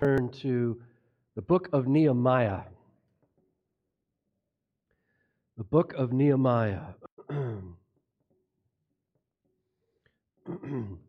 turn 0.00 0.30
to 0.30 0.80
the 1.34 1.42
book 1.42 1.68
of 1.72 1.88
Nehemiah. 1.88 2.62
The 5.56 5.64
book 5.64 5.92
of 5.94 6.12
Nehemiah. 6.12 6.94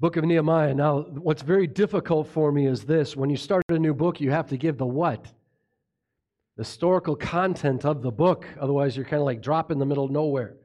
book 0.00 0.16
of 0.16 0.24
Nehemiah. 0.24 0.74
Now, 0.74 1.02
what's 1.02 1.42
very 1.42 1.66
difficult 1.66 2.26
for 2.26 2.50
me 2.50 2.66
is 2.66 2.84
this 2.84 3.14
when 3.14 3.28
you 3.28 3.36
start 3.36 3.62
a 3.68 3.78
new 3.78 3.92
book, 3.92 4.18
you 4.18 4.30
have 4.30 4.48
to 4.48 4.56
give 4.56 4.78
the 4.78 4.86
what? 4.86 5.22
The 6.56 6.64
historical 6.64 7.14
content 7.14 7.84
of 7.84 8.00
the 8.00 8.10
book. 8.10 8.46
Otherwise, 8.58 8.96
you're 8.96 9.04
kind 9.04 9.20
of 9.20 9.26
like 9.26 9.42
drop 9.42 9.70
in 9.70 9.78
the 9.78 9.84
middle 9.84 10.06
of 10.06 10.10
nowhere. 10.10 10.56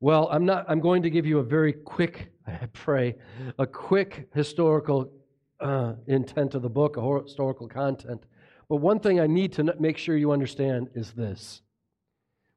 Well, 0.00 0.28
I'm 0.32 0.44
not, 0.44 0.66
I'm 0.68 0.80
going 0.80 1.02
to 1.02 1.10
give 1.10 1.26
you 1.26 1.38
a 1.38 1.44
very 1.44 1.72
quick, 1.72 2.32
I 2.46 2.66
pray, 2.72 3.14
a 3.56 3.66
quick 3.66 4.28
historical 4.34 5.12
uh, 5.60 5.94
intent 6.08 6.56
of 6.56 6.62
the 6.62 6.68
book, 6.68 6.96
a 6.96 7.22
historical 7.22 7.68
content. 7.68 8.24
But 8.68 8.76
one 8.76 8.98
thing 8.98 9.20
I 9.20 9.28
need 9.28 9.52
to 9.54 9.74
make 9.78 9.96
sure 9.96 10.16
you 10.16 10.32
understand 10.32 10.90
is 10.94 11.12
this 11.12 11.62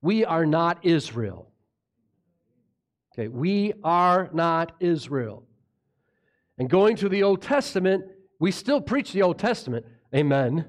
we 0.01 0.25
are 0.25 0.47
not 0.47 0.83
Israel. 0.83 1.51
Okay, 3.13 3.27
we 3.27 3.73
are 3.83 4.27
not 4.33 4.75
Israel. 4.79 5.45
And 6.61 6.69
going 6.69 6.95
to 6.97 7.09
the 7.09 7.23
Old 7.23 7.41
Testament, 7.41 8.05
we 8.37 8.51
still 8.51 8.79
preach 8.79 9.13
the 9.13 9.23
Old 9.23 9.39
Testament. 9.39 9.83
Amen. 10.13 10.65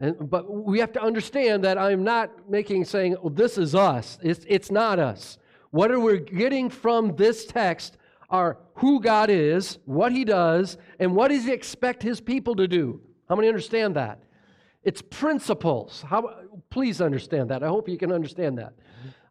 And, 0.00 0.28
but 0.28 0.52
we 0.52 0.80
have 0.80 0.90
to 0.94 1.00
understand 1.00 1.62
that 1.62 1.78
I'm 1.78 2.02
not 2.02 2.50
making 2.50 2.84
saying, 2.84 3.14
well, 3.22 3.30
this 3.30 3.58
is 3.58 3.76
us. 3.76 4.18
It's, 4.24 4.44
it's 4.48 4.72
not 4.72 4.98
us. 4.98 5.38
What 5.70 5.92
are 5.92 6.00
we 6.00 6.18
getting 6.18 6.68
from 6.68 7.14
this 7.14 7.46
text 7.46 7.96
are 8.28 8.58
who 8.74 9.00
God 9.00 9.30
is, 9.30 9.78
what 9.84 10.10
He 10.10 10.24
does, 10.24 10.78
and 10.98 11.14
what 11.14 11.28
does 11.28 11.44
He 11.44 11.52
expect 11.52 12.02
His 12.02 12.20
people 12.20 12.56
to 12.56 12.66
do. 12.66 13.00
How 13.28 13.36
many 13.36 13.46
understand 13.46 13.94
that? 13.94 14.24
It's 14.82 15.00
principles. 15.00 16.04
How, 16.04 16.28
please 16.70 17.00
understand 17.00 17.50
that. 17.50 17.62
I 17.62 17.68
hope 17.68 17.88
you 17.88 17.98
can 17.98 18.10
understand 18.10 18.58
that. 18.58 18.72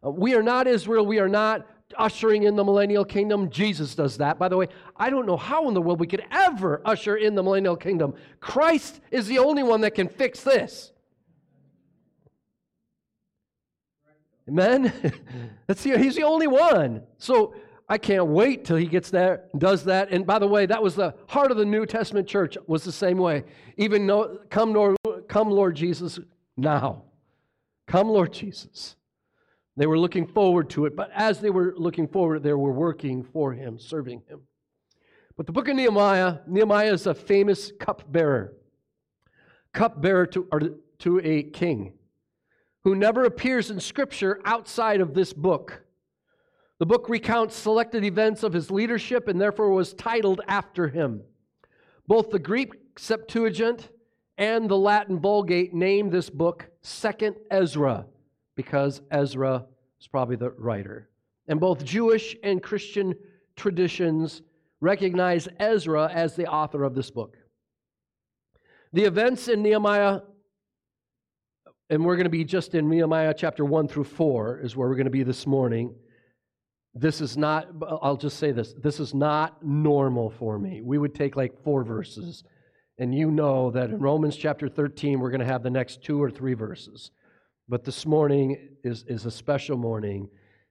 Uh, 0.02 0.12
we 0.12 0.34
are 0.34 0.42
not 0.42 0.66
Israel. 0.66 1.04
We 1.04 1.18
are 1.18 1.28
not 1.28 1.66
ushering 1.96 2.44
in 2.44 2.56
the 2.56 2.64
millennial 2.64 3.04
kingdom. 3.04 3.50
Jesus 3.50 3.94
does 3.94 4.18
that. 4.18 4.38
By 4.38 4.48
the 4.48 4.56
way, 4.56 4.68
I 4.96 5.10
don't 5.10 5.26
know 5.26 5.36
how 5.36 5.68
in 5.68 5.74
the 5.74 5.80
world 5.80 6.00
we 6.00 6.06
could 6.06 6.24
ever 6.30 6.82
usher 6.84 7.16
in 7.16 7.34
the 7.34 7.42
millennial 7.42 7.76
kingdom. 7.76 8.14
Christ 8.40 9.00
is 9.10 9.26
the 9.26 9.38
only 9.38 9.62
one 9.62 9.80
that 9.82 9.94
can 9.94 10.08
fix 10.08 10.42
this. 10.42 10.92
Amen? 14.48 14.92
That's 15.66 15.82
the, 15.82 15.98
he's 15.98 16.16
the 16.16 16.22
only 16.22 16.46
one. 16.46 17.02
So 17.18 17.54
I 17.88 17.98
can't 17.98 18.26
wait 18.26 18.64
till 18.64 18.76
he 18.76 18.86
gets 18.86 19.10
there 19.10 19.44
and 19.52 19.60
does 19.60 19.84
that. 19.84 20.10
And 20.10 20.26
by 20.26 20.38
the 20.38 20.46
way, 20.48 20.66
that 20.66 20.82
was 20.82 20.94
the 20.94 21.14
heart 21.28 21.50
of 21.50 21.56
the 21.56 21.64
New 21.64 21.86
Testament 21.86 22.28
church 22.28 22.56
was 22.66 22.84
the 22.84 22.92
same 22.92 23.18
way. 23.18 23.44
Even 23.76 24.08
come 24.50 24.72
Lord, 24.72 24.96
come 25.28 25.50
Lord 25.50 25.76
Jesus 25.76 26.18
now. 26.56 27.04
Come 27.86 28.08
Lord 28.08 28.32
Jesus. 28.32 28.96
They 29.76 29.86
were 29.86 29.98
looking 29.98 30.26
forward 30.26 30.70
to 30.70 30.86
it, 30.86 30.96
but 30.96 31.10
as 31.12 31.40
they 31.40 31.50
were 31.50 31.74
looking 31.76 32.08
forward, 32.08 32.42
they 32.42 32.54
were 32.54 32.72
working 32.72 33.22
for 33.22 33.52
him, 33.52 33.78
serving 33.78 34.22
him. 34.26 34.40
But 35.36 35.44
the 35.44 35.52
book 35.52 35.68
of 35.68 35.76
Nehemiah, 35.76 36.38
Nehemiah 36.46 36.94
is 36.94 37.06
a 37.06 37.14
famous 37.14 37.72
cupbearer, 37.78 38.54
cupbearer 39.74 40.26
to, 40.28 40.78
to 41.00 41.20
a 41.22 41.42
king 41.42 41.92
who 42.84 42.94
never 42.94 43.24
appears 43.24 43.70
in 43.70 43.78
Scripture 43.78 44.40
outside 44.46 45.02
of 45.02 45.12
this 45.12 45.34
book. 45.34 45.82
The 46.78 46.86
book 46.86 47.08
recounts 47.10 47.54
selected 47.54 48.02
events 48.04 48.42
of 48.42 48.54
his 48.54 48.70
leadership 48.70 49.28
and 49.28 49.38
therefore 49.38 49.70
was 49.70 49.92
titled 49.92 50.40
after 50.48 50.88
him. 50.88 51.22
Both 52.06 52.30
the 52.30 52.38
Greek 52.38 52.72
Septuagint 52.96 53.90
and 54.38 54.70
the 54.70 54.76
Latin 54.78 55.18
Vulgate 55.18 55.74
name 55.74 56.08
this 56.08 56.30
book 56.30 56.68
Second 56.80 57.36
Ezra 57.50 58.06
because 58.56 59.02
Ezra 59.10 59.64
is 60.00 60.08
probably 60.08 60.36
the 60.36 60.50
writer. 60.50 61.08
And 61.48 61.60
both 61.60 61.84
Jewish 61.84 62.36
and 62.42 62.62
Christian 62.62 63.14
traditions 63.54 64.42
recognize 64.80 65.48
Ezra 65.58 66.10
as 66.12 66.34
the 66.34 66.46
author 66.46 66.82
of 66.82 66.94
this 66.94 67.10
book. 67.10 67.36
The 68.92 69.04
events 69.04 69.48
in 69.48 69.62
Nehemiah, 69.62 70.20
and 71.90 72.04
we're 72.04 72.16
going 72.16 72.24
to 72.24 72.30
be 72.30 72.44
just 72.44 72.74
in 72.74 72.88
Nehemiah 72.88 73.34
chapter 73.36 73.64
1 73.64 73.88
through 73.88 74.04
4, 74.04 74.60
is 74.60 74.76
where 74.76 74.88
we're 74.88 74.94
going 74.96 75.04
to 75.06 75.10
be 75.10 75.22
this 75.22 75.46
morning. 75.46 75.94
This 76.94 77.20
is 77.20 77.36
not, 77.36 77.68
I'll 78.02 78.16
just 78.16 78.38
say 78.38 78.52
this, 78.52 78.74
this 78.82 79.00
is 79.00 79.12
not 79.12 79.62
normal 79.62 80.30
for 80.30 80.58
me. 80.58 80.80
We 80.82 80.98
would 80.98 81.14
take 81.14 81.36
like 81.36 81.62
four 81.62 81.84
verses, 81.84 82.42
and 82.98 83.14
you 83.14 83.30
know 83.30 83.70
that 83.72 83.90
in 83.90 83.98
Romans 83.98 84.36
chapter 84.36 84.68
13, 84.68 85.20
we're 85.20 85.30
going 85.30 85.40
to 85.40 85.46
have 85.46 85.62
the 85.62 85.70
next 85.70 86.02
two 86.02 86.22
or 86.22 86.30
three 86.30 86.54
verses. 86.54 87.10
But 87.68 87.84
this 87.84 88.06
morning 88.06 88.76
is, 88.84 89.04
is 89.08 89.26
a 89.26 89.30
special 89.30 89.76
morning, 89.76 90.28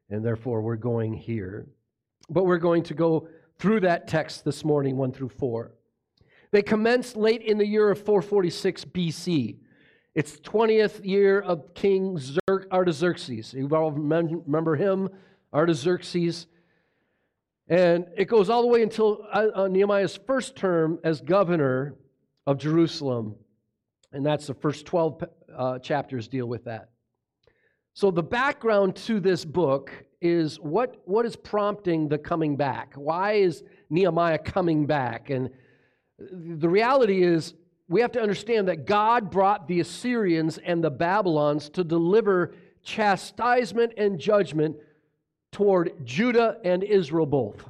and 0.09 0.23
therefore 0.23 0.61
we're 0.61 0.77
going 0.77 1.13
here. 1.13 1.67
But 2.29 2.45
we're 2.45 2.57
going 2.57 2.83
to 2.83 2.93
go 2.93 3.27
through 3.59 3.81
that 3.81 4.07
text 4.07 4.45
this 4.45 4.63
morning, 4.63 4.95
1 4.95 5.11
through 5.11 5.29
4. 5.29 5.71
They 6.51 6.61
commenced 6.61 7.17
late 7.17 7.41
in 7.41 7.57
the 7.57 7.67
year 7.67 7.91
of 7.91 7.99
446 7.99 8.85
BC. 8.85 9.57
It's 10.13 10.39
20th 10.39 11.05
year 11.05 11.41
of 11.41 11.73
King 11.73 12.17
Artaxerxes. 12.71 13.53
You 13.53 13.67
all 13.75 13.91
remember 13.91 14.77
him, 14.77 15.09
Artaxerxes. 15.53 16.47
And 17.67 18.05
it 18.15 18.25
goes 18.25 18.49
all 18.49 18.61
the 18.61 18.69
way 18.69 18.83
until 18.83 19.27
uh, 19.33 19.47
uh, 19.53 19.67
Nehemiah's 19.67 20.17
first 20.25 20.55
term 20.55 20.99
as 21.03 21.19
governor 21.19 21.95
of 22.47 22.57
Jerusalem. 22.57 23.35
And 24.15 24.25
that's 24.25 24.47
the 24.47 24.53
first 24.53 24.85
12 24.85 25.23
uh, 25.53 25.79
chapters 25.79 26.29
deal 26.29 26.47
with 26.47 26.63
that. 26.63 26.89
So, 27.93 28.11
the 28.11 28.23
background 28.23 28.95
to 29.07 29.19
this 29.19 29.43
book 29.43 29.91
is 30.21 30.57
what, 30.57 31.01
what 31.03 31.25
is 31.25 31.35
prompting 31.35 32.07
the 32.07 32.17
coming 32.17 32.55
back? 32.55 32.93
Why 32.95 33.33
is 33.33 33.63
Nehemiah 33.89 34.37
coming 34.37 34.85
back? 34.85 35.29
And 35.29 35.49
the 36.17 36.69
reality 36.69 37.23
is, 37.23 37.55
we 37.89 37.99
have 37.99 38.13
to 38.13 38.21
understand 38.21 38.69
that 38.69 38.85
God 38.85 39.29
brought 39.29 39.67
the 39.67 39.81
Assyrians 39.81 40.57
and 40.59 40.81
the 40.81 40.89
Babylons 40.89 41.69
to 41.71 41.83
deliver 41.83 42.55
chastisement 42.83 43.93
and 43.97 44.17
judgment 44.17 44.77
toward 45.51 46.05
Judah 46.05 46.57
and 46.63 46.83
Israel 46.83 47.25
both. 47.25 47.65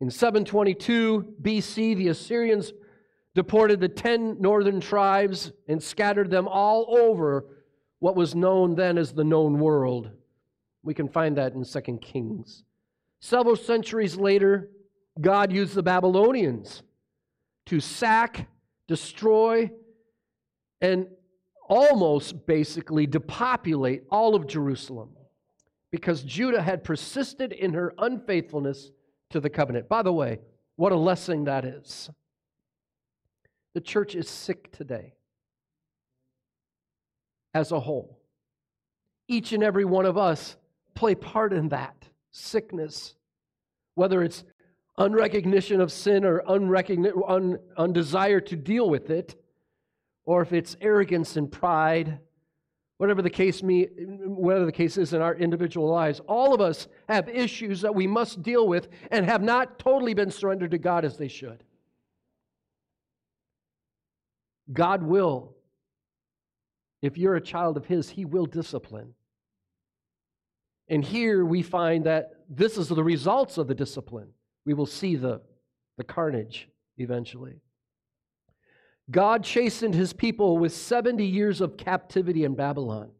In 0.00 0.10
722 0.10 1.36
BC, 1.40 1.96
the 1.96 2.08
Assyrians 2.08 2.72
deported 3.34 3.80
the 3.80 3.88
10 3.88 4.40
northern 4.40 4.80
tribes 4.80 5.52
and 5.68 5.82
scattered 5.82 6.30
them 6.30 6.46
all 6.48 6.86
over 6.96 7.46
what 7.98 8.16
was 8.16 8.34
known 8.34 8.74
then 8.74 8.98
as 8.98 9.12
the 9.12 9.24
known 9.24 9.58
world. 9.58 10.10
We 10.82 10.94
can 10.94 11.08
find 11.08 11.36
that 11.36 11.54
in 11.54 11.64
2 11.64 11.98
Kings. 11.98 12.64
Several 13.20 13.56
centuries 13.56 14.16
later, 14.16 14.68
God 15.20 15.52
used 15.52 15.74
the 15.74 15.82
Babylonians 15.82 16.82
to 17.66 17.78
sack, 17.78 18.48
destroy, 18.88 19.70
and 20.80 21.06
almost 21.68 22.46
basically 22.46 23.06
depopulate 23.06 24.02
all 24.10 24.34
of 24.34 24.48
Jerusalem 24.48 25.10
because 25.92 26.22
Judah 26.22 26.62
had 26.62 26.82
persisted 26.82 27.52
in 27.52 27.74
her 27.74 27.94
unfaithfulness 27.98 28.90
to 29.30 29.38
the 29.38 29.50
covenant. 29.50 29.88
By 29.88 30.02
the 30.02 30.12
way, 30.12 30.40
what 30.76 30.90
a 30.90 30.96
lesson 30.96 31.44
that 31.44 31.64
is. 31.64 32.10
The 33.74 33.80
church 33.80 34.14
is 34.14 34.28
sick 34.28 34.70
today 34.72 35.14
as 37.54 37.72
a 37.72 37.80
whole. 37.80 38.18
Each 39.28 39.52
and 39.52 39.62
every 39.62 39.84
one 39.84 40.06
of 40.06 40.18
us 40.18 40.56
play 40.94 41.14
part 41.14 41.52
in 41.52 41.68
that 41.70 42.08
sickness, 42.30 43.14
whether 43.94 44.22
it's 44.22 44.44
unrecognition 44.98 45.80
of 45.80 45.90
sin 45.90 46.24
or 46.24 46.42
un, 46.48 46.68
undesire 47.78 48.44
to 48.46 48.56
deal 48.56 48.90
with 48.90 49.10
it, 49.10 49.36
or 50.24 50.42
if 50.42 50.52
it's 50.52 50.76
arrogance 50.80 51.36
and 51.36 51.50
pride, 51.50 52.18
whatever 52.98 53.22
the 53.22 53.30
case 53.30 53.62
me, 53.62 53.88
whatever 54.26 54.66
the 54.66 54.72
case 54.72 54.96
is 54.96 55.12
in 55.12 55.22
our 55.22 55.34
individual 55.34 55.88
lives, 55.88 56.20
all 56.28 56.54
of 56.54 56.60
us 56.60 56.88
have 57.08 57.28
issues 57.28 57.80
that 57.80 57.94
we 57.94 58.06
must 58.06 58.42
deal 58.42 58.68
with 58.68 58.88
and 59.10 59.24
have 59.26 59.42
not 59.42 59.78
totally 59.78 60.14
been 60.14 60.30
surrendered 60.30 60.70
to 60.70 60.78
God 60.78 61.04
as 61.04 61.16
they 61.16 61.28
should. 61.28 61.64
God 64.70 65.02
will, 65.02 65.54
if 67.00 67.16
you're 67.16 67.36
a 67.36 67.40
child 67.40 67.76
of 67.76 67.86
His, 67.86 68.10
He 68.10 68.24
will 68.24 68.46
discipline. 68.46 69.14
And 70.88 71.04
here 71.04 71.44
we 71.44 71.62
find 71.62 72.04
that 72.04 72.44
this 72.48 72.76
is 72.76 72.88
the 72.88 73.02
results 73.02 73.56
of 73.56 73.66
the 73.66 73.74
discipline. 73.74 74.28
We 74.66 74.74
will 74.74 74.86
see 74.86 75.16
the, 75.16 75.40
the 75.96 76.04
carnage 76.04 76.68
eventually. 76.98 77.60
God 79.10 79.42
chastened 79.42 79.94
his 79.94 80.12
people 80.12 80.58
with 80.58 80.72
70 80.72 81.24
years 81.24 81.60
of 81.60 81.76
captivity 81.76 82.44
in 82.44 82.54
Babylon. 82.54 83.10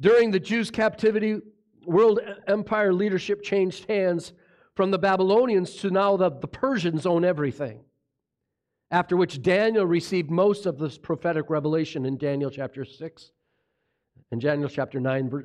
During 0.00 0.30
the 0.30 0.40
Jews' 0.40 0.70
captivity, 0.70 1.40
world 1.86 2.20
empire 2.46 2.92
leadership 2.92 3.42
changed 3.42 3.88
hands 3.88 4.32
from 4.74 4.90
the 4.90 4.98
Babylonians 4.98 5.76
to 5.76 5.90
now 5.90 6.16
the, 6.16 6.30
the 6.30 6.48
Persians 6.48 7.06
own 7.06 7.24
everything. 7.24 7.80
After 8.94 9.16
which 9.16 9.42
Daniel 9.42 9.84
received 9.84 10.30
most 10.30 10.66
of 10.66 10.78
this 10.78 10.98
prophetic 10.98 11.50
revelation 11.50 12.06
in 12.06 12.16
Daniel 12.16 12.48
chapter 12.48 12.84
6 12.84 13.32
and 14.30 14.40
Daniel 14.40 14.68
chapter 14.68 15.00
9, 15.00 15.44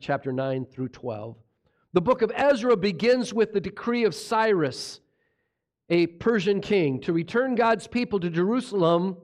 chapter 0.00 0.32
9 0.32 0.66
through 0.66 0.88
12. 0.88 1.34
The 1.94 2.02
book 2.02 2.20
of 2.20 2.30
Ezra 2.34 2.76
begins 2.76 3.32
with 3.32 3.54
the 3.54 3.60
decree 3.60 4.04
of 4.04 4.14
Cyrus, 4.14 5.00
a 5.88 6.08
Persian 6.08 6.60
king, 6.60 7.00
to 7.00 7.14
return 7.14 7.54
God's 7.54 7.86
people 7.86 8.20
to 8.20 8.28
Jerusalem 8.28 9.16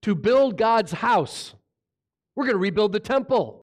to 0.00 0.14
build 0.14 0.56
God's 0.56 0.92
house. 0.92 1.54
We're 2.34 2.44
going 2.44 2.54
to 2.54 2.60
rebuild 2.60 2.92
the 2.92 2.98
temple. 2.98 3.62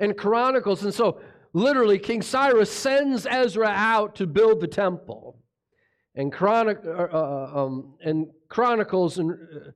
And 0.00 0.18
Chronicles, 0.18 0.82
and 0.82 0.92
so 0.92 1.20
literally 1.52 2.00
King 2.00 2.22
Cyrus 2.22 2.72
sends 2.72 3.26
Ezra 3.26 3.68
out 3.68 4.16
to 4.16 4.26
build 4.26 4.60
the 4.60 4.66
temple. 4.66 5.37
And, 6.18 6.32
chronic, 6.32 6.80
uh, 6.84 6.90
uh 6.90 7.50
um, 7.54 7.94
and 8.02 8.28
Chronicles 8.48 9.18
and 9.18 9.32
uh, 9.32 9.70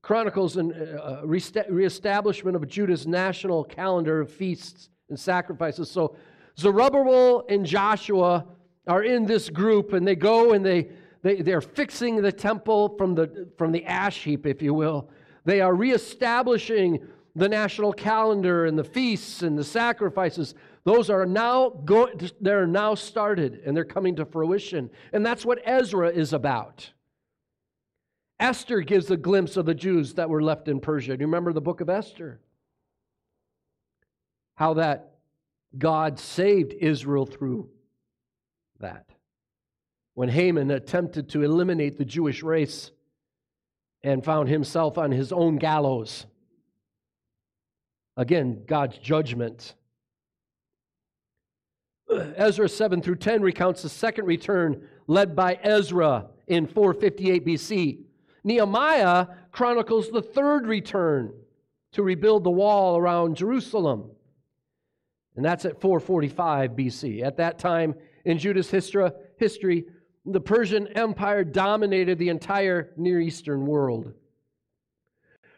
Chronicles 0.00 0.56
and 0.56 0.72
uh, 0.72 1.20
uh 1.22 1.22
reestablishment 1.24 2.56
of 2.56 2.66
Judah's 2.68 3.06
national 3.06 3.64
calendar 3.64 4.20
of 4.20 4.30
feasts 4.30 4.88
and 5.10 5.18
sacrifices. 5.18 5.90
So 5.90 6.16
Zerubbabel 6.58 7.44
and 7.48 7.66
Joshua 7.66 8.46
are 8.86 9.02
in 9.02 9.26
this 9.26 9.50
group, 9.50 9.92
and 9.92 10.06
they 10.06 10.14
go 10.14 10.52
and 10.52 10.64
they, 10.64 10.90
they 11.22 11.42
they're 11.42 11.60
fixing 11.60 12.22
the 12.22 12.32
temple 12.32 12.96
from 12.96 13.16
the 13.16 13.48
from 13.58 13.72
the 13.72 13.84
ash 13.84 14.22
heap, 14.22 14.46
if 14.46 14.62
you 14.62 14.74
will. 14.74 15.10
They 15.44 15.60
are 15.60 15.74
reestablishing 15.74 17.04
the 17.34 17.48
national 17.48 17.92
calendar 17.92 18.66
and 18.66 18.78
the 18.78 18.84
feasts 18.84 19.42
and 19.42 19.58
the 19.58 19.64
sacrifices. 19.64 20.54
Those 20.84 21.10
are 21.10 21.26
now 21.26 21.70
go, 21.70 22.10
they're 22.40 22.66
now 22.66 22.94
started 22.94 23.62
and 23.64 23.76
they're 23.76 23.84
coming 23.84 24.16
to 24.16 24.24
fruition. 24.24 24.90
And 25.12 25.24
that's 25.24 25.44
what 25.44 25.60
Ezra 25.64 26.08
is 26.08 26.32
about. 26.32 26.90
Esther 28.40 28.80
gives 28.80 29.08
a 29.10 29.16
glimpse 29.16 29.56
of 29.56 29.66
the 29.66 29.74
Jews 29.74 30.14
that 30.14 30.28
were 30.28 30.42
left 30.42 30.66
in 30.66 30.80
Persia. 30.80 31.16
Do 31.16 31.20
you 31.20 31.28
remember 31.28 31.52
the 31.52 31.60
book 31.60 31.80
of 31.80 31.88
Esther? 31.88 32.40
How 34.56 34.74
that 34.74 35.12
God 35.78 36.18
saved 36.18 36.72
Israel 36.72 37.26
through 37.26 37.68
that. 38.80 39.06
When 40.14 40.28
Haman 40.28 40.72
attempted 40.72 41.28
to 41.30 41.42
eliminate 41.42 41.96
the 41.96 42.04
Jewish 42.04 42.42
race 42.42 42.90
and 44.02 44.24
found 44.24 44.48
himself 44.48 44.98
on 44.98 45.12
his 45.12 45.32
own 45.32 45.56
gallows. 45.56 46.26
Again, 48.16 48.64
God's 48.66 48.98
judgment. 48.98 49.74
Uh, 52.10 52.26
Ezra 52.36 52.68
7 52.68 53.02
through 53.02 53.16
10 53.16 53.42
recounts 53.42 53.82
the 53.82 53.88
second 53.88 54.26
return 54.26 54.88
led 55.06 55.34
by 55.34 55.54
Ezra 55.62 56.26
in 56.46 56.66
458 56.66 57.46
BC. 57.46 57.98
Nehemiah 58.44 59.26
chronicles 59.52 60.10
the 60.10 60.22
third 60.22 60.66
return 60.66 61.32
to 61.92 62.02
rebuild 62.02 62.44
the 62.44 62.50
wall 62.50 62.96
around 62.96 63.36
Jerusalem. 63.36 64.10
And 65.36 65.44
that's 65.44 65.64
at 65.64 65.80
445 65.80 66.72
BC. 66.72 67.22
At 67.22 67.36
that 67.38 67.58
time 67.58 67.94
in 68.24 68.38
Judah's 68.38 68.70
history, 68.70 69.84
the 70.24 70.40
Persian 70.40 70.86
Empire 70.88 71.44
dominated 71.44 72.18
the 72.18 72.28
entire 72.28 72.92
Near 72.96 73.20
Eastern 73.20 73.66
world. 73.66 74.12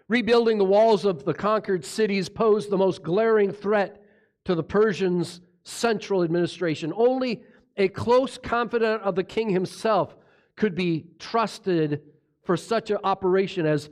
Rebuilding 0.08 0.58
the 0.58 0.64
walls 0.64 1.04
of 1.04 1.24
the 1.24 1.34
conquered 1.34 1.84
cities 1.84 2.28
posed 2.28 2.70
the 2.70 2.76
most 2.76 3.02
glaring 3.02 3.52
threat 3.52 4.02
to 4.44 4.54
the 4.54 4.62
Persians' 4.62 5.40
central 5.64 6.22
administration. 6.22 6.92
Only 6.94 7.42
a 7.76 7.88
close 7.88 8.38
confidant 8.38 9.02
of 9.02 9.14
the 9.14 9.24
king 9.24 9.48
himself 9.48 10.16
could 10.56 10.74
be 10.74 11.06
trusted 11.18 12.02
for 12.44 12.56
such 12.56 12.90
an 12.90 12.98
operation 13.02 13.66
as 13.66 13.90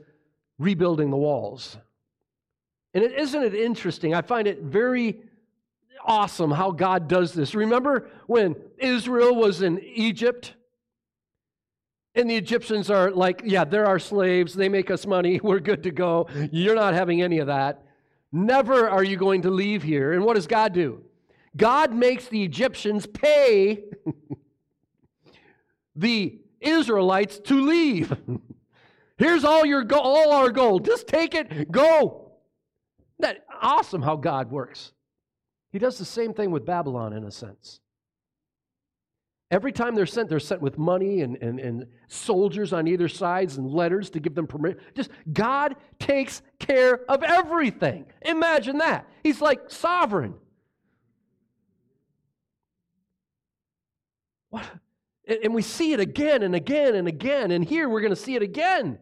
rebuilding 0.59 1.09
the 1.09 1.17
walls. 1.17 1.77
And 2.93 3.03
is 3.03 3.33
not 3.33 3.43
it 3.43 3.55
interesting? 3.55 4.13
I 4.13 4.21
find 4.21 4.47
it 4.47 4.61
very 4.61 5.19
awesome 6.05 6.51
how 6.51 6.71
God 6.71 7.07
does 7.07 7.33
this. 7.33 7.55
Remember 7.55 8.09
when 8.27 8.55
Israel 8.77 9.35
was 9.35 9.61
in 9.61 9.79
Egypt? 9.79 10.53
And 12.15 12.29
the 12.29 12.35
Egyptians 12.35 12.91
are 12.91 13.09
like, 13.09 13.41
yeah, 13.43 13.63
they're 13.63 13.87
our 13.87 13.97
slaves. 13.97 14.53
They 14.53 14.69
make 14.69 14.91
us 14.91 15.07
money. 15.07 15.39
We're 15.43 15.59
good 15.59 15.83
to 15.83 15.91
go. 15.91 16.27
You're 16.51 16.75
not 16.75 16.93
having 16.93 17.21
any 17.23 17.39
of 17.39 17.47
that. 17.47 17.83
Never 18.31 18.87
are 18.87 19.03
you 19.03 19.17
going 19.17 19.43
to 19.43 19.49
leave 19.49 19.81
here. 19.81 20.13
And 20.13 20.23
what 20.23 20.35
does 20.35 20.47
God 20.47 20.73
do? 20.73 21.03
God 21.55 21.93
makes 21.93 22.27
the 22.27 22.43
Egyptians 22.43 23.05
pay 23.05 23.83
the 25.95 26.39
Israelites 26.59 27.39
to 27.39 27.61
leave. 27.61 28.15
Here's 29.17 29.43
all 29.43 29.65
your 29.65 29.83
go- 29.83 29.99
all 29.99 30.31
our 30.31 30.49
gold. 30.49 30.85
Just 30.85 31.07
take 31.07 31.35
it, 31.35 31.71
go. 31.71 32.31
That 33.19 33.45
awesome 33.61 34.01
how 34.01 34.15
God 34.15 34.51
works. 34.51 34.91
He 35.71 35.79
does 35.79 35.97
the 35.97 36.05
same 36.05 36.33
thing 36.33 36.51
with 36.51 36.65
Babylon 36.65 37.13
in 37.13 37.23
a 37.23 37.31
sense. 37.31 37.79
Every 39.51 39.71
time 39.71 39.93
they're 39.93 40.07
sent, 40.07 40.29
they're 40.29 40.39
sent 40.39 40.61
with 40.61 40.79
money 40.79 41.21
and, 41.21 41.37
and, 41.37 41.59
and 41.59 41.85
soldiers 42.07 42.73
on 42.73 42.87
either 42.87 43.07
sides 43.07 43.57
and 43.57 43.69
letters 43.69 44.09
to 44.11 44.19
give 44.19 44.33
them 44.33 44.47
permission. 44.47 44.79
Just 44.95 45.11
God 45.31 45.75
takes 45.99 46.41
care 46.57 47.01
of 47.09 47.21
everything. 47.21 48.05
Imagine 48.23 48.79
that. 48.79 49.07
He's 49.21 49.41
like 49.41 49.69
sovereign. 49.69 50.33
What? 54.53 54.69
And 55.41 55.55
we 55.55 55.63
see 55.63 55.93
it 55.93 55.99
again 55.99 56.43
and 56.43 56.53
again 56.53 56.93
and 56.93 57.07
again. 57.07 57.49
And 57.49 57.65
here 57.65 57.89
we're 57.89 58.01
going 58.01 58.11
to 58.11 58.15
see 58.15 58.35
it 58.35 58.43
again. 58.43 58.99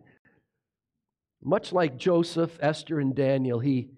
Much 1.43 1.73
like 1.73 1.97
Joseph, 1.97 2.57
Esther, 2.61 3.01
and 3.01 3.13
Daniel, 3.13 3.59
he, 3.59 3.89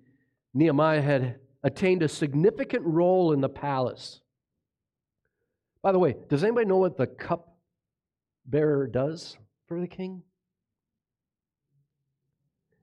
Nehemiah 0.56 1.04
had 1.04 1.36
attained 1.62 2.02
a 2.02 2.10
significant 2.10 2.84
role 2.88 3.34
in 3.34 3.42
the 3.42 3.50
palace. 3.50 4.22
By 5.84 5.92
the 5.92 6.00
way, 6.00 6.16
does 6.28 6.44
anybody 6.44 6.66
know 6.66 6.78
what 6.78 6.98
the 6.98 7.06
cup 7.06 7.56
bearer 8.48 8.88
does 8.88 9.38
for 9.68 9.80
the 9.80 9.88
king? 9.88 10.24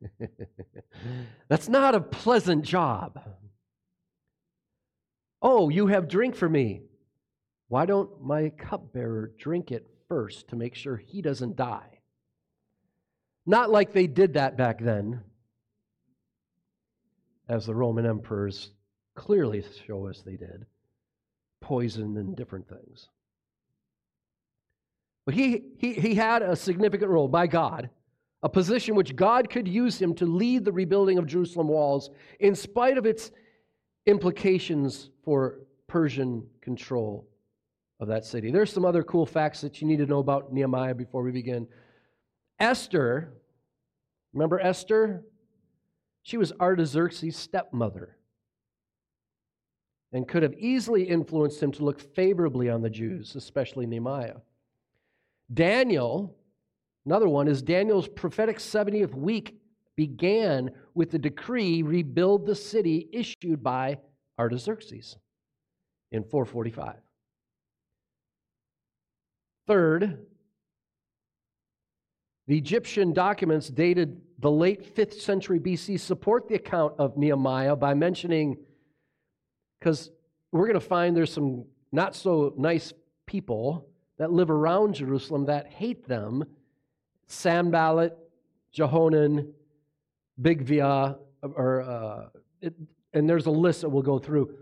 That's 1.49 1.69
not 1.69 1.97
a 1.97 2.01
pleasant 2.01 2.65
job. 2.65 3.19
Oh, 5.43 5.71
you 5.71 5.89
have 5.89 6.07
drink 6.07 6.37
for 6.37 6.49
me. 6.49 6.83
Why 7.71 7.87
don't 7.87 8.21
my 8.21 8.49
cupbearer 8.49 9.31
drink 9.39 9.71
it 9.71 9.87
first 10.09 10.49
to 10.49 10.57
make 10.57 10.75
sure 10.75 10.97
he 10.97 11.23
doesn't 11.23 11.55
die? 11.55 12.01
Not 13.47 13.71
like 13.71 13.93
they 13.93 14.09
did 14.09 14.35
that 14.35 14.57
back 14.57 14.81
then 14.81 15.21
as 17.49 17.67
the 17.67 17.75
Roman 17.75 18.07
emperors 18.07 18.73
clearly 19.15 19.63
show 19.87 20.09
us 20.09 20.21
they 20.21 20.37
did 20.37 20.67
poison 21.61 22.17
and 22.17 22.37
different 22.37 22.69
things. 22.69 23.09
But 25.25 25.35
he, 25.35 25.63
he, 25.79 25.93
he 25.93 26.17
had 26.17 26.43
a 26.43 26.57
significant 26.57 27.09
role 27.09 27.29
by 27.29 27.47
God, 27.47 27.89
a 28.43 28.49
position 28.49 28.97
which 28.97 29.15
God 29.15 29.49
could 29.49 29.69
use 29.69 30.03
him 30.03 30.13
to 30.17 30.27
lead 30.27 30.65
the 30.65 30.73
rebuilding 30.73 31.19
of 31.19 31.27
Jerusalem 31.29 31.69
walls 31.69 32.11
in 32.41 32.57
spite 32.57 32.99
of 32.99 33.07
its 33.07 33.31
implications 34.07 35.11
for 35.23 35.61
Persian 35.87 36.49
control 36.63 37.30
of 38.01 38.09
that 38.09 38.25
city. 38.25 38.51
There's 38.51 38.73
some 38.73 38.85
other 38.85 39.03
cool 39.03 39.27
facts 39.27 39.61
that 39.61 39.81
you 39.81 39.87
need 39.87 39.99
to 39.99 40.07
know 40.07 40.19
about 40.19 40.53
Nehemiah 40.53 40.95
before 40.95 41.23
we 41.23 41.31
begin. 41.31 41.69
Esther, 42.59 43.35
remember 44.33 44.59
Esther? 44.59 45.23
She 46.23 46.37
was 46.37 46.53
Artaxerxes' 46.61 47.37
stepmother 47.37 48.17
and 50.13 50.27
could 50.27 50.43
have 50.43 50.55
easily 50.55 51.05
influenced 51.05 51.63
him 51.63 51.73
to 51.73 51.85
look 51.85 52.01
favorably 52.01 52.69
on 52.69 52.83
the 52.83 52.91
Jews, 52.91 53.37
especially 53.37 53.87
Nehemiah. 53.87 54.37
Daniel, 55.53 56.37
another 57.07 57.29
one, 57.29 57.49
is 57.49 57.63
Daniel's 57.63 58.09
prophetic 58.09 58.59
70th 58.59 59.15
week 59.15 59.57
began 59.97 60.71
with 60.95 61.11
the 61.11 61.19
decree 61.19 61.83
rebuild 61.83 62.47
the 62.47 62.55
city 62.55 63.09
issued 63.13 63.63
by 63.63 63.99
Artaxerxes 64.39 65.17
in 66.13 66.25
445. 66.25 66.97
Third, 69.71 70.27
the 72.49 72.59
Egyptian 72.59 73.13
documents 73.13 73.69
dated 73.69 74.21
the 74.41 74.51
late 74.51 74.97
5th 74.97 75.21
century 75.21 75.61
BC 75.61 76.01
support 76.01 76.49
the 76.49 76.57
account 76.57 76.95
of 76.99 77.17
Nehemiah 77.17 77.77
by 77.77 77.95
mentioning, 77.95 78.57
because 79.79 80.11
we're 80.51 80.67
going 80.67 80.75
to 80.75 80.81
find 80.81 81.17
there's 81.17 81.33
some 81.33 81.67
not 81.93 82.17
so 82.17 82.53
nice 82.57 82.93
people 83.27 83.87
that 84.19 84.33
live 84.33 84.51
around 84.51 84.97
Jerusalem 84.97 85.47
that 85.47 85.69
hate 85.69 86.05
them 86.09 86.43
Sanballat, 87.29 88.19
Jehonan, 88.77 89.53
Bigvia, 90.43 91.17
or 91.45 91.83
uh, 91.83 92.41
it, 92.61 92.75
and 93.13 93.31
there's 93.31 93.47
a 93.47 93.53
list 93.53 93.83
that 93.83 93.89
we'll 93.89 94.03
go 94.03 94.19
through. 94.19 94.53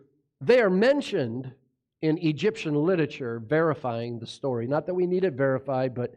They 0.42 0.60
are 0.60 0.68
mentioned 0.68 1.54
in 2.02 2.18
Egyptian 2.18 2.74
literature 2.74 3.40
verifying 3.40 4.18
the 4.18 4.26
story. 4.26 4.66
Not 4.66 4.86
that 4.86 4.94
we 4.94 5.06
need 5.06 5.24
it 5.24 5.34
verified, 5.34 5.94
but 5.94 6.14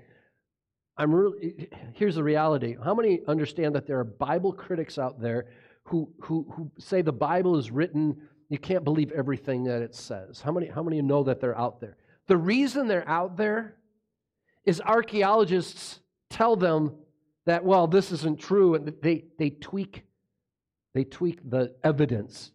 I'm 0.97 1.13
really 1.13 1.69
here's 1.93 2.15
the 2.15 2.23
reality. 2.23 2.75
How 2.83 2.93
many 2.93 3.21
understand 3.27 3.75
that 3.75 3.87
there 3.87 3.99
are 3.99 4.03
Bible 4.03 4.53
critics 4.53 4.97
out 4.97 5.19
there 5.19 5.47
who 5.83 6.11
who 6.19 6.45
who 6.51 6.71
say 6.77 7.01
the 7.01 7.11
Bible 7.11 7.57
is 7.57 7.71
written, 7.71 8.21
you 8.49 8.59
can't 8.59 8.83
believe 8.83 9.11
everything 9.11 9.63
that 9.63 9.81
it 9.81 9.95
says? 9.95 10.41
How 10.41 10.51
many 10.51 10.67
how 10.67 10.83
many 10.83 11.01
know 11.01 11.23
that 11.23 11.39
they're 11.39 11.57
out 11.57 11.79
there? 11.79 11.97
The 12.27 12.37
reason 12.37 12.87
they're 12.87 13.07
out 13.09 13.37
there 13.37 13.77
is 14.65 14.79
archaeologists 14.81 15.99
tell 16.29 16.55
them 16.55 16.93
that 17.45 17.63
well, 17.63 17.87
this 17.87 18.11
isn't 18.11 18.39
true 18.39 18.75
and 18.75 18.93
they 19.01 19.25
they 19.39 19.49
tweak 19.49 20.03
they 20.93 21.05
tweak 21.05 21.39
the 21.49 21.73
evidence. 21.83 22.51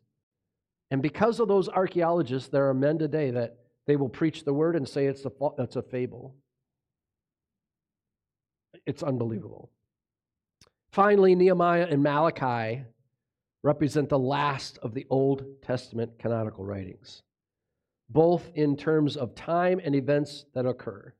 And 0.90 1.02
because 1.02 1.40
of 1.40 1.48
those 1.48 1.68
archaeologists, 1.68 2.48
there 2.48 2.68
are 2.68 2.74
men 2.74 2.98
today 2.98 3.30
that 3.32 3.56
they 3.86 3.96
will 3.96 4.08
preach 4.08 4.44
the 4.44 4.52
word 4.52 4.76
and 4.76 4.88
say 4.88 5.06
it's 5.06 5.24
a, 5.24 5.32
it's 5.58 5.76
a 5.76 5.82
fable. 5.82 6.34
It's 8.84 9.02
unbelievable. 9.02 9.70
Finally, 10.90 11.34
Nehemiah 11.34 11.88
and 11.90 12.02
Malachi 12.02 12.84
represent 13.62 14.08
the 14.08 14.18
last 14.18 14.78
of 14.78 14.94
the 14.94 15.06
Old 15.10 15.44
Testament 15.62 16.18
canonical 16.18 16.64
writings, 16.64 17.22
both 18.08 18.48
in 18.54 18.76
terms 18.76 19.16
of 19.16 19.34
time 19.34 19.80
and 19.84 19.94
events 19.94 20.46
that 20.54 20.66
occur. 20.66 21.12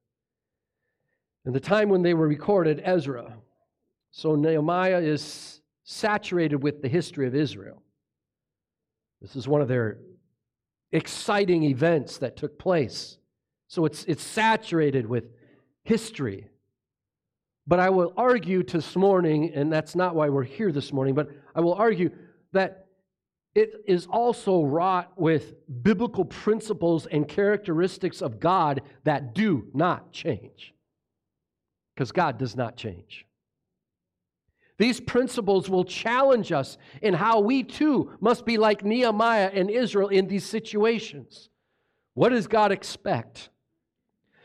And 1.45 1.55
the 1.55 1.61
time 1.61 1.89
when 1.89 2.03
they 2.03 2.15
were 2.15 2.29
recorded, 2.29 2.81
Ezra. 2.85 3.37
So 4.13 4.35
Nehemiah 4.35 5.01
is 5.01 5.61
saturated 5.85 6.63
with 6.63 6.83
the 6.83 6.89
history 6.89 7.27
of 7.27 7.35
Israel. 7.35 7.83
This 9.21 9.37
is 9.37 9.49
one 9.49 9.61
of 9.61 9.69
their 9.69 9.99
exciting 10.93 11.65
events 11.65 12.19
that 12.19 12.37
took 12.37 12.59
place. 12.59 13.19
So 13.69 13.85
it's, 13.85 14.05
it's 14.05 14.23
saturated 14.23 15.07
with 15.07 15.25
history. 15.83 16.49
But 17.67 17.81
I 17.81 17.91
will 17.91 18.13
argue 18.17 18.63
this 18.63 18.95
morning, 18.95 19.53
and 19.55 19.73
that's 19.73 19.97
not 19.97 20.15
why 20.15 20.29
we're 20.29 20.45
here 20.45 20.71
this 20.71 20.93
morning, 20.93 21.15
but 21.15 21.31
I 21.55 21.61
will 21.61 21.75
argue 21.75 22.11
that 22.53 22.87
it 23.55 23.73
is 23.87 24.07
also 24.07 24.63
wrought 24.63 25.13
with 25.17 25.55
biblical 25.83 26.25
principles 26.25 27.07
and 27.07 27.27
characteristics 27.27 28.21
of 28.21 28.39
God 28.39 28.83
that 29.05 29.35
do 29.35 29.67
not 29.73 30.13
change. 30.13 30.75
Because 31.95 32.13
God 32.13 32.39
does 32.39 32.55
not 32.55 32.77
change. 32.77 33.27
These 34.79 35.01
principles 35.01 35.71
will 35.71 35.85
challenge 35.85 36.53
us 36.53 36.77
in 37.01 37.15
how 37.15 37.41
we 37.41 37.63
too 37.63 38.13
must 38.21 38.45
be 38.45 38.59
like 38.59 38.85
Nehemiah 38.85 39.51
and 39.53 39.71
Israel 39.71 40.09
in 40.09 40.27
these 40.27 40.45
situations. 40.45 41.49
What 42.15 42.31
does 42.31 42.47
God 42.47 42.73
expect? 42.73 43.51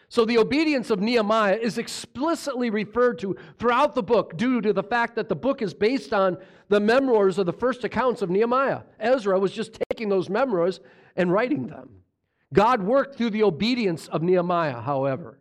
So, 0.08 0.26
the 0.26 0.40
obedience 0.40 0.90
of 0.90 1.00
Nehemiah 1.00 1.56
is 1.56 1.78
explicitly 1.78 2.70
referred 2.70 3.18
to 3.20 3.38
throughout 3.58 3.96
the 3.96 4.04
book 4.04 4.36
due 4.36 4.60
to 4.60 4.74
the 4.74 4.84
fact 4.84 5.16
that 5.16 5.30
the 5.30 5.38
book 5.38 5.62
is 5.62 5.74
based 5.74 6.12
on 6.12 6.38
the 6.68 6.82
memoirs 6.82 7.38
of 7.38 7.46
the 7.46 7.54
first 7.54 7.86
accounts 7.86 8.22
of 8.22 8.30
Nehemiah. 8.30 8.82
Ezra 9.00 9.40
was 9.40 9.54
just 9.54 9.80
taking 9.90 10.10
those 10.10 10.30
memoirs 10.30 10.82
and 11.16 11.32
writing 11.32 11.68
them. 11.68 11.90
God 12.54 12.84
worked 12.84 13.16
through 13.16 13.30
the 13.30 13.44
obedience 13.44 14.10
of 14.10 14.22
Nehemiah, 14.22 14.82
however. 14.82 15.40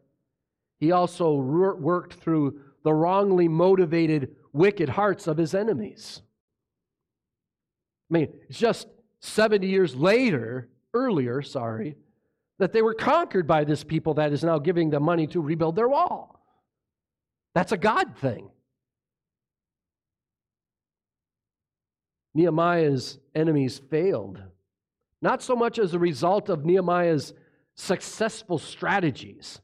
He 0.78 0.92
also 0.92 1.34
worked 1.34 2.14
through 2.14 2.60
the 2.84 2.94
wrongly 2.94 3.48
motivated 3.48 4.36
wicked 4.52 4.88
hearts 4.88 5.26
of 5.26 5.36
his 5.36 5.54
enemies. 5.54 6.22
I 8.10 8.14
mean, 8.14 8.28
it's 8.48 8.58
just 8.58 8.88
70 9.20 9.66
years 9.66 9.94
later, 9.94 10.68
earlier, 10.94 11.42
sorry, 11.42 11.96
that 12.58 12.72
they 12.72 12.82
were 12.82 12.94
conquered 12.94 13.46
by 13.46 13.64
this 13.64 13.84
people 13.84 14.14
that 14.14 14.32
is 14.32 14.44
now 14.44 14.58
giving 14.58 14.90
them 14.90 15.02
money 15.02 15.26
to 15.28 15.40
rebuild 15.40 15.76
their 15.76 15.88
wall. 15.88 16.44
That's 17.54 17.72
a 17.72 17.78
God 17.78 18.16
thing. 18.18 18.50
Nehemiah's 22.34 23.18
enemies 23.34 23.80
failed, 23.90 24.40
not 25.20 25.42
so 25.42 25.56
much 25.56 25.78
as 25.78 25.94
a 25.94 25.98
result 25.98 26.48
of 26.48 26.64
Nehemiah's 26.64 27.34
successful 27.74 28.58
strategies. 28.58 29.60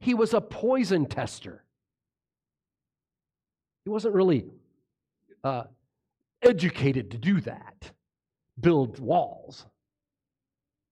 He 0.00 0.14
was 0.14 0.34
a 0.34 0.40
poison 0.40 1.06
tester. 1.06 1.64
He 3.88 3.90
wasn't 3.90 4.14
really 4.14 4.44
uh, 5.42 5.62
educated 6.42 7.12
to 7.12 7.16
do 7.16 7.40
that, 7.40 7.90
build 8.60 8.98
walls. 8.98 9.64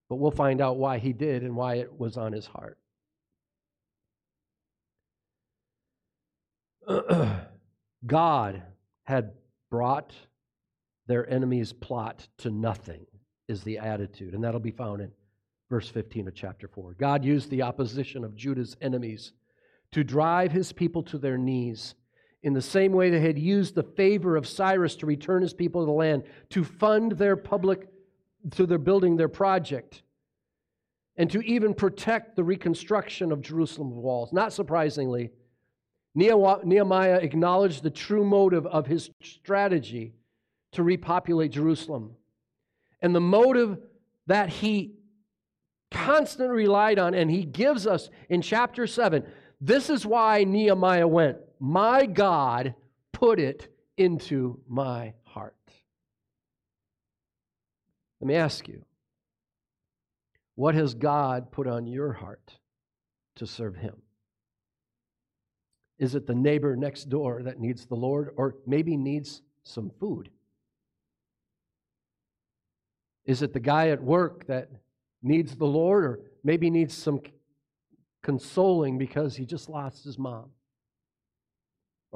But 0.09 0.17
we'll 0.17 0.31
find 0.31 0.63
out 0.63 0.79
why 0.79 0.97
he 0.97 1.13
did 1.13 1.43
and 1.43 1.55
why 1.55 1.75
it 1.75 2.01
was 2.01 2.17
on 2.17 2.33
his 2.33 2.47
heart. 2.47 2.79
God 8.07 8.63
had 9.05 9.33
brought 9.71 10.15
their 11.07 11.29
enemy's 11.29 11.75
plot 11.75 12.27
to 12.39 12.49
nothing, 12.49 13.05
is 13.47 13.63
the 13.63 13.77
attitude. 13.77 14.33
And 14.33 14.43
that'll 14.43 14.59
be 14.59 14.71
found 14.71 15.03
in 15.03 15.11
verse 15.69 15.91
15 15.91 16.29
of 16.29 16.35
chapter 16.35 16.67
4. 16.67 16.95
God 16.95 17.27
used 17.27 17.51
the 17.51 17.61
opposition 17.61 18.25
of 18.25 18.35
Judah's 18.35 18.75
enemies 18.81 19.33
to 19.93 20.03
drive 20.03 20.51
his 20.51 20.73
people 20.73 21.03
to 21.03 21.19
their 21.19 21.37
knees 21.37 21.95
in 22.43 22.53
the 22.53 22.63
same 22.63 22.93
way 22.93 23.11
they 23.11 23.21
had 23.21 23.39
used 23.39 23.75
the 23.75 23.83
favor 23.83 24.37
of 24.37 24.47
Cyrus 24.47 24.95
to 24.97 25.07
return 25.07 25.43
his 25.43 25.55
people 25.55 25.83
to 25.83 25.87
the 25.87 25.93
land, 25.93 26.23
to 26.51 26.63
fund 26.63 27.13
their 27.13 27.37
public, 27.37 27.89
to 28.53 28.67
their 28.67 28.79
building 28.79 29.17
their 29.17 29.29
project, 29.29 30.03
and 31.17 31.31
to 31.31 31.41
even 31.41 31.75
protect 31.75 32.37
the 32.37 32.45
reconstruction 32.45 33.33
of 33.33 33.41
Jerusalem's 33.41 33.97
walls. 33.97 34.33
Not 34.33 34.53
surprisingly, 34.53 35.31
Nehemiah 36.15 37.19
acknowledged 37.19 37.83
the 37.83 37.91
true 37.91 38.25
motive 38.25 38.67
of 38.67 38.87
his 38.87 39.11
strategy 39.23 40.15
to 40.73 40.83
repopulate 40.83 41.53
Jerusalem. 41.53 42.17
And 43.03 43.15
the 43.15 43.21
motive 43.21 43.79
that 44.27 44.49
he 44.49 44.95
constantly 45.91 46.55
relied 46.55 46.99
on, 46.99 47.15
and 47.15 47.31
he 47.31 47.45
gives 47.45 47.87
us 47.87 48.11
in 48.29 48.43
chapter 48.43 48.87
7. 48.87 49.25
This 49.61 49.89
is 49.91 50.05
why 50.05 50.45
Nehemiah 50.45 51.09
went 51.09 51.39
my 51.59 52.07
God 52.07 52.75
put 53.13 53.39
it 53.41 53.69
into 53.97 54.61
my 54.69 55.15
heart. 55.25 55.55
Let 58.21 58.29
me 58.29 58.35
ask 58.35 58.69
you 58.69 58.85
what 60.55 60.75
has 60.75 60.95
God 60.95 61.53
put 61.53 61.67
on 61.67 61.87
your 61.87 62.13
heart 62.13 62.59
to 63.37 63.47
serve 63.47 63.77
Him? 63.77 63.97
Is 65.99 66.15
it 66.15 66.27
the 66.27 66.35
neighbor 66.35 66.77
next 66.77 67.09
door 67.09 67.43
that 67.43 67.61
needs 67.61 67.87
the 67.87 67.95
Lord 67.95 68.31
or 68.37 68.57
maybe 68.67 68.97
needs 68.97 69.43
some 69.63 69.91
food? 70.01 70.31
Is 73.25 73.43
it 73.43 73.53
the 73.53 73.61
guy 73.61 73.89
at 73.89 74.03
work 74.03 74.47
that 74.47 74.71
needs 75.23 75.57
the 75.57 75.67
Lord 75.67 76.05
or 76.05 76.21
maybe 76.45 76.71
needs 76.71 76.95
some 76.95 77.21
consoling 78.23 78.99
because 78.99 79.37
he 79.37 79.45
just 79.45 79.69
lost 79.69 80.05
his 80.05 80.19
mom? 80.19 80.51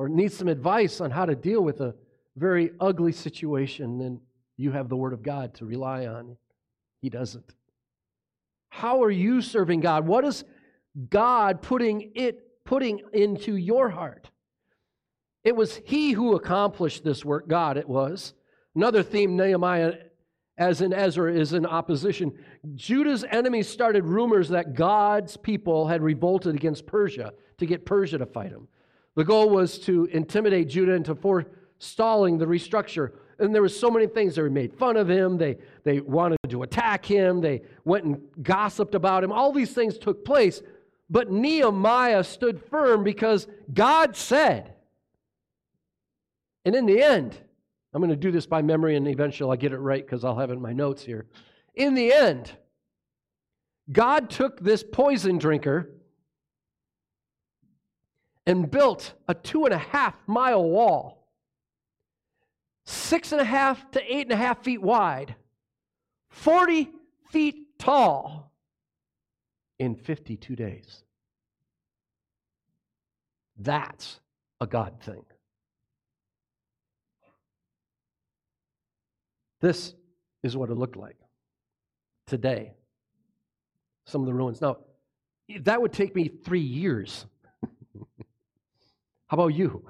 Or 0.01 0.09
needs 0.09 0.35
some 0.35 0.49
advice 0.49 1.03
on 1.03 1.11
how 1.11 1.27
to 1.27 1.35
deal 1.35 1.61
with 1.61 1.83
a 1.83 1.95
very 2.35 2.71
ugly 2.81 3.13
situation, 3.13 3.99
then 3.99 4.19
you 4.57 4.73
have 4.73 4.89
the 4.89 4.97
Word 4.97 5.13
of 5.13 5.23
God 5.23 5.53
to 5.57 5.67
rely 5.67 6.07
on. 6.07 6.39
He 7.03 7.11
doesn't. 7.11 7.55
How 8.71 9.03
are 9.03 9.11
you 9.11 9.43
serving 9.43 9.81
God? 9.81 10.07
What 10.07 10.25
is 10.25 10.43
God 11.11 11.61
putting 11.61 12.13
it 12.15 12.65
putting 12.65 13.03
into 13.13 13.57
your 13.57 13.91
heart? 13.91 14.31
It 15.45 15.55
was 15.55 15.79
He 15.85 16.13
who 16.13 16.35
accomplished 16.35 17.05
this 17.05 17.23
work. 17.23 17.47
God, 17.47 17.77
it 17.77 17.87
was. 17.87 18.33
Another 18.75 19.03
theme, 19.03 19.37
Nehemiah, 19.37 19.97
as 20.57 20.81
in 20.81 20.95
Ezra, 20.95 21.31
is 21.31 21.53
in 21.53 21.67
opposition. 21.67 22.33
Judah's 22.75 23.25
enemies 23.31 23.69
started 23.69 24.07
rumors 24.07 24.49
that 24.49 24.73
God's 24.73 25.37
people 25.37 25.89
had 25.89 26.01
revolted 26.01 26.55
against 26.55 26.87
Persia 26.87 27.35
to 27.59 27.67
get 27.67 27.85
Persia 27.85 28.17
to 28.17 28.25
fight 28.25 28.51
him. 28.51 28.67
The 29.17 29.25
goal 29.25 29.51
was 29.51 29.79
to 29.81 30.07
intimidate 30.07 30.69
Judah 30.69 30.93
into 30.93 31.15
forestalling 31.15 32.39
the 32.39 32.47
restructure. 32.47 33.13
And 33.39 33.55
there 33.55 33.63
were 33.63 33.69
so 33.69 33.91
many 33.91 34.07
things. 34.07 34.35
They 34.35 34.43
made 34.43 34.75
fun 34.75 34.97
of 34.97 35.09
him. 35.09 35.39
They, 35.39 35.59
they 35.83 36.01
wanted 36.01 36.39
to 36.49 36.63
attack 36.63 37.05
him. 37.05 37.41
They 37.41 37.63
went 37.85 38.05
and 38.05 38.21
gossiped 38.43 38.95
about 38.95 39.25
him. 39.25 39.33
All 39.33 39.53
these 39.53 39.73
things 39.73 39.99
took 39.99 40.25
place. 40.25 40.63
But 41.09 41.31
Nehemiah 41.31 42.23
stood 42.23 42.63
firm 42.63 43.03
because 43.03 43.49
God 43.73 44.15
said. 44.15 44.75
And 46.65 46.75
in 46.75 46.87
the 46.87 47.03
end, 47.03 47.37
I'm 47.93 48.01
going 48.01 48.11
to 48.11 48.17
do 48.17 48.31
this 48.31 48.47
by 48.47 48.63
memory 48.63 48.97
and 48.97 49.09
eventually 49.09 49.51
I'll 49.51 49.57
get 49.57 49.73
it 49.73 49.79
right 49.79 50.05
because 50.05 50.25
I'll 50.25 50.39
have 50.39 50.51
it 50.51 50.55
in 50.55 50.61
my 50.61 50.73
notes 50.73 51.03
here. 51.03 51.27
In 51.75 51.95
the 51.95 52.13
end, 52.13 52.53
God 53.91 54.31
took 54.31 54.61
this 54.61 54.85
poison 54.85 55.39
drinker 55.39 55.91
and 58.51 58.69
built 58.69 59.15
a 59.29 59.35
two 59.35 59.65
and 59.65 59.73
a 59.73 59.79
half 59.79 60.17
mile 60.27 60.65
wall, 60.65 61.29
six 62.85 63.31
and 63.31 63.41
a 63.41 63.45
half 63.45 63.89
to 63.93 64.03
eight 64.13 64.23
and 64.23 64.33
a 64.33 64.37
half 64.37 64.65
feet 64.65 64.83
wide, 64.83 65.37
40 66.31 66.91
feet 67.31 67.79
tall 67.79 68.53
in 69.79 69.95
52 69.95 70.57
days. 70.57 71.05
That's 73.57 74.19
a 74.61 74.67
God 74.67 75.01
thing. 75.01 75.25
This 79.61 79.95
is 80.43 80.57
what 80.57 80.71
it 80.71 80.75
looked 80.75 80.97
like 80.97 81.19
today. 82.27 82.73
Some 84.07 84.23
of 84.23 84.27
the 84.27 84.35
ruins. 84.35 84.61
Now, 84.61 84.79
that 85.61 85.81
would 85.81 85.93
take 85.93 86.17
me 86.17 86.27
three 86.27 86.59
years. 86.61 87.27
How 89.31 89.37
about 89.37 89.55
you? 89.55 89.89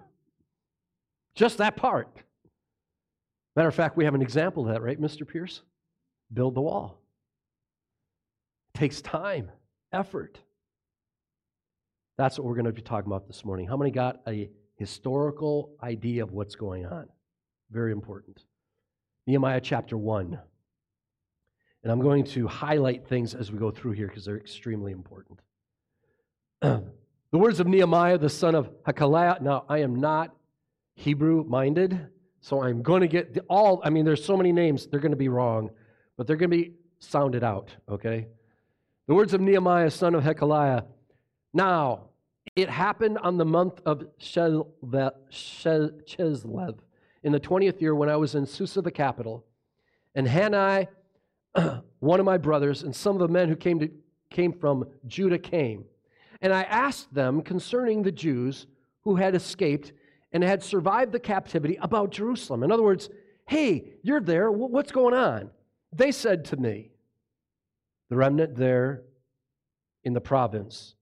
Just 1.35 1.57
that 1.59 1.75
part. 1.75 2.15
Matter 3.57 3.69
of 3.69 3.75
fact, 3.75 3.97
we 3.97 4.05
have 4.05 4.15
an 4.15 4.21
example 4.21 4.67
of 4.67 4.75
that, 4.75 4.83
right, 4.83 5.01
Mr. 5.01 5.27
Pierce? 5.27 5.63
Build 6.31 6.55
the 6.55 6.61
wall. 6.61 7.01
It 8.75 8.79
takes 8.79 9.01
time, 9.01 9.51
effort. 9.95 10.39
That's 12.19 12.39
what 12.39 12.47
we're 12.47 12.55
going 12.55 12.67
to 12.67 12.73
be 12.73 12.83
talking 12.83 13.11
about 13.11 13.27
this 13.27 13.43
morning. 13.43 13.67
How 13.67 13.79
many 13.79 13.91
got 13.91 14.21
a 14.29 14.51
historical 14.77 15.71
idea 15.83 16.23
of 16.23 16.33
what's 16.33 16.55
going 16.55 16.85
on? 16.85 17.09
Very 17.71 17.93
important. 17.93 18.45
Nehemiah 19.27 19.63
chapter 19.63 19.97
1. 19.97 20.39
And 21.83 21.91
I'm 21.91 22.03
going 22.03 22.25
to 22.25 22.47
highlight 22.47 23.09
things 23.09 23.35
as 23.35 23.51
we 23.51 23.59
go 23.59 23.71
through 23.71 23.93
here 23.93 24.07
because 24.07 24.27
they're 24.27 24.37
extremely 24.37 24.93
important. 24.93 25.41
the 27.33 27.39
words 27.39 27.61
of 27.61 27.67
Nehemiah, 27.67 28.19
the 28.19 28.29
son 28.29 28.55
of 28.55 28.71
Hacaliah. 28.83 29.41
Now, 29.41 29.65
I 29.69 29.79
am 29.79 29.97
not 29.97 30.35
Hebrew 30.95 31.45
minded, 31.45 32.09
so 32.41 32.63
I'm 32.63 32.83
going 32.83 33.03
to 33.03 33.09
get 33.09 33.39
all, 33.49 33.81
I 33.85 33.91
mean, 33.91 34.05
there's 34.05 34.25
so 34.25 34.37
many 34.37 34.53
names, 34.53 34.87
they're 34.87 35.01
going 35.01 35.13
to 35.13 35.17
be 35.17 35.29
wrong, 35.29 35.71
but 36.17 36.27
they're 36.27 36.37
going 36.37 36.51
to 36.51 36.57
be 36.57 36.75
sounded 36.99 37.45
out, 37.45 37.75
okay? 37.89 38.27
The 39.07 39.15
words 39.15 39.33
of 39.35 39.41
Nehemiah, 39.41 39.91
son 39.91 40.15
of 40.15 40.25
Hacaliah. 40.25 40.85
Now, 41.53 42.11
it 42.57 42.69
happened 42.69 43.19
on 43.19 43.39
the 43.39 43.45
month 43.45 43.81
of 43.87 44.05
Chislev 44.19 45.15
in 47.23 47.33
the 47.33 47.41
20th 47.41 47.81
year 47.81 47.95
when 47.95 48.09
I 48.09 48.17
was 48.17 48.35
in 48.35 48.47
Susa, 48.47 48.83
the 48.83 48.91
capital, 48.91 49.45
and 50.15 50.27
Hanai, 50.27 50.89
one 52.01 52.21
of 52.21 52.27
my 52.27 52.39
brothers, 52.39 52.83
and 52.83 52.95
some 52.95 53.15
of 53.15 53.21
the 53.21 53.29
men 53.29 53.49
who 53.49 53.57
came, 53.57 53.79
to, 53.81 53.91
came 54.31 54.53
from 54.53 54.87
Judah 55.07 55.39
came. 55.39 55.85
And 56.41 56.53
I 56.53 56.63
asked 56.63 57.13
them 57.13 57.43
concerning 57.43 58.03
the 58.03 58.13
Jews 58.13 58.67
who 59.03 59.17
had 59.17 59.35
escaped 59.35 59.93
and 60.33 60.43
had 60.43 60.63
survived 60.63 61.13
the 61.13 61.21
captivity 61.21 61.77
about 61.81 62.11
Jerusalem. 62.11 62.63
In 62.63 62.73
other 62.73 62.83
words, 62.83 63.11
hey, 63.47 63.95
you're 64.03 64.21
there. 64.21 64.51
What's 64.51 64.93
going 64.93 65.15
on? 65.15 65.51
They 65.93 66.13
said 66.13 66.45
to 66.47 66.57
me, 66.57 66.93
the 68.09 68.17
remnant 68.17 68.57
there 68.57 69.03
in 70.05 70.15
the 70.15 70.21
province 70.21 70.95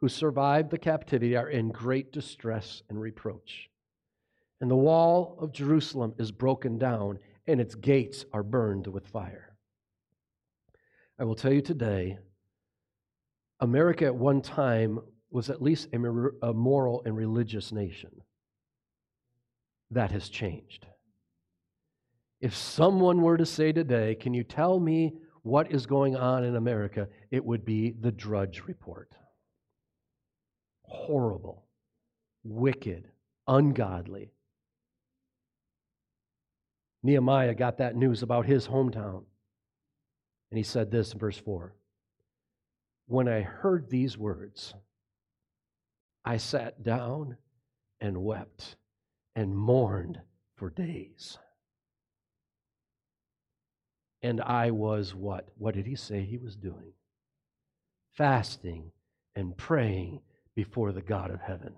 who 0.00 0.08
survived 0.08 0.70
the 0.70 0.78
captivity 0.78 1.36
are 1.36 1.48
in 1.48 1.70
great 1.70 2.12
distress 2.12 2.82
and 2.88 3.00
reproach. 3.00 3.70
And 4.60 4.70
the 4.70 4.76
wall 4.76 5.36
of 5.40 5.52
Jerusalem 5.52 6.14
is 6.18 6.32
broken 6.32 6.78
down, 6.78 7.18
and 7.46 7.60
its 7.60 7.74
gates 7.74 8.24
are 8.32 8.42
burned 8.42 8.86
with 8.86 9.06
fire. 9.06 9.54
I 11.18 11.24
will 11.24 11.34
tell 11.34 11.52
you 11.52 11.62
today 11.62 12.18
America 13.60 14.04
at 14.04 14.14
one 14.14 14.42
time 14.42 15.00
was 15.30 15.50
at 15.50 15.62
least 15.62 15.88
a 15.92 16.52
moral 16.52 17.02
and 17.04 17.16
religious 17.16 17.72
nation. 17.72 18.10
That 19.90 20.10
has 20.10 20.28
changed. 20.28 20.86
If 22.40 22.54
someone 22.54 23.22
were 23.22 23.36
to 23.36 23.46
say 23.46 23.72
today, 23.72 24.14
Can 24.14 24.34
you 24.34 24.44
tell 24.44 24.78
me 24.78 25.14
what 25.42 25.70
is 25.72 25.86
going 25.86 26.16
on 26.16 26.44
in 26.44 26.56
America? 26.56 27.08
it 27.30 27.44
would 27.44 27.64
be 27.64 27.92
the 27.92 28.12
Drudge 28.12 28.62
Report 28.66 29.14
horrible, 30.88 31.64
wicked, 32.44 33.08
ungodly. 33.46 34.32
Nehemiah 37.02 37.54
got 37.54 37.78
that 37.78 37.96
news 37.96 38.22
about 38.22 38.46
his 38.46 38.66
hometown. 38.66 39.24
And 40.50 40.58
he 40.58 40.62
said 40.62 40.90
this 40.90 41.12
in 41.12 41.18
verse 41.18 41.38
4 41.38 41.74
When 43.06 43.28
I 43.28 43.42
heard 43.42 43.88
these 43.88 44.18
words, 44.18 44.74
I 46.24 46.38
sat 46.38 46.82
down 46.82 47.36
and 48.00 48.24
wept 48.24 48.76
and 49.34 49.56
mourned 49.56 50.20
for 50.56 50.70
days. 50.70 51.38
And 54.22 54.40
I 54.40 54.72
was 54.72 55.14
what? 55.14 55.48
What 55.56 55.74
did 55.74 55.86
he 55.86 55.94
say 55.94 56.22
he 56.22 56.38
was 56.38 56.56
doing? 56.56 56.92
Fasting 58.12 58.90
and 59.36 59.56
praying 59.56 60.20
before 60.56 60.90
the 60.90 61.02
God 61.02 61.30
of 61.30 61.40
heaven. 61.40 61.74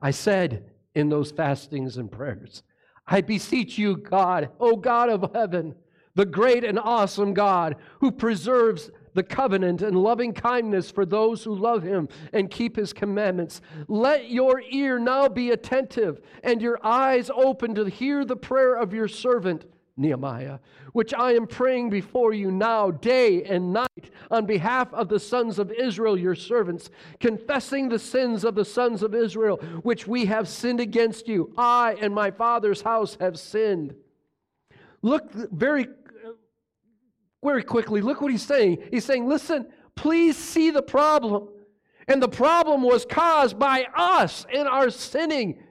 I 0.00 0.10
said 0.10 0.64
in 0.94 1.10
those 1.10 1.30
fastings 1.30 1.96
and 1.96 2.10
prayers, 2.10 2.62
I 3.06 3.20
beseech 3.20 3.78
you, 3.78 3.96
God, 3.96 4.50
O 4.58 4.76
God 4.76 5.10
of 5.10 5.30
heaven, 5.32 5.76
the 6.14 6.24
great 6.24 6.64
and 6.64 6.78
awesome 6.78 7.34
God 7.34 7.76
who 8.00 8.10
preserves 8.10 8.90
the 9.16 9.24
covenant 9.24 9.82
and 9.82 10.00
loving 10.00 10.32
kindness 10.32 10.90
for 10.90 11.04
those 11.04 11.42
who 11.42 11.54
love 11.54 11.82
him 11.82 12.08
and 12.32 12.50
keep 12.50 12.76
his 12.76 12.92
commandments. 12.92 13.60
Let 13.88 14.30
your 14.30 14.62
ear 14.70 15.00
now 15.00 15.28
be 15.28 15.50
attentive 15.50 16.20
and 16.44 16.62
your 16.62 16.78
eyes 16.84 17.30
open 17.34 17.74
to 17.74 17.86
hear 17.86 18.24
the 18.24 18.36
prayer 18.36 18.76
of 18.76 18.92
your 18.92 19.08
servant 19.08 19.64
Nehemiah, 19.96 20.58
which 20.92 21.14
I 21.14 21.32
am 21.32 21.46
praying 21.46 21.88
before 21.88 22.34
you 22.34 22.50
now, 22.50 22.90
day 22.90 23.42
and 23.44 23.72
night, 23.72 24.10
on 24.30 24.44
behalf 24.44 24.92
of 24.92 25.08
the 25.08 25.18
sons 25.18 25.58
of 25.58 25.72
Israel, 25.72 26.18
your 26.18 26.34
servants, 26.34 26.90
confessing 27.18 27.88
the 27.88 27.98
sins 27.98 28.44
of 28.44 28.54
the 28.54 28.64
sons 28.64 29.02
of 29.02 29.14
Israel, 29.14 29.56
which 29.82 30.06
we 30.06 30.26
have 30.26 30.48
sinned 30.48 30.80
against 30.80 31.28
you. 31.28 31.52
I 31.56 31.96
and 32.00 32.14
my 32.14 32.30
father's 32.30 32.82
house 32.82 33.16
have 33.20 33.38
sinned. 33.38 33.94
Look 35.00 35.32
very, 35.32 35.88
very 37.46 37.62
quickly, 37.62 38.00
look 38.00 38.20
what 38.20 38.32
he's 38.32 38.42
saying. 38.42 38.82
He's 38.90 39.04
saying, 39.04 39.26
listen, 39.26 39.66
please 39.94 40.36
see 40.36 40.70
the 40.70 40.82
problem. 40.82 41.48
And 42.08 42.22
the 42.22 42.28
problem 42.28 42.82
was 42.82 43.06
caused 43.06 43.58
by 43.58 43.86
us 43.96 44.46
in 44.52 44.66
our 44.66 44.90
sinning. 44.90 45.62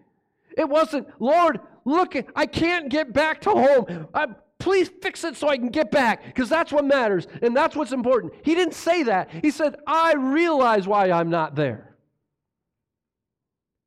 It 0.57 0.67
wasn't, 0.67 1.07
Lord, 1.19 1.59
look, 1.83 2.15
I 2.35 2.45
can't 2.45 2.89
get 2.89 3.13
back 3.13 3.41
to 3.41 3.51
home. 3.51 4.07
I, 4.13 4.27
please 4.57 4.89
fix 5.01 5.23
it 5.23 5.35
so 5.35 5.47
I 5.49 5.57
can 5.57 5.69
get 5.69 5.91
back 5.91 6.25
because 6.25 6.49
that's 6.49 6.71
what 6.71 6.85
matters 6.85 7.27
and 7.41 7.55
that's 7.55 7.75
what's 7.75 7.91
important. 7.91 8.33
He 8.43 8.55
didn't 8.55 8.73
say 8.73 9.03
that. 9.03 9.29
He 9.41 9.51
said, 9.51 9.75
I 9.85 10.15
realize 10.15 10.87
why 10.87 11.11
I'm 11.11 11.29
not 11.29 11.55
there. 11.55 11.95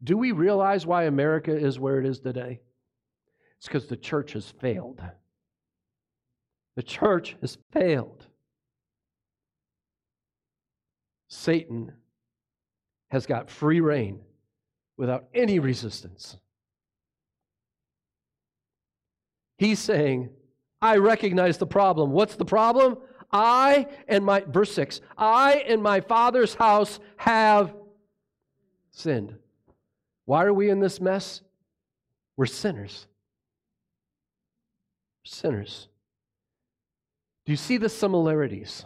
Do 0.05 0.17
we 0.17 0.33
realize 0.33 0.87
why 0.87 1.05
America 1.05 1.57
is 1.57 1.79
where 1.81 1.99
it 1.99 2.07
is 2.07 2.21
today? 2.21 2.61
It's 3.57 3.67
because 3.67 3.89
the 3.89 3.97
church 3.97 4.35
has 4.35 4.49
failed. 4.49 5.03
The 6.79 6.85
church 6.85 7.35
has 7.41 7.59
failed. 7.73 8.25
Satan 11.27 11.91
has 13.11 13.27
got 13.27 13.51
free 13.51 13.81
reign 13.81 14.21
without 14.97 15.25
any 15.35 15.59
resistance. 15.59 16.37
He's 19.57 19.81
saying, 19.81 20.31
I 20.81 20.99
recognize 20.99 21.59
the 21.59 21.67
problem. 21.67 22.13
What's 22.13 22.37
the 22.37 22.45
problem? 22.45 22.99
I 23.33 23.89
and 24.07 24.25
my, 24.25 24.43
verse 24.43 24.73
6, 24.73 25.01
I 25.17 25.65
and 25.67 25.83
my 25.83 26.01
father's 26.01 26.55
house 26.55 27.01
have 27.17 27.75
sinned. 28.93 29.35
Why 30.27 30.45
are 30.45 30.55
we 30.55 30.71
in 30.71 30.79
this 30.79 31.01
mess? 31.01 31.41
We're 32.37 32.47
sinners. 32.47 33.09
Sinners. 35.25 35.89
Do 37.49 37.53
you 37.53 37.57
see 37.57 37.79
the 37.79 37.89
similarities? 37.89 38.85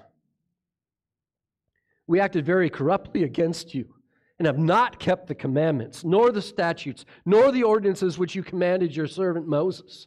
We 2.07 2.21
acted 2.21 2.47
very 2.47 2.71
corruptly 2.71 3.25
against 3.25 3.75
you 3.75 3.97
and 4.39 4.47
have 4.47 4.57
not 4.57 5.01
kept 5.01 5.27
the 5.27 5.35
commandments, 5.35 6.05
nor 6.05 6.31
the 6.31 6.43
statutes, 6.43 7.05
nor 7.27 7.51
the 7.51 7.65
ordinances 7.65 8.21
which 8.21 8.37
you 8.37 8.45
commanded 8.45 8.95
your 8.95 9.09
servant 9.09 9.49
Moses. 9.49 10.07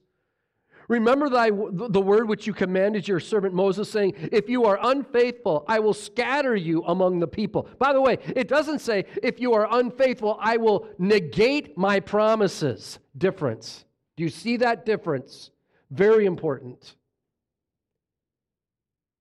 Remember 0.87 1.27
thy, 1.27 1.49
the 1.49 2.01
word 2.01 2.29
which 2.29 2.47
you 2.47 2.53
commanded 2.53 3.09
your 3.09 3.19
servant 3.19 3.53
Moses, 3.53 3.91
saying, 3.91 4.13
If 4.31 4.47
you 4.47 4.63
are 4.63 4.79
unfaithful, 4.81 5.65
I 5.67 5.79
will 5.79 5.93
scatter 5.93 6.55
you 6.55 6.81
among 6.85 7.19
the 7.19 7.27
people. 7.27 7.67
By 7.77 7.91
the 7.91 7.99
way, 7.99 8.19
it 8.37 8.47
doesn't 8.47 8.79
say, 8.79 9.03
If 9.21 9.41
you 9.41 9.51
are 9.51 9.67
unfaithful, 9.69 10.37
I 10.39 10.55
will 10.55 10.87
negate 10.97 11.77
my 11.77 11.99
promises. 11.99 12.99
Difference. 13.17 13.83
Do 14.15 14.23
you 14.23 14.29
see 14.29 14.55
that 14.57 14.85
difference? 14.85 15.51
Very 15.91 16.25
important. 16.25 16.95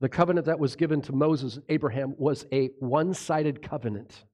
The 0.01 0.09
covenant 0.09 0.47
that 0.47 0.59
was 0.59 0.77
given 0.77 1.01
to 1.03 1.13
Moses 1.13 1.57
and 1.57 1.65
Abraham 1.69 2.15
was 2.19 2.47
a 2.53 2.71
one 2.79 3.15
sided 3.15 3.63
covenant. 3.63 4.25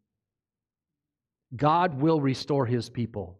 God 1.54 2.00
will 2.00 2.20
restore 2.20 2.66
his 2.66 2.88
people. 2.88 3.38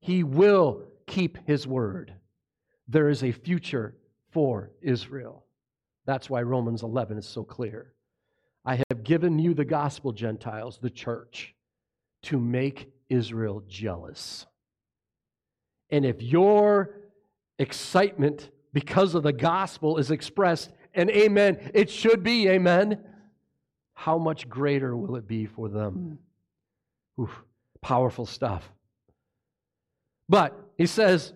He 0.00 0.22
will 0.22 0.84
keep 1.06 1.38
his 1.46 1.66
word. 1.66 2.14
There 2.88 3.08
is 3.08 3.22
a 3.22 3.32
future 3.32 3.94
for 4.32 4.70
Israel. 4.82 5.44
That's 6.06 6.28
why 6.28 6.42
Romans 6.42 6.82
11 6.82 7.18
is 7.18 7.26
so 7.26 7.44
clear. 7.44 7.92
I 8.64 8.82
have 8.90 9.04
given 9.04 9.38
you 9.38 9.54
the 9.54 9.64
gospel, 9.64 10.12
Gentiles, 10.12 10.78
the 10.80 10.90
church, 10.90 11.54
to 12.24 12.38
make 12.38 12.90
Israel 13.08 13.62
jealous. 13.68 14.46
And 15.90 16.04
if 16.04 16.22
your 16.22 16.96
excitement 17.58 18.50
because 18.72 19.14
of 19.14 19.22
the 19.22 19.32
gospel 19.32 19.98
is 19.98 20.10
expressed, 20.10 20.72
and 20.94 21.10
amen, 21.10 21.70
it 21.74 21.90
should 21.90 22.22
be 22.22 22.48
amen, 22.48 23.02
how 23.94 24.18
much 24.18 24.48
greater 24.48 24.96
will 24.96 25.16
it 25.16 25.26
be 25.26 25.46
for 25.46 25.68
them? 25.68 26.18
Oof, 27.20 27.42
powerful 27.80 28.26
stuff. 28.26 28.70
But 30.28 30.58
he 30.78 30.86
says, 30.86 31.32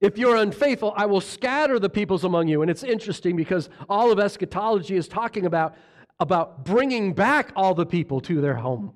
if 0.00 0.18
you're 0.18 0.36
unfaithful, 0.36 0.92
I 0.96 1.06
will 1.06 1.20
scatter 1.20 1.78
the 1.78 1.88
peoples 1.88 2.24
among 2.24 2.48
you. 2.48 2.62
And 2.62 2.70
it's 2.70 2.82
interesting 2.82 3.36
because 3.36 3.70
all 3.88 4.10
of 4.10 4.18
eschatology 4.18 4.96
is 4.96 5.06
talking 5.06 5.46
about, 5.46 5.76
about 6.18 6.64
bringing 6.64 7.14
back 7.14 7.52
all 7.54 7.74
the 7.74 7.86
people 7.86 8.20
to 8.22 8.40
their 8.40 8.56
home. 8.56 8.94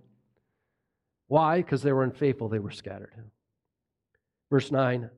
Why? 1.29 1.59
Because 1.59 1.83
they 1.83 1.93
were 1.93 2.03
unfaithful, 2.03 2.49
they 2.49 2.59
were 2.59 2.71
scattered. 2.71 3.13
Verse 4.51 4.71
9 4.71 5.11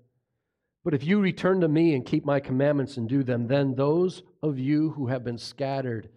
But 0.89 0.95
if 0.95 1.05
you 1.05 1.21
return 1.21 1.61
to 1.61 1.69
me 1.69 1.95
and 1.95 2.07
keep 2.07 2.25
my 2.25 2.41
commandments 2.41 2.97
and 2.97 3.07
do 3.07 3.23
them, 3.23 3.47
then 3.47 3.75
those 3.75 4.23
of 4.43 4.59
you 4.59 4.89
who 4.93 5.09
have 5.09 5.23
been 5.23 5.37
scattered 5.37 6.09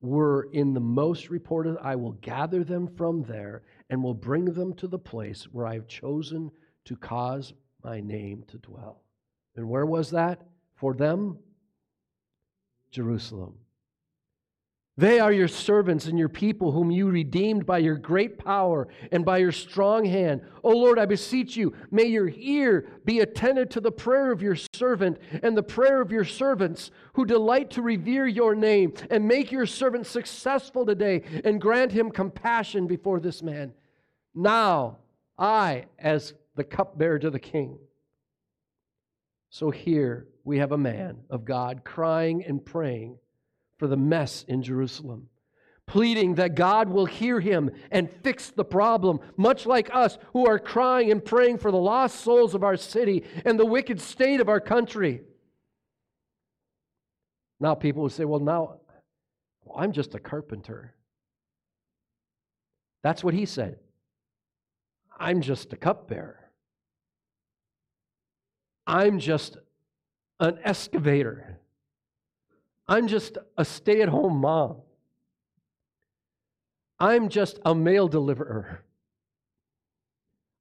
were 0.00 0.48
in 0.52 0.72
the 0.72 0.78
most 0.78 1.30
reported, 1.30 1.76
I 1.82 1.96
will 1.96 2.12
gather 2.12 2.62
them 2.62 2.86
from 2.96 3.24
there 3.24 3.62
and 3.88 4.04
will 4.04 4.14
bring 4.14 4.44
them 4.44 4.72
to 4.74 4.86
the 4.86 5.00
place 5.00 5.48
where 5.50 5.66
I 5.66 5.74
have 5.74 5.88
chosen 5.88 6.52
to 6.84 6.94
cause 6.94 7.54
my 7.82 7.98
name 7.98 8.44
to 8.52 8.58
dwell. 8.58 9.02
And 9.56 9.68
where 9.68 9.84
was 9.84 10.10
that 10.12 10.46
for 10.76 10.94
them? 10.94 11.36
Jerusalem. 12.92 13.56
They 15.00 15.18
are 15.18 15.32
your 15.32 15.48
servants 15.48 16.04
and 16.04 16.18
your 16.18 16.28
people, 16.28 16.72
whom 16.72 16.90
you 16.90 17.08
redeemed 17.08 17.64
by 17.64 17.78
your 17.78 17.96
great 17.96 18.36
power 18.36 18.86
and 19.10 19.24
by 19.24 19.38
your 19.38 19.50
strong 19.50 20.04
hand. 20.04 20.42
O 20.62 20.72
Lord, 20.72 20.98
I 20.98 21.06
beseech 21.06 21.56
you, 21.56 21.72
may 21.90 22.04
your 22.04 22.28
ear 22.36 22.86
be 23.06 23.20
attentive 23.20 23.70
to 23.70 23.80
the 23.80 23.90
prayer 23.90 24.30
of 24.30 24.42
your 24.42 24.56
servant 24.74 25.16
and 25.42 25.56
the 25.56 25.62
prayer 25.62 26.02
of 26.02 26.12
your 26.12 26.26
servants 26.26 26.90
who 27.14 27.24
delight 27.24 27.70
to 27.70 27.80
revere 27.80 28.26
your 28.26 28.54
name, 28.54 28.92
and 29.08 29.26
make 29.26 29.50
your 29.50 29.64
servant 29.64 30.06
successful 30.06 30.84
today, 30.84 31.22
and 31.46 31.62
grant 31.62 31.92
him 31.92 32.10
compassion 32.10 32.86
before 32.86 33.20
this 33.20 33.42
man. 33.42 33.72
Now, 34.34 34.98
I, 35.38 35.86
as 35.98 36.34
the 36.56 36.64
cupbearer 36.64 37.18
to 37.20 37.30
the 37.30 37.40
king. 37.40 37.78
So 39.48 39.70
here 39.70 40.28
we 40.44 40.58
have 40.58 40.72
a 40.72 40.78
man 40.78 41.20
of 41.30 41.46
God 41.46 41.84
crying 41.84 42.44
and 42.44 42.62
praying 42.62 43.16
for 43.80 43.88
the 43.88 43.96
mess 43.96 44.44
in 44.46 44.62
Jerusalem, 44.62 45.30
pleading 45.86 46.34
that 46.34 46.54
God 46.54 46.90
will 46.90 47.06
hear 47.06 47.40
him 47.40 47.70
and 47.90 48.10
fix 48.22 48.50
the 48.50 48.64
problem, 48.64 49.20
much 49.38 49.64
like 49.64 49.88
us 49.94 50.18
who 50.34 50.46
are 50.46 50.58
crying 50.58 51.10
and 51.10 51.24
praying 51.24 51.56
for 51.56 51.70
the 51.70 51.78
lost 51.78 52.20
souls 52.20 52.54
of 52.54 52.62
our 52.62 52.76
city 52.76 53.24
and 53.46 53.58
the 53.58 53.64
wicked 53.64 53.98
state 53.98 54.38
of 54.38 54.50
our 54.50 54.60
country. 54.60 55.22
Now, 57.58 57.74
people 57.74 58.02
will 58.02 58.10
say, 58.10 58.26
well, 58.26 58.38
now 58.38 58.80
well, 59.64 59.76
I'm 59.78 59.92
just 59.92 60.14
a 60.14 60.20
carpenter. 60.20 60.94
That's 63.02 63.24
what 63.24 63.32
he 63.32 63.46
said. 63.46 63.78
I'm 65.18 65.40
just 65.40 65.72
a 65.72 65.76
cupbearer. 65.76 66.50
I'm 68.86 69.18
just 69.18 69.56
an 70.38 70.58
excavator. 70.64 71.59
I'm 72.90 73.06
just 73.06 73.38
a 73.56 73.64
stay 73.64 74.02
at 74.02 74.08
home 74.08 74.38
mom. 74.40 74.78
I'm 76.98 77.28
just 77.28 77.60
a 77.64 77.72
mail 77.72 78.08
deliverer. 78.08 78.84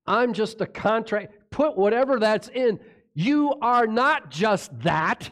I'm 0.05 0.33
just 0.33 0.61
a 0.61 0.67
contract. 0.67 1.33
Put 1.49 1.75
whatever 1.75 2.19
that's 2.19 2.47
in. 2.47 2.79
You 3.15 3.55
are 3.61 3.87
not 3.87 4.29
just 4.29 4.79
that. 4.81 5.31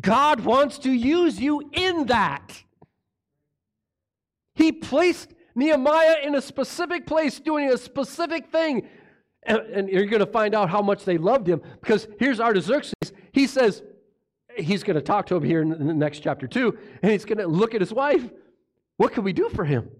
God 0.00 0.40
wants 0.40 0.78
to 0.78 0.90
use 0.90 1.40
you 1.40 1.68
in 1.72 2.06
that. 2.06 2.62
He 4.54 4.70
placed 4.70 5.34
Nehemiah 5.56 6.18
in 6.22 6.36
a 6.36 6.42
specific 6.42 7.06
place 7.06 7.40
doing 7.40 7.72
a 7.72 7.76
specific 7.76 8.52
thing. 8.52 8.88
And, 9.42 9.58
and 9.58 9.88
you're 9.88 10.06
going 10.06 10.20
to 10.20 10.30
find 10.30 10.54
out 10.54 10.70
how 10.70 10.80
much 10.80 11.04
they 11.04 11.18
loved 11.18 11.48
him 11.48 11.60
because 11.80 12.06
here's 12.20 12.38
Artaxerxes. 12.40 13.12
He 13.32 13.46
says, 13.48 13.82
he's 14.56 14.82
going 14.82 14.96
to 14.96 15.02
talk 15.02 15.26
to 15.26 15.36
him 15.36 15.42
here 15.42 15.62
in 15.62 15.68
the 15.68 15.94
next 15.94 16.20
chapter 16.20 16.46
too, 16.46 16.78
and 17.02 17.12
he's 17.12 17.24
going 17.24 17.38
to 17.38 17.46
look 17.46 17.74
at 17.74 17.80
his 17.80 17.92
wife. 17.92 18.28
What 18.96 19.12
can 19.12 19.24
we 19.24 19.32
do 19.32 19.48
for 19.48 19.64
him? 19.64 19.90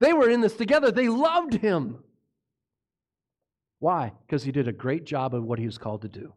They 0.00 0.12
were 0.12 0.30
in 0.30 0.40
this 0.40 0.54
together. 0.54 0.90
They 0.90 1.08
loved 1.08 1.54
him. 1.54 1.98
Why? 3.80 4.12
Because 4.26 4.42
he 4.44 4.52
did 4.52 4.68
a 4.68 4.72
great 4.72 5.04
job 5.04 5.34
of 5.34 5.44
what 5.44 5.58
he 5.58 5.66
was 5.66 5.78
called 5.78 6.02
to 6.02 6.08
do. 6.08 6.32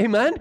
Amen? 0.00 0.34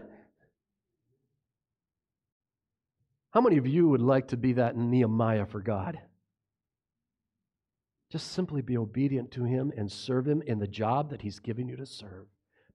How 3.32 3.42
many 3.42 3.58
of 3.58 3.68
you 3.68 3.90
would 3.90 4.02
like 4.02 4.28
to 4.30 4.38
be 4.38 4.54
that 4.54 4.78
Nehemiah 4.78 5.46
for 5.46 5.60
God? 5.60 6.00
Just 8.12 8.32
simply 8.32 8.62
be 8.62 8.78
obedient 8.78 9.32
to 9.32 9.44
him 9.44 9.74
and 9.76 9.92
serve 9.92 10.28
him 10.28 10.44
in 10.46 10.60
the 10.60 10.68
job 10.68 11.10
that 11.10 11.22
he's 11.24 11.40
given 11.40 11.68
you 11.68 11.76
to 11.78 11.86
serve 11.86 12.28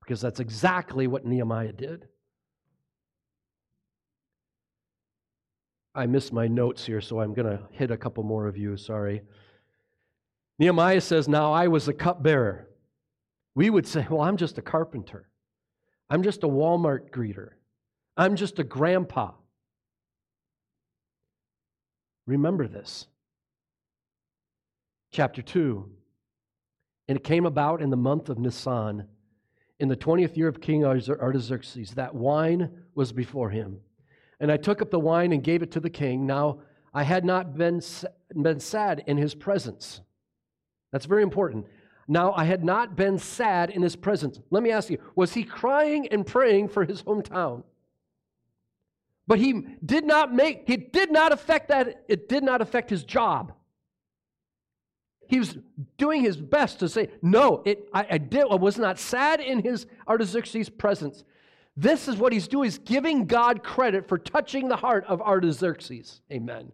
because 0.08 0.22
that's 0.22 0.40
exactly 0.40 1.06
what 1.06 1.26
Nehemiah 1.26 1.72
did. 1.72 2.08
I 5.94 6.06
missed 6.06 6.32
my 6.32 6.48
notes 6.48 6.86
here, 6.86 7.02
so 7.02 7.20
I'm 7.20 7.34
going 7.34 7.46
to 7.46 7.62
hit 7.72 7.90
a 7.90 7.96
couple 7.98 8.24
more 8.24 8.46
of 8.46 8.56
you. 8.56 8.78
Sorry. 8.78 9.20
Nehemiah 10.58 11.02
says, 11.02 11.28
Now 11.28 11.52
I 11.52 11.68
was 11.68 11.88
a 11.88 11.92
cupbearer. 11.92 12.70
We 13.54 13.68
would 13.68 13.86
say, 13.86 14.06
Well, 14.08 14.22
I'm 14.22 14.38
just 14.38 14.56
a 14.56 14.62
carpenter. 14.62 15.28
I'm 16.08 16.22
just 16.22 16.42
a 16.42 16.48
Walmart 16.48 17.10
greeter. 17.10 17.50
I'm 18.16 18.34
just 18.34 18.58
a 18.58 18.64
grandpa. 18.64 19.32
Remember 22.26 22.66
this. 22.66 23.06
Chapter 25.12 25.42
2. 25.42 25.86
And 27.08 27.18
it 27.18 27.24
came 27.24 27.44
about 27.44 27.82
in 27.82 27.90
the 27.90 27.96
month 27.98 28.30
of 28.30 28.38
Nisan 28.38 29.06
in 29.80 29.88
the 29.88 29.96
20th 29.96 30.36
year 30.36 30.48
of 30.48 30.60
King 30.60 30.84
Artaxerxes, 30.84 31.92
that 31.92 32.14
wine 32.14 32.70
was 32.94 33.12
before 33.12 33.50
him. 33.50 33.80
And 34.40 34.50
I 34.50 34.56
took 34.56 34.82
up 34.82 34.90
the 34.90 34.98
wine 34.98 35.32
and 35.32 35.42
gave 35.42 35.62
it 35.62 35.70
to 35.72 35.80
the 35.80 35.90
king. 35.90 36.26
Now, 36.26 36.60
I 36.92 37.02
had 37.02 37.24
not 37.24 37.56
been, 37.56 37.80
been 38.40 38.60
sad 38.60 39.04
in 39.06 39.16
his 39.16 39.34
presence. 39.34 40.00
That's 40.92 41.06
very 41.06 41.22
important. 41.22 41.66
Now, 42.08 42.32
I 42.32 42.44
had 42.44 42.64
not 42.64 42.96
been 42.96 43.18
sad 43.18 43.70
in 43.70 43.82
his 43.82 43.94
presence. 43.94 44.40
Let 44.50 44.62
me 44.62 44.70
ask 44.70 44.90
you, 44.90 44.98
was 45.14 45.34
he 45.34 45.44
crying 45.44 46.08
and 46.08 46.26
praying 46.26 46.68
for 46.68 46.84
his 46.84 47.02
hometown? 47.02 47.64
But 49.26 49.38
he 49.38 49.66
did 49.84 50.04
not 50.04 50.34
make, 50.34 50.64
he 50.66 50.78
did 50.78 51.12
not 51.12 51.32
affect 51.32 51.68
that, 51.68 52.04
it 52.08 52.28
did 52.28 52.42
not 52.42 52.62
affect 52.62 52.88
his 52.88 53.04
job 53.04 53.52
he 55.28 55.38
was 55.38 55.56
doing 55.98 56.22
his 56.22 56.36
best 56.36 56.80
to 56.80 56.88
say, 56.88 57.10
No, 57.22 57.62
it, 57.64 57.88
I, 57.92 58.06
I, 58.12 58.18
did, 58.18 58.46
I 58.50 58.56
was 58.56 58.78
not 58.78 58.98
sad 58.98 59.40
in 59.40 59.62
his 59.62 59.86
Artaxerxes' 60.08 60.70
presence. 60.70 61.22
This 61.76 62.08
is 62.08 62.16
what 62.16 62.32
he's 62.32 62.48
doing, 62.48 62.64
he's 62.64 62.78
giving 62.78 63.26
God 63.26 63.62
credit 63.62 64.08
for 64.08 64.18
touching 64.18 64.68
the 64.68 64.76
heart 64.76 65.04
of 65.06 65.20
Artaxerxes. 65.20 66.22
Amen. 66.32 66.72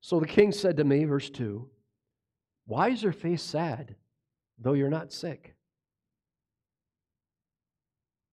So 0.00 0.20
the 0.20 0.26
king 0.26 0.52
said 0.52 0.76
to 0.76 0.84
me, 0.84 1.04
verse 1.04 1.28
2, 1.28 1.68
Why 2.66 2.90
is 2.90 3.02
your 3.02 3.12
face 3.12 3.42
sad, 3.42 3.96
though 4.58 4.72
you're 4.72 4.88
not 4.88 5.12
sick? 5.12 5.54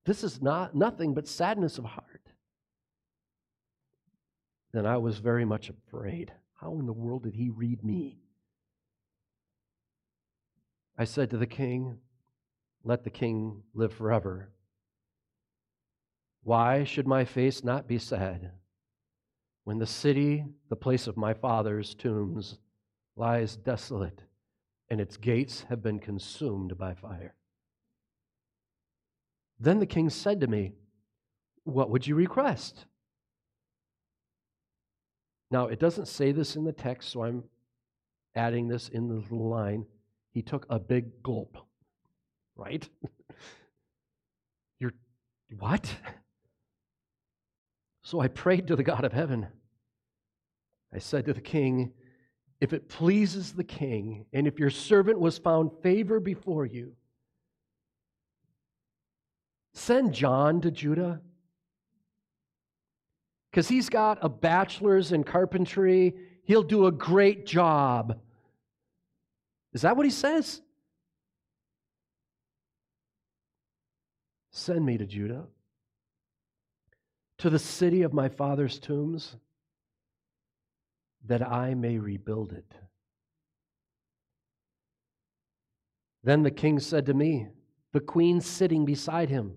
This 0.06 0.24
is 0.24 0.42
not 0.42 0.76
nothing 0.76 1.14
but 1.14 1.28
sadness 1.28 1.78
of 1.78 1.86
heart. 1.86 2.30
Then 4.74 4.86
I 4.86 4.98
was 4.98 5.18
very 5.18 5.46
much 5.46 5.70
afraid. 5.70 6.32
How 6.56 6.78
in 6.80 6.86
the 6.86 6.94
world 6.94 7.24
did 7.24 7.36
he 7.36 7.50
read 7.50 7.84
me? 7.84 8.23
I 10.98 11.06
said 11.06 11.30
to 11.32 11.38
the 11.38 11.48
king, 11.48 11.98
Let 12.84 13.04
the 13.04 13.10
king 13.10 13.64
live 13.74 13.94
forever. 13.94 14.50
Why 16.44 16.84
should 16.84 17.08
my 17.08 17.26
face 17.26 17.64
not 17.64 17.88
be 17.88 17.98
sad 17.98 18.52
when 19.64 19.80
the 19.80 19.88
city, 19.88 20.46
the 20.70 20.76
place 20.76 21.08
of 21.08 21.16
my 21.16 21.34
father's 21.34 21.96
tombs, 21.96 22.58
lies 23.16 23.56
desolate 23.56 24.24
and 24.90 25.00
its 25.00 25.16
gates 25.16 25.62
have 25.70 25.82
been 25.82 26.00
consumed 26.00 26.78
by 26.78 26.94
fire? 26.94 27.34
Then 29.60 29.80
the 29.80 29.86
king 29.86 30.10
said 30.10 30.42
to 30.42 30.48
me, 30.48 30.74
What 31.64 31.90
would 31.90 32.06
you 32.06 32.16
request? 32.16 32.86
Now, 35.50 35.68
it 35.68 35.80
doesn't 35.80 36.08
say 36.08 36.32
this 36.32 36.56
in 36.56 36.66
the 36.66 36.74
text, 36.74 37.10
so 37.12 37.24
I'm 37.24 37.44
adding 38.36 38.68
this 38.68 38.90
in 38.90 39.08
the 39.08 39.36
line. 39.36 39.86
He 40.34 40.42
took 40.42 40.66
a 40.70 40.80
big 40.80 41.22
gulp, 41.22 41.58
right? 42.56 42.88
You're 44.80 44.94
what? 45.60 45.96
So 48.02 48.20
I 48.20 48.28
prayed 48.28 48.68
to 48.68 48.76
the 48.76 48.84
God 48.84 49.06
of 49.06 49.14
heaven. 49.14 49.48
I 50.94 51.00
said 51.00 51.26
to 51.26 51.34
the 51.34 51.42
king, 51.42 51.94
If 52.60 52.74
it 52.74 52.90
pleases 52.90 53.54
the 53.54 53.64
king, 53.64 54.26
and 54.34 54.48
if 54.48 54.60
your 54.60 54.72
servant 54.72 55.20
was 55.20 55.38
found 55.38 55.72
favor 55.82 56.20
before 56.20 56.66
you, 56.66 56.94
send 59.74 60.14
John 60.14 60.62
to 60.62 60.72
Judah. 60.72 61.22
Because 63.52 63.68
he's 63.68 63.90
got 63.90 64.18
a 64.22 64.30
bachelor's 64.30 65.12
in 65.12 65.24
carpentry, 65.24 66.16
he'll 66.46 66.64
do 66.64 66.88
a 66.88 66.92
great 66.92 67.46
job. 67.46 68.20
Is 69.74 69.82
that 69.82 69.98
what 69.98 70.06
he 70.06 70.12
says? 70.12 70.62
Send 74.52 74.86
me 74.86 74.98
to 74.98 75.06
Judah, 75.06 75.48
to 77.40 77.50
the 77.50 77.58
city 77.58 78.04
of 78.04 78.14
my 78.14 78.30
father's 78.30 78.78
tombs, 78.78 79.36
that 81.26 81.42
I 81.42 81.74
may 81.74 81.98
rebuild 81.98 82.54
it. 82.54 82.72
Then 86.24 86.44
the 86.44 86.52
king 86.52 86.80
said 86.80 87.08
to 87.08 87.14
me, 87.14 87.48
the 87.94 88.00
queen 88.00 88.42
sitting 88.42 88.86
beside 88.86 89.30
him, 89.30 89.56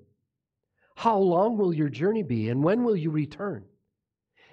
How 0.97 1.19
long 1.19 1.59
will 1.59 1.75
your 1.75 1.89
journey 1.89 2.23
be, 2.23 2.49
and 2.49 2.65
when 2.65 2.83
will 2.83 2.97
you 2.97 3.11
return? 3.11 3.65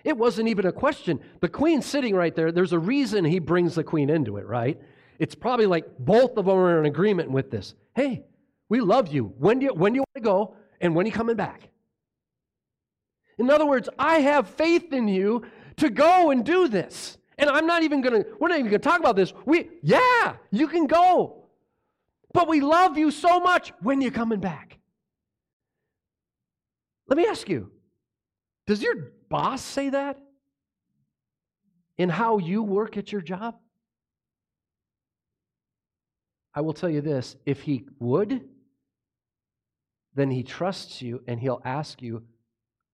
It 0.04 0.18
wasn't 0.18 0.50
even 0.50 0.66
a 0.66 0.74
question. 0.74 1.22
The 1.40 1.48
queen 1.48 1.82
sitting 1.82 2.16
right 2.16 2.36
there, 2.36 2.52
there's 2.52 2.74
a 2.74 2.80
reason 2.80 3.24
he 3.24 3.40
brings 3.40 3.76
the 3.76 3.84
queen 3.84 4.10
into 4.10 4.36
it, 4.38 4.46
right? 4.46 4.80
It's 5.24 5.36
probably 5.36 5.68
like 5.68 5.86
both 5.98 6.36
of 6.36 6.48
them 6.48 6.50
are 6.50 6.80
in 6.82 6.86
agreement 6.86 7.32
with 7.32 7.50
this. 7.50 7.76
Hey, 7.96 8.26
we 8.68 8.82
love 8.82 9.08
you. 9.08 9.34
When 9.38 9.58
do 9.58 9.68
you, 9.68 9.74
when 9.74 9.94
do 9.94 9.96
you 9.96 10.02
want 10.02 10.16
to 10.16 10.22
go? 10.22 10.56
And 10.82 10.94
when 10.94 11.06
are 11.06 11.08
you 11.08 11.14
coming 11.14 11.38
back? 11.38 11.70
In 13.38 13.50
other 13.50 13.66
words, 13.66 13.88
I 13.98 14.20
have 14.20 14.50
faith 14.50 14.92
in 14.92 15.08
you 15.08 15.46
to 15.78 15.90
go 15.90 16.32
and 16.32 16.44
do 16.44 16.68
this. 16.68 17.18
And 17.38 17.50
I'm 17.50 17.66
not 17.66 17.84
even 17.84 18.02
going 18.02 18.22
to, 18.22 18.30
we're 18.38 18.50
not 18.50 18.60
even 18.60 18.70
going 18.70 18.82
to 18.82 18.90
talk 18.90 19.00
about 19.00 19.16
this. 19.16 19.32
We, 19.46 19.70
yeah, 19.82 20.36
you 20.52 20.68
can 20.68 20.88
go. 20.88 21.46
But 22.34 22.50
we 22.50 22.60
love 22.60 22.98
you 22.98 23.10
so 23.10 23.40
much. 23.40 23.72
When 23.80 24.00
are 24.00 24.04
you 24.04 24.12
coming 24.12 24.42
back? 24.42 24.78
Let 27.08 27.16
me 27.16 27.28
ask 27.28 27.48
you, 27.48 27.72
does 28.68 28.84
your 28.84 29.14
boss 29.30 29.62
say 29.62 29.90
that? 29.92 30.20
In 31.98 32.10
how 32.10 32.40
you 32.40 32.62
work 32.62 32.98
at 32.98 33.14
your 33.14 33.22
job? 33.22 33.56
I 36.56 36.62
will 36.62 36.74
tell 36.74 36.90
you 36.90 37.02
this 37.02 37.36
if 37.46 37.62
he 37.62 37.86
would, 38.00 38.42
then 40.16 40.30
he 40.30 40.44
trusts 40.44 41.02
you 41.02 41.24
and 41.28 41.40
he'll 41.40 41.62
ask 41.66 42.02
you 42.02 42.24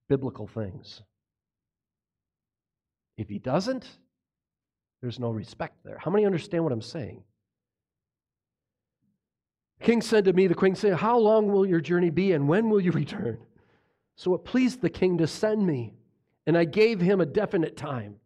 biblical 0.07 0.47
things. 0.47 1.01
If 3.17 3.27
he 3.27 3.37
doesn't, 3.37 3.85
there's 5.01 5.19
no 5.19 5.29
respect 5.29 5.75
there. 5.83 5.97
How 5.97 6.11
many 6.11 6.25
understand 6.25 6.63
what 6.63 6.73
I'm 6.73 6.81
saying? 6.81 7.23
king 9.81 10.01
said 10.01 10.25
to 10.25 10.33
me, 10.33 10.45
the 10.45 10.55
queen 10.55 10.75
said, 10.75 10.93
How 10.93 11.17
long 11.17 11.51
will 11.51 11.65
your 11.65 11.81
journey 11.81 12.09
be 12.09 12.33
and 12.33 12.47
when 12.47 12.69
will 12.69 12.79
you 12.79 12.91
return? 13.03 13.39
So 14.15 14.33
it 14.35 14.43
pleased 14.43 14.81
the 14.81 14.89
king 14.89 15.17
to 15.17 15.27
send 15.27 15.65
me, 15.65 15.93
and 16.45 16.57
I 16.57 16.65
gave 16.65 16.99
him 16.99 17.21
a 17.21 17.25
definite 17.25 17.77
time. 17.77 18.17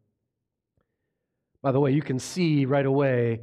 By 1.61 1.71
the 1.71 1.79
way, 1.79 1.91
you 1.91 2.01
can 2.01 2.19
see 2.19 2.65
right 2.65 2.85
away 2.85 3.41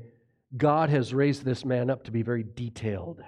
God 0.57 0.91
has 0.91 1.15
raised 1.15 1.45
this 1.45 1.65
man 1.65 1.91
up 1.91 2.05
to 2.05 2.11
be 2.11 2.23
very 2.23 2.43
detailed. 2.43 3.23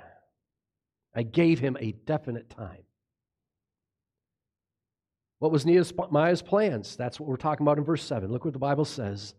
I 1.14 1.22
gave 1.22 1.58
him 1.58 1.76
a 1.78 1.92
definite 1.92 2.50
time. 2.50 2.84
What 5.38 5.52
was 5.52 5.66
Nehemiah's 5.66 6.42
plans? 6.42 6.96
That's 6.96 7.18
what 7.18 7.28
we're 7.28 7.36
talking 7.36 7.64
about 7.64 7.78
in 7.78 7.84
verse 7.84 8.04
7. 8.04 8.30
Look 8.30 8.44
what 8.44 8.52
the 8.52 8.58
Bible 8.58 8.84
says. 8.84 9.34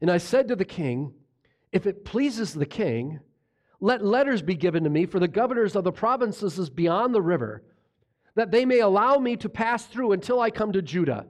And 0.00 0.10
I 0.10 0.18
said 0.18 0.48
to 0.48 0.56
the 0.56 0.64
king, 0.64 1.12
If 1.72 1.86
it 1.86 2.04
pleases 2.04 2.54
the 2.54 2.66
king, 2.66 3.20
let 3.80 4.04
letters 4.04 4.42
be 4.42 4.54
given 4.54 4.84
to 4.84 4.90
me 4.90 5.06
for 5.06 5.18
the 5.18 5.28
governors 5.28 5.74
of 5.74 5.84
the 5.84 5.92
provinces 5.92 6.70
beyond 6.70 7.14
the 7.14 7.22
river, 7.22 7.62
that 8.34 8.50
they 8.50 8.64
may 8.64 8.80
allow 8.80 9.18
me 9.18 9.36
to 9.36 9.48
pass 9.48 9.86
through 9.86 10.12
until 10.12 10.40
I 10.40 10.50
come 10.50 10.72
to 10.72 10.82
Judah. 10.82 11.26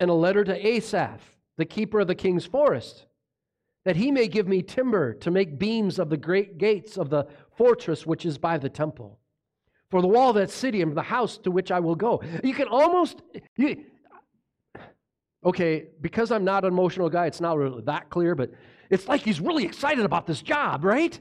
And 0.00 0.10
a 0.10 0.14
letter 0.14 0.44
to 0.44 0.66
Asaph, 0.66 1.20
the 1.56 1.64
keeper 1.64 2.00
of 2.00 2.06
the 2.06 2.14
king's 2.14 2.46
forest, 2.46 3.06
that 3.88 3.96
he 3.96 4.12
may 4.12 4.28
give 4.28 4.46
me 4.46 4.60
timber 4.60 5.14
to 5.14 5.30
make 5.30 5.58
beams 5.58 5.98
of 5.98 6.10
the 6.10 6.16
great 6.18 6.58
gates 6.58 6.98
of 6.98 7.08
the 7.08 7.26
fortress 7.56 8.04
which 8.04 8.26
is 8.26 8.36
by 8.36 8.58
the 8.58 8.68
temple, 8.68 9.18
for 9.90 10.02
the 10.02 10.06
wall 10.06 10.28
of 10.28 10.34
that 10.36 10.50
city 10.50 10.82
and 10.82 10.94
the 10.94 11.00
house 11.00 11.38
to 11.38 11.50
which 11.50 11.70
I 11.70 11.80
will 11.80 11.94
go. 11.94 12.22
You 12.44 12.52
can 12.52 12.68
almost, 12.68 13.22
you, 13.56 13.86
okay, 15.42 15.86
because 16.02 16.30
I'm 16.30 16.44
not 16.44 16.66
an 16.66 16.68
emotional 16.74 17.08
guy, 17.08 17.24
it's 17.24 17.40
not 17.40 17.56
really 17.56 17.80
that 17.84 18.10
clear, 18.10 18.34
but 18.34 18.50
it's 18.90 19.08
like 19.08 19.22
he's 19.22 19.40
really 19.40 19.64
excited 19.64 20.04
about 20.04 20.26
this 20.26 20.42
job, 20.42 20.84
right? 20.84 21.18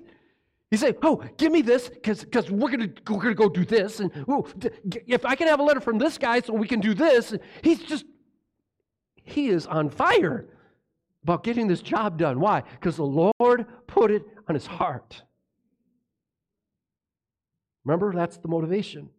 He's 0.69 0.81
saying, 0.81 0.95
"Oh, 1.03 1.23
give 1.37 1.53
me 1.53 1.61
this, 1.61 1.87
because 1.87 2.25
because 2.25 2.51
we're 2.51 2.69
gonna 2.69 2.89
we're 3.09 3.21
gonna 3.21 3.33
go 3.33 3.47
do 3.47 3.63
this, 3.63 4.01
and 4.01 4.11
ooh, 4.29 4.45
if 5.07 5.23
I 5.23 5.35
can 5.35 5.47
have 5.47 5.61
a 5.61 5.63
letter 5.63 5.79
from 5.79 5.99
this 5.99 6.17
guy, 6.17 6.41
so 6.41 6.51
we 6.51 6.67
can 6.67 6.81
do 6.81 6.93
this." 6.93 7.33
He's 7.61 7.79
just 7.79 8.03
he 9.23 9.47
is 9.47 9.65
on 9.67 9.89
fire 9.89 10.49
about 11.27 11.43
getting 11.43 11.67
this 11.67 11.81
job 11.81 12.17
done. 12.17 12.39
Why? 12.39 12.61
Because 12.61 12.95
the 12.95 13.03
Lord 13.03 13.65
put 13.85 14.11
it 14.11 14.23
on 14.47 14.55
his 14.55 14.65
heart. 14.65 15.23
Remember, 17.83 18.13
that's 18.13 18.37
the 18.37 18.47
motivation. 18.47 19.09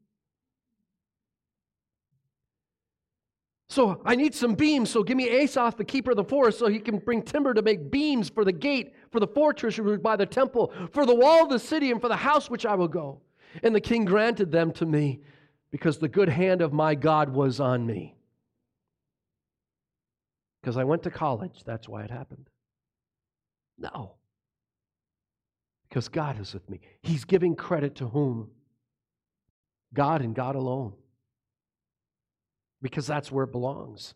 So 3.69 4.01
I 4.07 4.15
need 4.15 4.35
some 4.35 4.55
beams, 4.55 4.89
so 4.89 5.03
give 5.03 5.19
me 5.19 5.29
Asaph, 5.29 5.77
the 5.77 5.85
keeper 5.85 6.13
of 6.13 6.17
the 6.17 6.25
forest, 6.25 6.59
so 6.59 6.69
he 6.69 6.79
can 6.79 6.97
bring 6.97 7.21
timber 7.21 7.53
to 7.53 7.61
make 7.61 7.91
beams 7.91 8.31
for 8.31 8.43
the 8.43 8.53
gate, 8.53 8.95
for 9.13 9.21
the 9.21 9.27
fortress 9.27 9.79
by 10.03 10.17
the 10.17 10.25
temple, 10.25 10.73
for 10.93 11.05
the 11.05 11.15
wall 11.15 11.43
of 11.43 11.51
the 11.51 11.59
city, 11.59 11.91
and 11.91 12.01
for 12.01 12.09
the 12.09 12.17
house 12.17 12.49
which 12.49 12.65
I 12.65 12.75
will 12.75 12.89
go. 12.89 13.21
And 13.63 13.75
the 13.75 13.83
king 13.83 14.07
granted 14.07 14.51
them 14.51 14.73
to 14.73 14.87
me, 14.87 15.21
because 15.71 15.99
the 15.99 16.09
good 16.09 16.31
hand 16.31 16.63
of 16.63 16.73
my 16.73 16.95
God 16.95 17.29
was 17.29 17.61
on 17.61 17.85
me. 17.85 18.18
Because 20.61 20.77
I 20.77 20.85
went 20.85 21.03
to 21.05 21.11
college, 21.11 21.63
that's 21.65 21.89
why 21.89 22.03
it 22.03 22.11
happened. 22.11 22.49
No. 23.79 24.17
Because 25.89 26.09
God 26.09 26.41
is 26.41 26.53
with 26.53 26.69
me. 26.69 26.81
He's 27.01 27.25
giving 27.25 27.55
credit 27.57 27.97
to 27.97 28.09
whom? 28.09 28.51
God 29.95 30.21
and 30.21 30.35
God 30.35 30.57
alone. 30.57 30.95
Because 32.83 33.07
that's 33.07 33.33
where 33.33 33.45
it 33.45 33.53
belongs. 33.53 34.15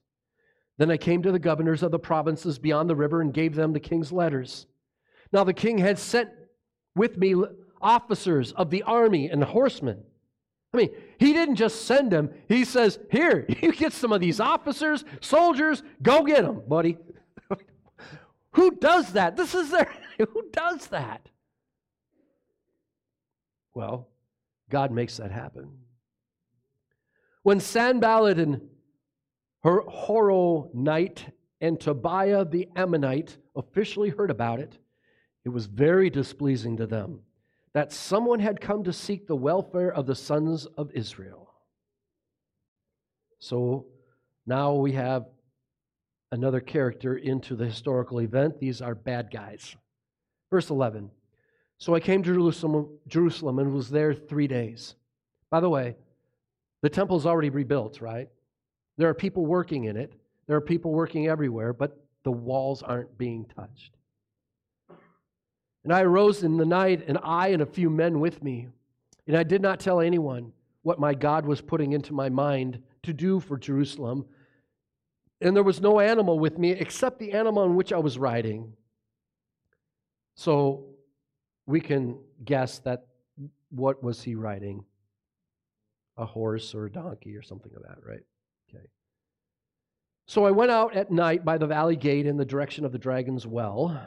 Then 0.79 0.91
I 0.91 0.97
came 0.97 1.23
to 1.23 1.33
the 1.33 1.39
governors 1.39 1.83
of 1.83 1.91
the 1.91 1.99
provinces 1.99 2.59
beyond 2.59 2.91
the 2.91 2.97
river 2.97 3.21
and 3.21 3.33
gave 3.33 3.55
them 3.55 3.73
the 3.73 3.81
king's 3.81 4.13
letters. 4.13 4.67
Now 5.33 5.45
the 5.45 5.55
king 5.55 5.79
had 5.79 5.99
sent 5.99 6.31
with 6.95 7.17
me 7.17 7.35
officers 7.81 8.53
of 8.53 8.71
the 8.71 8.83
army 8.83 9.29
and 9.29 9.43
horsemen 9.43 10.05
I 10.75 10.79
mean, 10.79 10.91
he 11.19 11.33
didn't 11.33 11.57
just 11.57 11.85
send 11.85 12.11
them. 12.11 12.31
He 12.49 12.65
says, 12.65 12.99
Here, 13.11 13.47
you 13.61 13.73
get 13.73 13.93
some 13.93 14.13
of 14.13 14.21
these 14.21 14.41
officers, 14.41 15.05
soldiers, 15.21 15.83
go 16.03 16.25
get 16.25 16.43
them, 16.43 16.63
buddy. 16.67 16.97
Who 18.53 18.71
does 18.73 19.13
that? 19.13 19.37
This 19.37 19.55
is 19.55 19.71
their, 19.71 19.93
who 20.19 20.45
does 20.53 20.87
that? 20.89 21.29
Well, 23.75 24.09
God 24.71 24.93
makes 24.93 25.17
that 25.17 25.31
happen. 25.31 25.71
When 27.43 27.61
Sanballat 27.61 28.39
and 28.39 28.61
Horonite 29.65 31.33
and 31.61 31.81
Tobiah 31.81 32.45
the 32.45 32.69
Ammonite 32.77 33.39
officially 33.57 34.11
heard 34.11 34.31
about 34.31 34.61
it, 34.61 34.79
it 35.45 35.49
was 35.49 35.67
very 35.67 36.11
displeasing 36.11 36.77
to 36.77 36.87
them 36.87 37.21
that 37.75 37.93
someone 37.93 38.41
had 38.41 38.61
come 38.61 38.85
to 38.85 38.93
seek 38.93 39.27
the 39.27 39.37
welfare 39.37 39.93
of 39.93 40.07
the 40.07 40.15
sons 40.15 40.67
of 40.77 40.91
Israel. 40.93 41.53
So 43.39 43.87
now 44.47 44.75
we 44.75 44.93
have 44.93 45.27
another 46.31 46.61
character 46.61 47.17
into 47.17 47.57
the 47.57 47.67
historical 47.67 48.21
event. 48.21 48.59
These 48.61 48.81
are 48.83 48.95
bad 48.95 49.31
guys. 49.31 49.75
Verse 50.51 50.71
11. 50.71 51.11
So 51.79 51.95
I 51.95 52.01
came 52.01 52.23
to 52.23 52.33
Jerusalem, 52.33 52.89
Jerusalem 53.09 53.59
and 53.59 53.73
was 53.73 53.91
there 53.91 54.15
three 54.15 54.47
days. 54.47 54.95
By 55.51 55.61
the 55.61 55.69
way, 55.69 55.97
the 56.83 56.91
temple's 56.91 57.27
already 57.27 57.51
rebuilt, 57.51 58.01
right? 58.01 58.29
There 58.99 59.09
are 59.09 59.15
people 59.15 59.47
working 59.47 59.85
in 59.85 59.97
it. 59.97 60.13
There 60.47 60.57
are 60.57 60.61
people 60.61 60.93
working 60.93 61.29
everywhere, 61.29 61.73
but 61.73 61.97
the 62.25 62.33
walls 62.33 62.83
aren't 62.83 63.17
being 63.19 63.47
touched. 63.57 63.97
And 65.85 65.93
I 65.93 66.03
arose 66.03 66.43
in 66.43 66.57
the 66.57 66.65
night, 66.65 67.05
and 67.09 67.19
I 67.23 67.49
and 67.49 67.63
a 67.63 67.67
few 67.67 67.91
men 67.91 68.21
with 68.21 68.43
me. 68.43 68.69
And 69.27 69.37
I 69.37 69.43
did 69.43 69.63
not 69.63 69.81
tell 69.81 70.01
anyone 70.01 70.53
what 70.83 71.01
my 71.01 71.15
God 71.15 71.47
was 71.47 71.61
putting 71.61 71.93
into 71.93 72.13
my 72.13 72.29
mind 72.29 72.83
to 73.03 73.13
do 73.13 73.41
for 73.41 73.59
Jerusalem 73.59 74.27
and 75.43 75.57
there 75.57 75.65
was 75.65 75.81
no 75.81 75.99
animal 75.99 76.39
with 76.39 76.57
me 76.57 76.71
except 76.71 77.19
the 77.19 77.33
animal 77.33 77.65
on 77.65 77.75
which 77.75 77.93
I 77.93 77.99
was 77.99 78.17
riding. 78.17 78.73
So 80.37 80.85
we 81.67 81.81
can 81.81 82.19
guess 82.45 82.79
that 82.81 83.07
what 83.71 84.03
was 84.03 84.23
he 84.23 84.37
riding? 84.37 84.85
A 86.17 86.25
horse 86.25 86.75
or 86.75 86.87
a 86.87 86.93
donkey 86.93 87.37
or 87.37 87.43
something 87.43 87.73
of 87.75 87.83
that, 87.83 87.99
right? 88.07 88.23
Okay. 88.71 88.85
So 90.27 90.47
I 90.47 90.53
went 90.53 90.71
out 90.71 90.95
at 90.95 91.11
night 91.11 91.45
by 91.45 91.59
the 91.59 91.67
valley 91.67 91.97
gate 91.97 92.27
in 92.27 92.37
the 92.37 92.45
direction 92.45 92.85
of 92.85 92.93
the 92.93 92.99
dragon's 92.99 93.47
well, 93.47 94.01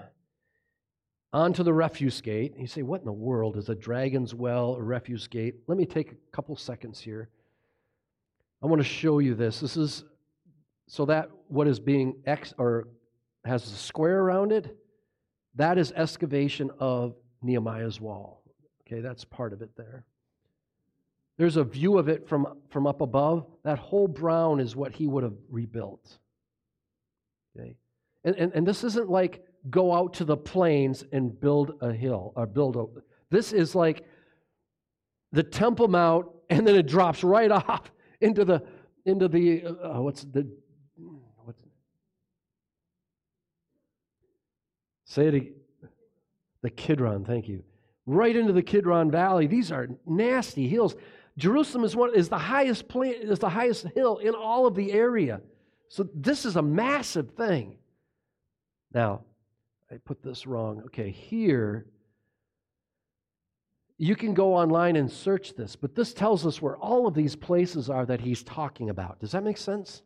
onto 1.35 1.63
the 1.63 1.73
refuse 1.73 2.21
gate. 2.21 2.53
You 2.57 2.65
say, 2.65 2.81
What 2.81 3.01
in 3.01 3.05
the 3.05 3.11
world 3.11 3.57
is 3.57 3.69
a 3.69 3.75
dragon's 3.75 4.33
well, 4.33 4.75
a 4.75 4.81
refuse 4.81 5.27
gate? 5.27 5.55
Let 5.67 5.77
me 5.77 5.85
take 5.85 6.13
a 6.13 6.15
couple 6.31 6.55
seconds 6.55 6.99
here. 6.99 7.29
I 8.63 8.67
want 8.67 8.81
to 8.81 8.87
show 8.87 9.19
you 9.19 9.35
this. 9.35 9.59
This 9.59 9.75
is 9.77 10.05
so 10.87 11.05
that 11.05 11.29
what 11.47 11.67
is 11.67 11.79
being 11.79 12.15
X 12.25 12.53
or 12.57 12.87
has 13.43 13.63
a 13.65 13.75
square 13.75 14.21
around 14.21 14.51
it, 14.51 14.75
that 15.55 15.77
is 15.77 15.91
excavation 15.91 16.71
of 16.79 17.15
Nehemiah's 17.41 17.99
wall. 17.99 18.41
Okay, 18.87 19.01
that's 19.01 19.25
part 19.25 19.51
of 19.51 19.61
it 19.61 19.71
there. 19.75 20.05
There's 21.37 21.57
a 21.57 21.63
view 21.63 21.97
of 21.97 22.07
it 22.07 22.29
from, 22.29 22.59
from 22.69 22.87
up 22.87 23.01
above. 23.01 23.45
That 23.63 23.77
whole 23.77 24.07
brown 24.07 24.59
is 24.59 24.75
what 24.75 24.93
he 24.93 25.05
would 25.05 25.23
have 25.23 25.35
rebuilt. 25.49 26.17
Okay? 27.57 27.75
And, 28.23 28.35
and, 28.37 28.53
and 28.53 28.65
this 28.65 28.83
isn't 28.83 29.09
like 29.09 29.43
go 29.69 29.93
out 29.93 30.13
to 30.15 30.25
the 30.25 30.37
plains 30.37 31.03
and 31.11 31.39
build 31.39 31.73
a 31.81 31.91
hill 31.91 32.33
or 32.35 32.45
build 32.45 32.75
a. 32.75 32.85
This 33.29 33.53
is 33.53 33.75
like 33.75 34.05
the 35.31 35.43
Temple 35.43 35.87
Mount, 35.87 36.27
and 36.49 36.67
then 36.67 36.75
it 36.75 36.87
drops 36.87 37.23
right 37.23 37.51
off 37.51 37.91
into 38.21 38.45
the 38.45 38.63
into 39.05 39.27
the 39.27 39.65
uh, 39.65 40.01
what's 40.01 40.23
the 40.23 40.47
what's 41.43 41.59
say 45.05 45.27
it 45.27 45.55
the 46.65 46.71
Kidron. 46.71 47.23
Thank 47.23 47.47
you. 47.47 47.63
Right 48.07 48.35
into 48.35 48.51
the 48.51 48.63
Kidron 48.63 49.11
Valley. 49.11 49.45
These 49.45 49.71
are 49.71 49.87
nasty 50.07 50.67
hills. 50.67 50.95
Jerusalem 51.37 51.83
is 51.83 51.95
one 51.95 52.15
is 52.15 52.27
the 52.27 52.39
highest 52.39 52.87
point, 52.87 53.17
is 53.17 53.37
the 53.37 53.49
highest 53.49 53.85
hill 53.93 54.17
in 54.17 54.33
all 54.33 54.65
of 54.65 54.73
the 54.73 54.91
area. 54.91 55.41
So 55.89 56.07
this 56.15 56.43
is 56.43 56.55
a 56.55 56.63
massive 56.63 57.31
thing. 57.31 57.77
Now, 58.93 59.25
I 59.95 59.97
put 60.03 60.21
this 60.21 60.45
wrong. 60.45 60.81
Okay, 60.87 61.09
here 61.09 61.85
you 63.97 64.13
can 64.13 64.33
go 64.33 64.53
online 64.53 64.97
and 64.97 65.09
search 65.09 65.55
this, 65.55 65.77
but 65.77 65.95
this 65.95 66.13
tells 66.13 66.45
us 66.45 66.61
where 66.61 66.75
all 66.75 67.07
of 67.07 67.13
these 67.13 67.33
places 67.33 67.89
are 67.89 68.05
that 68.05 68.19
he's 68.19 68.43
talking 68.43 68.89
about. 68.89 69.21
Does 69.21 69.31
that 69.31 69.41
make 69.45 69.55
sense? 69.55 70.01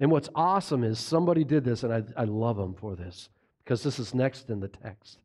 And 0.00 0.10
what's 0.10 0.30
awesome 0.34 0.82
is 0.82 0.98
somebody 0.98 1.44
did 1.44 1.62
this, 1.62 1.82
and 1.82 1.92
I, 1.92 2.04
I 2.16 2.24
love 2.24 2.56
them 2.56 2.72
for 2.72 2.96
this 2.96 3.28
because 3.62 3.82
this 3.82 3.98
is 3.98 4.14
next 4.14 4.48
in 4.48 4.60
the 4.60 4.68
text. 4.68 5.18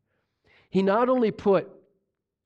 He 0.68 0.82
not 0.82 1.08
only 1.08 1.30
put 1.30 1.70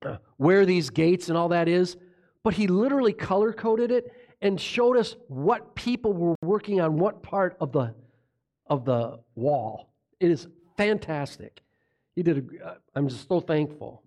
uh, 0.05 0.19
where 0.37 0.65
these 0.65 0.91
gates 0.91 1.29
and 1.29 1.37
all 1.37 1.49
that 1.49 1.67
is, 1.67 1.97
but 2.45 2.55
he 2.55 2.69
literally 2.69 3.13
color 3.13 3.53
coded 3.53 3.91
it 3.91 4.13
and 4.43 4.61
showed 4.61 4.97
us 4.97 5.17
what 5.27 5.75
people 5.75 6.13
were 6.13 6.37
working 6.43 6.81
on 6.81 6.99
what 6.99 7.25
part 7.25 7.57
of 7.59 7.73
the 7.73 7.97
of 8.69 8.85
the 8.85 9.19
wall. 9.35 9.93
It 10.21 10.31
is 10.31 10.47
fantastic. 10.77 11.63
He 12.15 12.23
did. 12.23 12.49
A, 12.61 12.67
uh, 12.67 12.75
I'm 12.95 13.09
just 13.09 13.29
so 13.29 13.41
thankful 13.41 14.03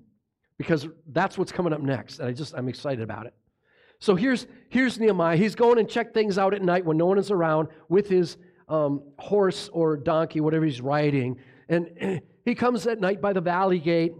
because 0.57 0.87
that's 1.07 1.37
what's 1.37 1.51
coming 1.51 1.73
up 1.73 1.81
next, 1.81 2.19
and 2.19 2.27
I 2.27 2.33
just 2.33 2.53
I'm 2.55 2.67
excited 2.67 3.01
about 3.01 3.27
it. 3.27 3.33
So 3.99 4.15
here's 4.15 4.47
here's 4.69 4.99
Nehemiah. 4.99 5.37
He's 5.37 5.55
going 5.55 5.79
and 5.79 5.89
check 5.89 6.13
things 6.13 6.37
out 6.37 6.53
at 6.53 6.61
night 6.61 6.85
when 6.85 6.97
no 6.97 7.05
one 7.05 7.17
is 7.17 7.31
around 7.31 7.67
with 7.87 8.07
his 8.07 8.37
um, 8.67 9.01
horse 9.17 9.69
or 9.73 9.97
donkey, 9.97 10.41
whatever 10.41 10.65
he's 10.65 10.81
riding, 10.81 11.37
and 11.67 12.21
he 12.45 12.55
comes 12.55 12.87
at 12.87 12.99
night 12.99 13.21
by 13.21 13.33
the 13.33 13.41
valley 13.41 13.79
gate 13.79 14.13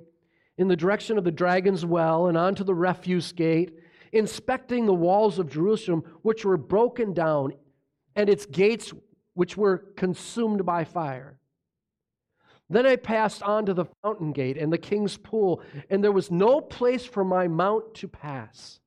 in 0.58 0.68
the 0.68 0.76
direction 0.76 1.18
of 1.18 1.24
the 1.24 1.32
dragon's 1.32 1.86
well 1.86 2.28
and 2.28 2.38
onto 2.38 2.64
the 2.64 2.76
refuse 2.76 3.32
gate 3.32 3.72
inspecting 4.12 4.86
the 4.86 4.94
walls 4.94 5.40
of 5.40 5.50
Jerusalem, 5.50 6.04
which 6.22 6.46
were 6.46 6.58
broken 6.58 7.14
down, 7.14 7.54
and 8.16 8.30
its 8.30 8.46
gates, 8.46 8.94
which 9.34 9.56
were 9.56 9.78
consumed 9.96 10.66
by 10.66 10.84
fire. 10.84 11.38
Then 12.70 12.86
I 12.86 12.96
passed 12.96 13.42
on 13.42 13.66
to 13.66 13.74
the 13.74 13.86
fountain 14.04 14.32
gate 14.32 14.58
and 14.58 14.72
the 14.72 14.78
king's 14.78 15.18
pool, 15.18 15.62
and 15.90 16.04
there 16.04 16.12
was 16.12 16.30
no 16.30 16.62
place 16.62 17.06
for 17.06 17.24
my 17.24 17.48
mount 17.48 17.96
to 17.96 18.08
pass. 18.08 18.80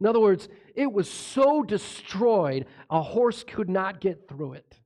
In 0.00 0.06
other 0.06 0.20
words, 0.20 0.48
it 0.74 0.90
was 0.90 1.10
so 1.10 1.62
destroyed, 1.62 2.66
a 2.88 3.02
horse 3.02 3.44
could 3.44 3.68
not 3.68 4.00
get 4.00 4.26
through 4.28 4.54
it. 4.54 4.80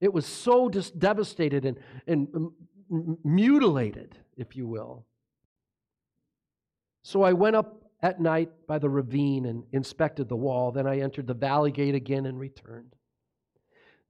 It 0.00 0.12
was 0.12 0.26
so 0.26 0.68
just 0.68 0.98
devastated 0.98 1.64
and, 1.64 1.78
and 2.06 2.52
mutilated, 3.24 4.16
if 4.36 4.54
you 4.54 4.66
will. 4.66 5.04
So 7.02 7.22
I 7.22 7.32
went 7.32 7.56
up 7.56 7.84
at 8.02 8.20
night 8.20 8.50
by 8.66 8.78
the 8.78 8.88
ravine 8.88 9.46
and 9.46 9.64
inspected 9.72 10.28
the 10.28 10.36
wall. 10.36 10.72
Then 10.72 10.86
I 10.86 10.98
entered 10.98 11.26
the 11.26 11.34
valley 11.34 11.70
gate 11.70 11.94
again 11.94 12.26
and 12.26 12.38
returned. 12.38 12.95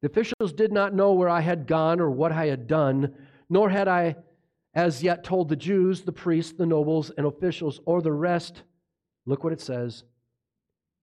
The 0.03 0.09
officials 0.09 0.53
did 0.53 0.73
not 0.73 0.95
know 0.95 1.13
where 1.13 1.29
I 1.29 1.41
had 1.41 1.67
gone 1.67 2.01
or 2.01 2.11
what 2.11 2.33
I 2.33 2.47
had 2.47 2.67
done, 2.67 3.15
nor 3.49 3.71
had 3.71 3.89
I 3.89 4.17
as 4.75 5.03
yet 5.03 5.25
told 5.25 5.49
the 5.49 5.57
Jews, 5.57 6.03
the 6.03 6.13
priests, 6.13 6.53
the 6.53 6.67
nobles, 6.67 7.11
and 7.17 7.27
officials, 7.27 7.81
or 7.87 8.03
the 8.03 8.13
rest, 8.13 8.63
look 9.25 9.43
what 9.43 9.55
it 9.55 9.61
says, 9.61 10.05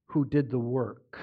who 0.07 0.25
did 0.25 0.51
the 0.51 0.59
work. 0.59 1.17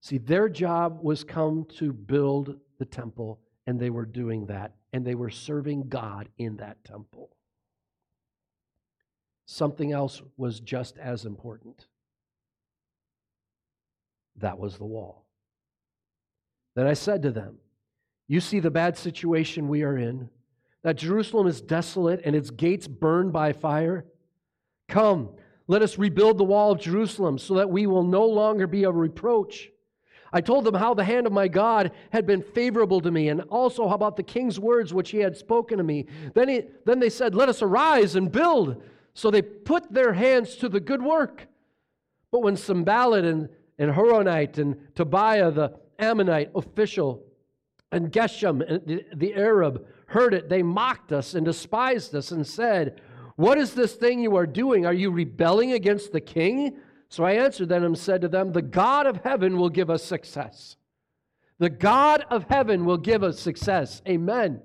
See, 0.00 0.18
their 0.18 0.48
job 0.48 1.00
was 1.02 1.24
come 1.24 1.66
to 1.78 1.92
build 1.92 2.60
the 2.78 2.84
temple, 2.84 3.40
and 3.66 3.80
they 3.80 3.90
were 3.90 4.06
doing 4.06 4.46
that, 4.46 4.76
and 4.92 5.04
they 5.04 5.16
were 5.16 5.30
serving 5.30 5.88
God 5.88 6.28
in 6.38 6.58
that 6.58 6.84
temple 6.84 7.36
something 9.46 9.92
else 9.92 10.20
was 10.36 10.60
just 10.60 10.98
as 10.98 11.24
important. 11.24 11.86
That 14.36 14.58
was 14.58 14.76
the 14.76 14.84
wall. 14.84 15.25
Then 16.76 16.86
I 16.86 16.92
said 16.92 17.22
to 17.22 17.32
them, 17.32 17.56
You 18.28 18.38
see 18.40 18.60
the 18.60 18.70
bad 18.70 18.96
situation 18.96 19.66
we 19.66 19.82
are 19.82 19.96
in, 19.96 20.28
that 20.84 20.96
Jerusalem 20.96 21.48
is 21.48 21.60
desolate 21.60 22.20
and 22.24 22.36
its 22.36 22.50
gates 22.50 22.86
burned 22.86 23.32
by 23.32 23.52
fire? 23.52 24.04
Come, 24.88 25.30
let 25.66 25.82
us 25.82 25.98
rebuild 25.98 26.38
the 26.38 26.44
wall 26.44 26.70
of 26.70 26.80
Jerusalem 26.80 27.38
so 27.38 27.54
that 27.54 27.70
we 27.70 27.88
will 27.88 28.04
no 28.04 28.24
longer 28.24 28.68
be 28.68 28.84
a 28.84 28.90
reproach. 28.90 29.70
I 30.32 30.40
told 30.40 30.64
them 30.64 30.74
how 30.74 30.92
the 30.92 31.04
hand 31.04 31.26
of 31.26 31.32
my 31.32 31.48
God 31.48 31.92
had 32.12 32.26
been 32.26 32.42
favorable 32.42 33.00
to 33.00 33.10
me, 33.10 33.28
and 33.28 33.40
also 33.42 33.88
about 33.88 34.16
the 34.16 34.22
king's 34.22 34.60
words 34.60 34.92
which 34.92 35.10
he 35.10 35.18
had 35.18 35.36
spoken 35.36 35.78
to 35.78 35.84
me. 35.84 36.06
Then, 36.34 36.48
he, 36.48 36.62
then 36.84 37.00
they 37.00 37.10
said, 37.10 37.34
Let 37.34 37.48
us 37.48 37.62
arise 37.62 38.16
and 38.16 38.30
build. 38.30 38.82
So 39.14 39.30
they 39.30 39.40
put 39.40 39.90
their 39.90 40.12
hands 40.12 40.56
to 40.56 40.68
the 40.68 40.78
good 40.80 41.00
work. 41.00 41.46
But 42.30 42.42
when 42.42 42.56
Sanballat 42.56 43.24
and, 43.24 43.48
and 43.78 43.90
Horonite 43.90 44.58
and 44.58 44.76
Tobiah, 44.94 45.50
the 45.50 45.78
Ammonite 45.98 46.50
official, 46.54 47.24
and 47.92 48.12
Geshem, 48.12 48.58
the, 49.16 49.34
Arab, 49.34 49.86
heard 50.06 50.34
it, 50.34 50.48
they 50.48 50.62
mocked 50.62 51.12
us 51.12 51.34
and 51.34 51.44
despised 51.44 52.14
us 52.14 52.30
and 52.32 52.46
said, 52.46 53.00
What 53.36 53.58
is 53.58 53.74
this 53.74 53.94
thing 53.94 54.20
you 54.20 54.36
are 54.36 54.46
doing? 54.46 54.86
Are 54.86 54.92
you 54.92 55.10
rebelling 55.10 55.72
against 55.72 56.12
the 56.12 56.20
king? 56.20 56.78
So 57.08 57.24
I 57.24 57.32
answered 57.32 57.68
them 57.68 57.84
and 57.84 57.96
said 57.96 58.20
to 58.22 58.28
them, 58.28 58.52
The 58.52 58.62
God 58.62 59.06
of 59.06 59.18
heaven 59.18 59.56
will 59.56 59.70
give 59.70 59.90
us 59.90 60.02
success. 60.04 60.76
The 61.58 61.70
God 61.70 62.24
of 62.30 62.44
heaven 62.48 62.84
will 62.84 62.98
give 62.98 63.22
us 63.22 63.38
success. 63.40 64.02
Amen. 64.06 64.60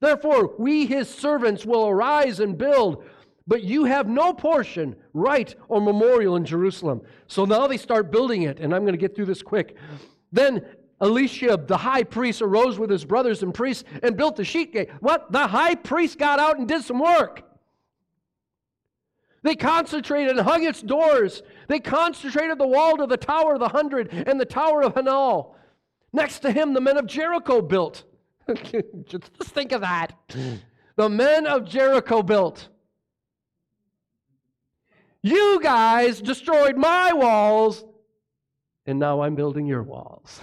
Therefore, 0.00 0.54
we, 0.58 0.86
his 0.86 1.08
servants, 1.08 1.66
will 1.66 1.86
arise 1.86 2.40
and 2.40 2.56
build 2.56 3.04
but 3.46 3.64
you 3.64 3.84
have 3.84 4.08
no 4.08 4.32
portion, 4.32 4.96
right, 5.12 5.54
or 5.68 5.80
memorial 5.80 6.36
in 6.36 6.44
Jerusalem. 6.44 7.02
So 7.26 7.44
now 7.44 7.66
they 7.66 7.76
start 7.76 8.12
building 8.12 8.42
it, 8.42 8.60
and 8.60 8.74
I'm 8.74 8.82
going 8.82 8.94
to 8.94 8.98
get 8.98 9.16
through 9.16 9.26
this 9.26 9.42
quick. 9.42 9.76
Then 10.32 10.64
Eliashib, 11.00 11.66
the 11.66 11.76
high 11.76 12.04
priest, 12.04 12.42
arose 12.42 12.78
with 12.78 12.90
his 12.90 13.04
brothers 13.04 13.42
and 13.42 13.52
priests 13.52 13.84
and 14.02 14.16
built 14.16 14.36
the 14.36 14.44
sheep 14.44 14.72
gate. 14.72 14.90
What? 15.00 15.30
The 15.32 15.46
high 15.46 15.74
priest 15.74 16.18
got 16.18 16.38
out 16.38 16.58
and 16.58 16.66
did 16.66 16.82
some 16.82 16.98
work. 16.98 17.42
They 19.42 19.56
concentrated 19.56 20.36
and 20.36 20.40
hung 20.40 20.64
its 20.64 20.80
doors. 20.80 21.42
They 21.66 21.80
concentrated 21.80 22.58
the 22.58 22.66
wall 22.66 22.96
to 22.96 23.06
the 23.06 23.16
Tower 23.16 23.54
of 23.54 23.60
the 23.60 23.68
Hundred 23.68 24.12
and 24.12 24.40
the 24.40 24.44
Tower 24.44 24.82
of 24.82 24.94
Hananel. 24.94 25.54
Next 26.12 26.40
to 26.40 26.52
him, 26.52 26.74
the 26.74 26.80
men 26.80 26.96
of 26.96 27.06
Jericho 27.06 27.60
built. 27.60 28.04
Just 29.06 29.50
think 29.50 29.72
of 29.72 29.80
that. 29.80 30.14
The 30.96 31.08
men 31.08 31.46
of 31.46 31.68
Jericho 31.68 32.22
built. 32.22 32.68
You 35.22 35.60
guys 35.62 36.20
destroyed 36.20 36.76
my 36.76 37.12
walls, 37.12 37.84
and 38.86 38.98
now 38.98 39.22
I'm 39.22 39.34
building 39.34 39.66
your 39.66 39.82
walls. 39.82 40.40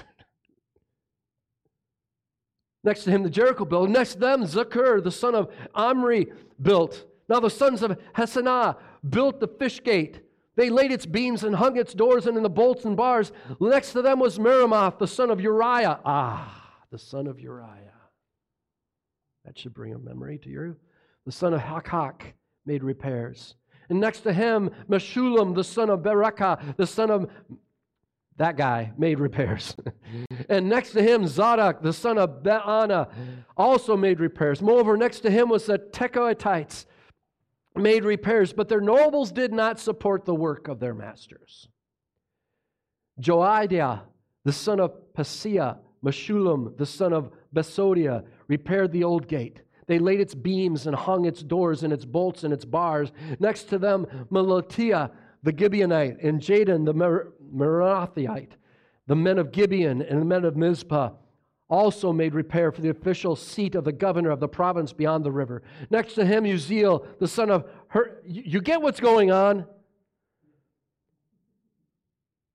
Next 2.83 3.03
to 3.03 3.11
him, 3.11 3.23
the 3.23 3.29
Jericho 3.29 3.65
built. 3.65 3.89
Next 3.89 4.13
to 4.13 4.19
them, 4.19 4.43
Zaccur, 4.43 5.03
the 5.03 5.11
son 5.11 5.35
of 5.35 5.49
Amri, 5.75 6.31
built. 6.61 7.05
Now 7.27 7.39
the 7.39 7.49
sons 7.49 7.83
of 7.83 7.97
Hassenaah 8.15 8.77
built 9.07 9.39
the 9.39 9.47
fish 9.47 9.83
gate. 9.83 10.21
They 10.55 10.69
laid 10.69 10.91
its 10.91 11.05
beams 11.05 11.43
and 11.43 11.55
hung 11.55 11.77
its 11.77 11.93
doors 11.93 12.25
and 12.25 12.35
in 12.35 12.43
the 12.43 12.49
bolts 12.49 12.85
and 12.85 12.95
bars. 12.95 13.31
Next 13.59 13.93
to 13.93 14.01
them 14.01 14.19
was 14.19 14.39
Meremoth, 14.39 14.97
the 14.97 15.07
son 15.07 15.29
of 15.29 15.39
Uriah. 15.39 15.99
Ah, 16.03 16.81
the 16.91 16.97
son 16.97 17.27
of 17.27 17.39
Uriah. 17.39 17.93
That 19.45 19.57
should 19.57 19.73
bring 19.73 19.93
a 19.93 19.99
memory 19.99 20.37
to 20.39 20.49
you. 20.49 20.75
The 21.25 21.31
son 21.31 21.53
of 21.53 21.61
Hakak 21.61 22.33
made 22.65 22.83
repairs. 22.83 23.55
And 23.89 23.99
next 23.99 24.21
to 24.21 24.33
him, 24.33 24.69
Meshullam, 24.89 25.55
the 25.55 25.63
son 25.63 25.89
of 25.89 26.01
Berekah, 26.01 26.75
the 26.77 26.87
son 26.87 27.09
of 27.09 27.29
that 28.39 28.55
guy 28.57 28.91
made 28.97 29.15
mm-hmm. 29.15 29.23
repairs. 29.23 29.75
Mm-hmm. 30.09 30.41
and 30.49 30.67
next 30.67 30.93
to 30.93 31.03
him, 31.03 31.27
Zadok, 31.27 31.83
the 31.83 31.93
son 31.93 32.17
of 32.17 32.41
Baana, 32.41 33.09
mm-hmm. 33.11 33.21
also 33.55 33.95
made 33.95 34.19
repairs. 34.19 34.59
Moreover, 34.59 34.97
next 34.97 35.19
to 35.19 35.29
him 35.29 35.49
was 35.49 35.67
the 35.67 35.77
Tekoites, 35.77 36.87
made 37.75 38.03
repairs, 38.03 38.51
but 38.51 38.69
their 38.69 38.81
nobles 38.81 39.31
did 39.31 39.53
not 39.53 39.79
support 39.79 40.25
the 40.25 40.33
work 40.33 40.67
of 40.67 40.79
their 40.79 40.95
masters. 40.95 41.67
Joiada, 43.21 44.01
the 44.45 44.51
son 44.51 44.79
of 44.79 44.93
Paseah, 45.13 45.77
Meshullam, 46.03 46.75
the 46.75 46.87
son 46.87 47.13
of 47.13 47.31
Besodiah, 47.53 48.23
repaired 48.47 48.91
the 48.91 49.03
old 49.03 49.27
gate. 49.27 49.61
They 49.85 49.99
laid 49.99 50.21
its 50.21 50.33
beams 50.33 50.87
and 50.87 50.95
hung 50.95 51.25
its 51.25 51.43
doors 51.43 51.83
and 51.83 51.93
its 51.93 52.05
bolts 52.05 52.43
and 52.43 52.51
its 52.51 52.65
bars. 52.65 53.11
Next 53.39 53.65
to 53.65 53.77
them, 53.77 54.07
Melatiah, 54.31 55.11
the 55.43 55.53
Gibeonite, 55.53 56.23
and 56.23 56.41
Jadon, 56.41 56.85
the 56.85 56.93
Mer- 56.93 57.33
Merathaite, 57.53 58.51
the 59.07 59.15
men 59.15 59.37
of 59.37 59.51
Gibeon 59.51 60.01
and 60.01 60.21
the 60.21 60.25
men 60.25 60.45
of 60.45 60.55
Mizpah 60.55 61.11
also 61.69 62.11
made 62.11 62.33
repair 62.33 62.71
for 62.71 62.81
the 62.81 62.89
official 62.89 63.35
seat 63.35 63.75
of 63.75 63.83
the 63.83 63.91
governor 63.91 64.31
of 64.31 64.39
the 64.39 64.47
province 64.47 64.91
beyond 64.91 65.23
the 65.23 65.31
river. 65.31 65.61
Next 65.89 66.15
to 66.15 66.25
him, 66.25 66.43
Uzziel, 66.43 67.05
the 67.19 67.27
son 67.27 67.51
of 67.51 67.69
Her. 67.89 68.21
You 68.25 68.59
get 68.59 68.81
what's 68.81 68.99
going 68.99 69.31
on? 69.31 69.57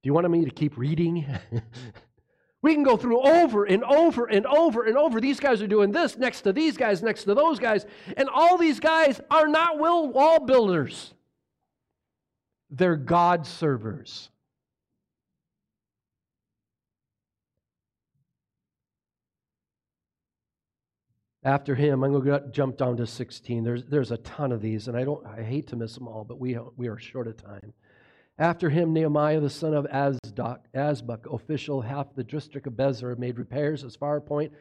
Do 0.02 0.08
you 0.08 0.12
want 0.12 0.28
me 0.30 0.44
to 0.44 0.50
keep 0.50 0.76
reading? 0.76 1.24
we 2.62 2.74
can 2.74 2.82
go 2.82 2.96
through 2.96 3.20
over 3.20 3.64
and 3.64 3.84
over 3.84 4.26
and 4.26 4.46
over 4.46 4.84
and 4.84 4.98
over. 4.98 5.20
These 5.20 5.40
guys 5.40 5.62
are 5.62 5.66
doing 5.66 5.92
this 5.92 6.18
next 6.18 6.42
to 6.42 6.52
these 6.52 6.76
guys, 6.76 7.02
next 7.02 7.24
to 7.24 7.34
those 7.34 7.58
guys. 7.58 7.86
And 8.16 8.28
all 8.28 8.58
these 8.58 8.80
guys 8.80 9.20
are 9.30 9.46
not 9.46 9.78
wall 9.78 10.40
builders, 10.40 11.14
they're 12.68 12.96
God 12.96 13.46
servers. 13.46 14.28
After 21.44 21.74
him, 21.74 22.02
I'm 22.02 22.12
going 22.12 22.24
to 22.24 22.48
jump 22.50 22.78
down 22.78 22.96
to 22.96 23.06
16. 23.06 23.64
There's, 23.64 23.84
there's 23.84 24.10
a 24.10 24.16
ton 24.18 24.50
of 24.50 24.62
these, 24.62 24.88
and 24.88 24.96
I, 24.96 25.04
don't, 25.04 25.24
I 25.26 25.42
hate 25.42 25.66
to 25.68 25.76
miss 25.76 25.94
them 25.94 26.08
all, 26.08 26.24
but 26.24 26.40
we, 26.40 26.56
we 26.76 26.88
are 26.88 26.98
short 26.98 27.26
of 27.26 27.36
time. 27.36 27.74
After 28.38 28.70
him, 28.70 28.92
Nehemiah, 28.92 29.40
the 29.40 29.50
son 29.50 29.74
of 29.74 29.84
Azdak, 29.86 30.60
Azbuk, 30.74 31.32
official 31.32 31.82
half 31.82 32.14
the 32.14 32.24
district 32.24 32.66
of 32.66 32.72
Bezer, 32.72 33.16
made 33.18 33.38
repairs 33.38 33.84
as 33.84 33.94
far 33.94 34.20
point 34.20 34.52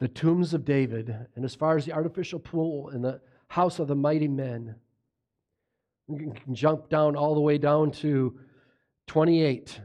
the 0.00 0.08
tombs 0.08 0.52
of 0.54 0.64
David 0.64 1.14
and 1.36 1.44
as 1.44 1.54
far 1.54 1.76
as 1.76 1.86
the 1.86 1.92
artificial 1.92 2.40
pool 2.40 2.90
in 2.90 3.00
the 3.00 3.20
house 3.48 3.78
of 3.78 3.86
the 3.86 3.94
mighty 3.94 4.28
men. 4.28 4.74
We 6.08 6.18
can 6.18 6.54
jump 6.54 6.90
down 6.90 7.16
all 7.16 7.34
the 7.34 7.40
way 7.40 7.58
down 7.58 7.92
to 7.92 8.38
28 9.06 9.80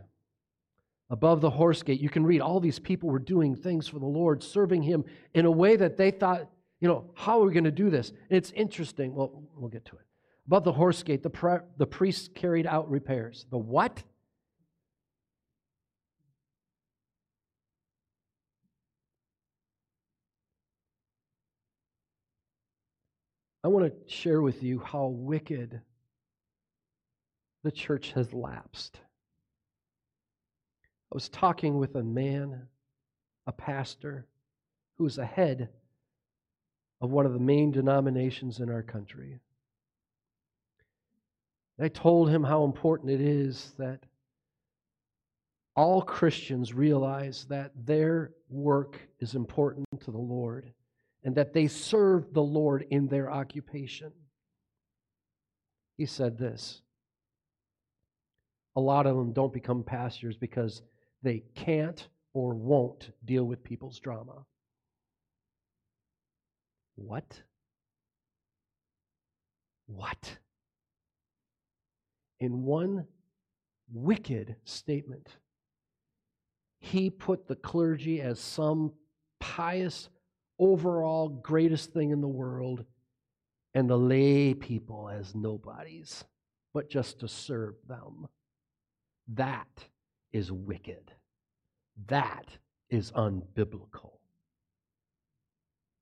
above 1.09 1.41
the 1.41 1.49
horse 1.49 1.81
gate, 1.83 1.99
you 1.99 2.09
can 2.09 2.25
read 2.25 2.41
all 2.41 2.59
these 2.59 2.79
people 2.79 3.09
were 3.09 3.19
doing 3.19 3.55
things 3.55 3.87
for 3.87 3.99
the 3.99 4.05
Lord, 4.05 4.43
serving 4.43 4.83
Him 4.83 5.03
in 5.33 5.45
a 5.45 5.51
way 5.51 5.75
that 5.75 5.97
they 5.97 6.11
thought, 6.11 6.49
you 6.79 6.87
know, 6.87 7.09
how 7.15 7.41
are 7.41 7.45
we 7.45 7.53
going 7.53 7.63
to 7.63 7.71
do 7.71 7.89
this? 7.89 8.09
And 8.09 8.37
it's 8.37 8.51
interesting. 8.51 9.13
Well, 9.13 9.43
we'll 9.55 9.69
get 9.69 9.85
to 9.85 9.95
it. 9.95 10.05
Above 10.47 10.63
the 10.63 10.71
horse 10.73 11.03
gate, 11.03 11.23
the, 11.23 11.29
pre- 11.29 11.59
the 11.77 11.85
priests 11.85 12.29
carried 12.33 12.65
out 12.65 12.89
repairs. 12.89 13.45
The 13.51 13.57
what? 13.57 14.03
I 23.63 23.67
want 23.67 23.85
to 23.85 24.11
share 24.11 24.41
with 24.41 24.63
you 24.63 24.79
how 24.79 25.07
wicked 25.07 25.81
the 27.63 27.71
church 27.71 28.13
has 28.13 28.33
lapsed. 28.33 28.99
I 31.11 31.15
was 31.15 31.29
talking 31.29 31.77
with 31.77 31.95
a 31.95 32.03
man, 32.03 32.67
a 33.47 33.51
pastor, 33.51 34.27
who 34.97 35.05
is 35.05 35.17
a 35.17 35.25
head 35.25 35.69
of 37.01 37.09
one 37.09 37.25
of 37.25 37.33
the 37.33 37.39
main 37.39 37.71
denominations 37.71 38.59
in 38.59 38.69
our 38.69 38.83
country. 38.83 39.39
I 41.81 41.87
told 41.87 42.29
him 42.29 42.43
how 42.43 42.65
important 42.65 43.09
it 43.09 43.21
is 43.21 43.73
that 43.79 44.01
all 45.75 46.01
Christians 46.01 46.73
realize 46.73 47.45
that 47.45 47.71
their 47.85 48.31
work 48.49 48.99
is 49.21 49.33
important 49.33 49.87
to 50.01 50.11
the 50.11 50.17
Lord 50.17 50.73
and 51.23 51.33
that 51.35 51.53
they 51.53 51.67
serve 51.67 52.33
the 52.33 52.43
Lord 52.43 52.85
in 52.89 53.07
their 53.07 53.31
occupation. 53.31 54.11
He 55.97 56.05
said 56.05 56.37
this 56.37 56.81
a 58.75 58.81
lot 58.81 59.07
of 59.07 59.15
them 59.15 59.33
don't 59.33 59.53
become 59.53 59.83
pastors 59.83 60.37
because 60.37 60.81
they 61.21 61.43
can't 61.55 62.07
or 62.33 62.53
won't 62.53 63.11
deal 63.25 63.43
with 63.43 63.63
people's 63.63 63.99
drama. 63.99 64.45
What? 66.95 67.41
What? 69.87 70.37
In 72.39 72.63
one 72.63 73.05
wicked 73.91 74.55
statement, 74.63 75.37
he 76.79 77.09
put 77.09 77.47
the 77.47 77.55
clergy 77.55 78.21
as 78.21 78.39
some 78.39 78.93
pious, 79.39 80.09
overall 80.57 81.29
greatest 81.29 81.91
thing 81.91 82.11
in 82.11 82.21
the 82.21 82.27
world, 82.27 82.85
and 83.73 83.89
the 83.89 83.97
lay 83.97 84.53
people 84.53 85.09
as 85.09 85.35
nobodies, 85.35 86.23
but 86.73 86.89
just 86.89 87.19
to 87.19 87.27
serve 87.27 87.75
them. 87.87 88.27
That 89.27 89.67
is 90.31 90.51
wicked. 90.51 91.11
That 92.07 92.45
is 92.89 93.11
unbiblical. 93.11 94.13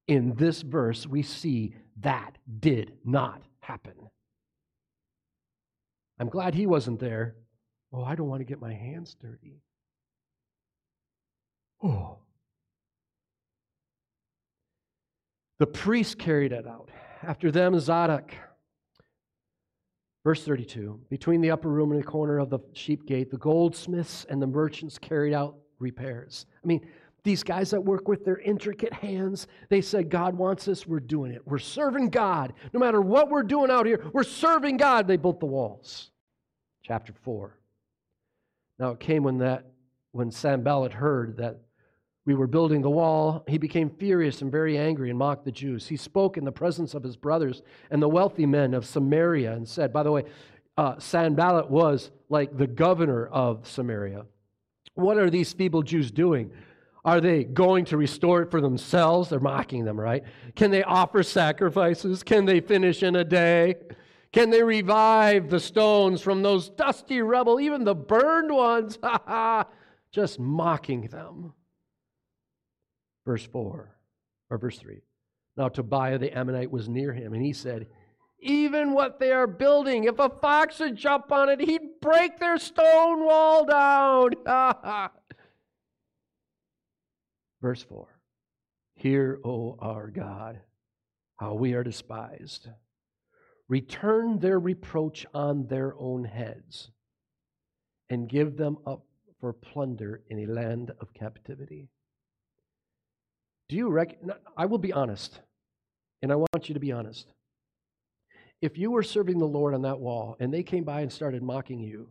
In 0.07 0.35
this 0.35 0.61
verse, 0.61 1.05
we 1.05 1.21
see 1.21 1.75
that 1.99 2.37
did 2.59 2.93
not 3.03 3.41
happen. 3.59 3.95
I'm 6.19 6.29
glad 6.29 6.55
he 6.55 6.65
wasn't 6.65 6.99
there. 6.99 7.35
Oh, 7.93 8.03
I 8.03 8.15
don't 8.15 8.27
want 8.27 8.41
to 8.41 8.45
get 8.45 8.61
my 8.61 8.73
hands 8.73 9.15
dirty. 9.19 9.61
Oh. 11.83 12.19
The 15.59 15.67
priests 15.67 16.15
carried 16.15 16.51
it 16.51 16.67
out. 16.67 16.89
After 17.23 17.51
them, 17.51 17.79
Zadok 17.79 18.31
Verse 20.27 20.43
32 20.43 20.99
Between 21.09 21.39
the 21.39 21.51
upper 21.51 21.69
room 21.69 21.93
and 21.93 22.01
the 22.01 22.05
corner 22.05 22.39
of 22.39 22.49
the 22.49 22.59
sheep 22.73 23.05
gate, 23.05 23.31
the 23.31 23.37
goldsmiths 23.37 24.25
and 24.29 24.41
the 24.41 24.47
merchants 24.47 24.99
carried 24.99 25.33
out 25.33 25.55
repairs. 25.79 26.47
I 26.61 26.67
mean, 26.67 26.85
these 27.23 27.43
guys 27.43 27.69
that 27.69 27.79
work 27.79 28.09
with 28.09 28.25
their 28.25 28.37
intricate 28.39 28.91
hands, 28.91 29.47
they 29.69 29.79
said, 29.79 30.09
God 30.09 30.37
wants 30.37 30.67
us, 30.67 30.85
we're 30.85 30.99
doing 30.99 31.31
it. 31.31 31.43
We're 31.45 31.59
serving 31.59 32.09
God. 32.09 32.51
No 32.73 32.79
matter 32.81 32.99
what 32.99 33.29
we're 33.29 33.41
doing 33.41 33.71
out 33.71 33.85
here, 33.85 34.03
we're 34.11 34.23
serving 34.23 34.75
God. 34.75 35.07
They 35.07 35.15
built 35.15 35.39
the 35.39 35.45
walls. 35.45 36.11
Chapter 36.83 37.13
4. 37.13 37.57
Now 38.79 38.89
it 38.89 38.99
came 38.99 39.23
when 39.23 39.37
that 39.37 39.67
when 40.11 40.29
Sanballat 40.29 40.91
heard 40.91 41.37
that 41.37 41.61
we 42.27 42.35
were 42.35 42.45
building 42.45 42.81
the 42.81 42.89
wall, 42.89 43.45
he 43.47 43.57
became 43.57 43.89
furious 43.89 44.41
and 44.41 44.51
very 44.51 44.77
angry 44.77 45.09
and 45.09 45.17
mocked 45.17 45.45
the 45.45 45.51
Jews. 45.51 45.87
He 45.87 45.95
spoke 45.95 46.35
in 46.35 46.43
the 46.43 46.51
presence 46.51 46.93
of 46.93 47.01
his 47.01 47.15
brothers 47.15 47.61
and 47.89 48.01
the 48.01 48.09
wealthy 48.09 48.45
men 48.45 48.73
of 48.73 48.85
Samaria 48.85 49.53
and 49.53 49.65
said, 49.65 49.93
by 49.93 50.03
the 50.03 50.11
way, 50.11 50.25
uh, 50.77 50.99
Sanballat 50.99 51.71
was 51.71 52.11
like 52.27 52.55
the 52.57 52.67
governor 52.67 53.27
of 53.27 53.65
Samaria. 53.65 54.25
What 54.95 55.17
are 55.17 55.29
these 55.29 55.53
feeble 55.53 55.83
Jews 55.83 56.11
doing? 56.11 56.51
Are 57.05 57.21
they 57.21 57.45
going 57.45 57.85
to 57.85 57.97
restore 57.97 58.41
it 58.41 58.51
for 58.51 58.59
themselves? 58.59 59.29
They're 59.29 59.39
mocking 59.39 59.85
them, 59.85 59.97
right? 59.97 60.25
Can 60.57 60.69
they 60.69 60.83
offer 60.83 61.23
sacrifices? 61.23 62.23
Can 62.23 62.43
they 62.43 62.59
finish 62.59 63.03
in 63.03 63.15
a 63.15 63.23
day? 63.23 63.75
Can 64.33 64.49
they 64.49 64.63
revive 64.63 65.49
the 65.49 65.61
stones 65.61 66.21
from 66.21 66.43
those 66.43 66.67
dusty 66.67 67.21
rubble, 67.21 67.61
even 67.61 67.85
the 67.85 67.95
burned 67.95 68.51
ones? 68.51 68.99
Ha 69.03 69.21
ha! 69.25 69.65
Just 70.11 70.39
mocking 70.39 71.03
them. 71.07 71.53
Verse 73.27 73.45
4, 73.45 73.97
or 74.49 74.57
verse 74.57 74.79
3. 74.79 75.01
Now 75.57 75.67
Tobiah 75.69 76.17
the 76.17 76.35
Ammonite 76.35 76.71
was 76.71 76.87
near 76.87 77.13
him, 77.13 77.33
and 77.33 77.43
he 77.43 77.51
said, 77.53 77.87
Even 78.39 78.93
what 78.93 79.19
they 79.19 79.31
are 79.33 79.47
building, 79.47 80.05
if 80.05 80.17
a 80.19 80.29
fox 80.29 80.79
would 80.79 80.95
jump 80.95 81.31
on 81.31 81.49
it, 81.49 81.59
he'd 81.59 81.99
break 82.01 82.39
their 82.39 82.57
stone 82.57 83.25
wall 83.25 83.65
down. 83.65 84.31
verse 87.61 87.83
4 87.83 88.07
Hear, 88.95 89.39
O 89.43 89.77
our 89.81 90.09
God, 90.09 90.61
how 91.35 91.53
we 91.55 91.73
are 91.73 91.83
despised. 91.83 92.69
Return 93.67 94.39
their 94.39 94.59
reproach 94.59 95.25
on 95.33 95.67
their 95.67 95.93
own 95.99 96.23
heads. 96.23 96.91
and 98.09 98.29
give 98.29 98.55
them 98.55 98.77
up 98.85 99.03
for 99.41 99.51
plunder 99.51 100.23
in 100.29 100.39
a 100.39 100.53
land 100.53 100.91
of 101.01 101.13
captivity. 101.13 101.89
Do 103.69 103.75
you 103.75 103.89
reckon? 103.89 104.31
I 104.55 104.65
will 104.65 104.77
be 104.77 104.93
honest, 104.93 105.39
and 106.21 106.31
I 106.31 106.35
want 106.35 106.69
you 106.69 106.73
to 106.73 106.79
be 106.79 106.91
honest. 106.91 107.27
If 108.61 108.77
you 108.77 108.91
were 108.91 109.03
serving 109.03 109.37
the 109.37 109.45
Lord 109.45 109.73
on 109.73 109.83
that 109.83 109.99
wall 109.99 110.35
and 110.39 110.53
they 110.53 110.63
came 110.63 110.83
by 110.83 111.01
and 111.01 111.11
started 111.11 111.43
mocking 111.43 111.79
you, 111.79 112.09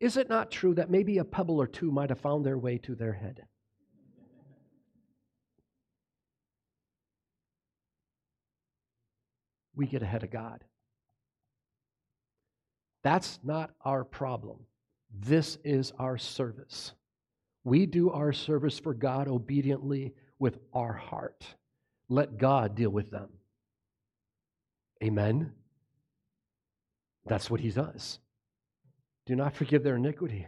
is 0.00 0.16
it 0.16 0.28
not 0.28 0.50
true 0.50 0.74
that 0.74 0.90
maybe 0.90 1.18
a 1.18 1.24
pebble 1.24 1.60
or 1.60 1.66
two 1.66 1.92
might 1.92 2.08
have 2.08 2.18
found 2.18 2.44
their 2.44 2.58
way 2.58 2.78
to 2.78 2.94
their 2.94 3.12
head? 3.12 3.44
We 9.76 9.86
get 9.86 10.02
ahead 10.02 10.24
of 10.24 10.30
God. 10.30 10.64
That's 13.02 13.38
not 13.44 13.70
our 13.84 14.04
problem. 14.04 14.58
This 15.12 15.58
is 15.64 15.92
our 15.98 16.18
service. 16.18 16.92
We 17.64 17.86
do 17.86 18.10
our 18.10 18.32
service 18.32 18.78
for 18.78 18.94
God 18.94 19.28
obediently 19.28 20.14
with 20.40 20.58
our 20.74 20.92
heart. 20.92 21.44
Let 22.08 22.38
God 22.38 22.74
deal 22.74 22.90
with 22.90 23.12
them. 23.12 23.28
Amen? 25.04 25.52
That's 27.26 27.48
what 27.48 27.60
He 27.60 27.70
does. 27.70 28.18
Do 29.26 29.36
not 29.36 29.54
forgive 29.54 29.84
their 29.84 29.96
iniquity. 29.96 30.46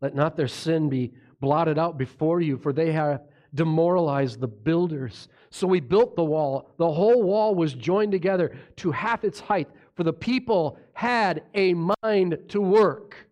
Let 0.00 0.14
not 0.14 0.36
their 0.36 0.48
sin 0.48 0.88
be 0.88 1.12
blotted 1.40 1.78
out 1.78 1.98
before 1.98 2.40
you, 2.40 2.56
for 2.56 2.72
they 2.72 2.92
have 2.92 3.20
demoralized 3.54 4.40
the 4.40 4.48
builders. 4.48 5.28
So 5.50 5.66
we 5.66 5.80
built 5.80 6.16
the 6.16 6.24
wall. 6.24 6.74
The 6.78 6.90
whole 6.90 7.22
wall 7.22 7.54
was 7.54 7.74
joined 7.74 8.12
together 8.12 8.56
to 8.76 8.90
half 8.90 9.24
its 9.24 9.40
height, 9.40 9.68
for 9.94 10.04
the 10.04 10.12
people 10.12 10.78
had 10.92 11.42
a 11.54 11.74
mind 11.74 12.38
to 12.48 12.60
work. 12.60 13.28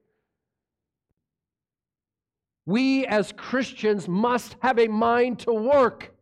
We 2.66 3.06
as 3.06 3.32
Christians 3.32 4.06
must 4.08 4.56
have 4.60 4.78
a 4.78 4.88
mind 4.88 5.40
to 5.40 5.52
work, 5.52 6.14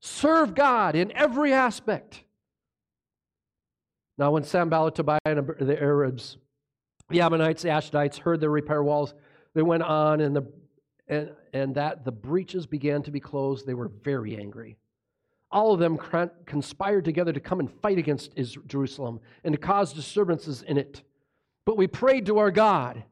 serve 0.00 0.54
God 0.54 0.94
in 0.94 1.12
every 1.12 1.52
aspect. 1.52 2.24
Now, 4.18 4.32
when 4.32 4.44
Sanballat, 4.44 4.94
Tobiah, 4.94 5.18
and 5.24 5.48
the 5.58 5.80
Arabs, 5.80 6.36
the 7.08 7.22
Ammonites, 7.22 7.62
the 7.62 8.20
heard 8.22 8.40
the 8.40 8.50
repair 8.50 8.82
walls, 8.82 9.14
they 9.54 9.62
went 9.62 9.82
on, 9.82 10.20
and, 10.20 10.36
the, 10.36 10.46
and, 11.08 11.30
and 11.52 11.74
that 11.74 12.04
the 12.04 12.12
breaches 12.12 12.66
began 12.66 13.02
to 13.02 13.10
be 13.10 13.20
closed. 13.20 13.66
They 13.66 13.74
were 13.74 13.88
very 13.88 14.36
angry. 14.36 14.76
All 15.50 15.72
of 15.72 15.80
them 15.80 15.98
conspired 16.46 17.04
together 17.04 17.32
to 17.32 17.40
come 17.40 17.60
and 17.60 17.70
fight 17.70 17.98
against 17.98 18.34
Jerusalem 18.66 19.20
and 19.44 19.52
to 19.52 19.58
cause 19.58 19.92
disturbances 19.92 20.62
in 20.62 20.78
it. 20.78 21.02
But 21.66 21.76
we 21.76 21.86
prayed 21.86 22.26
to 22.26 22.38
our 22.38 22.50
God 22.50 23.04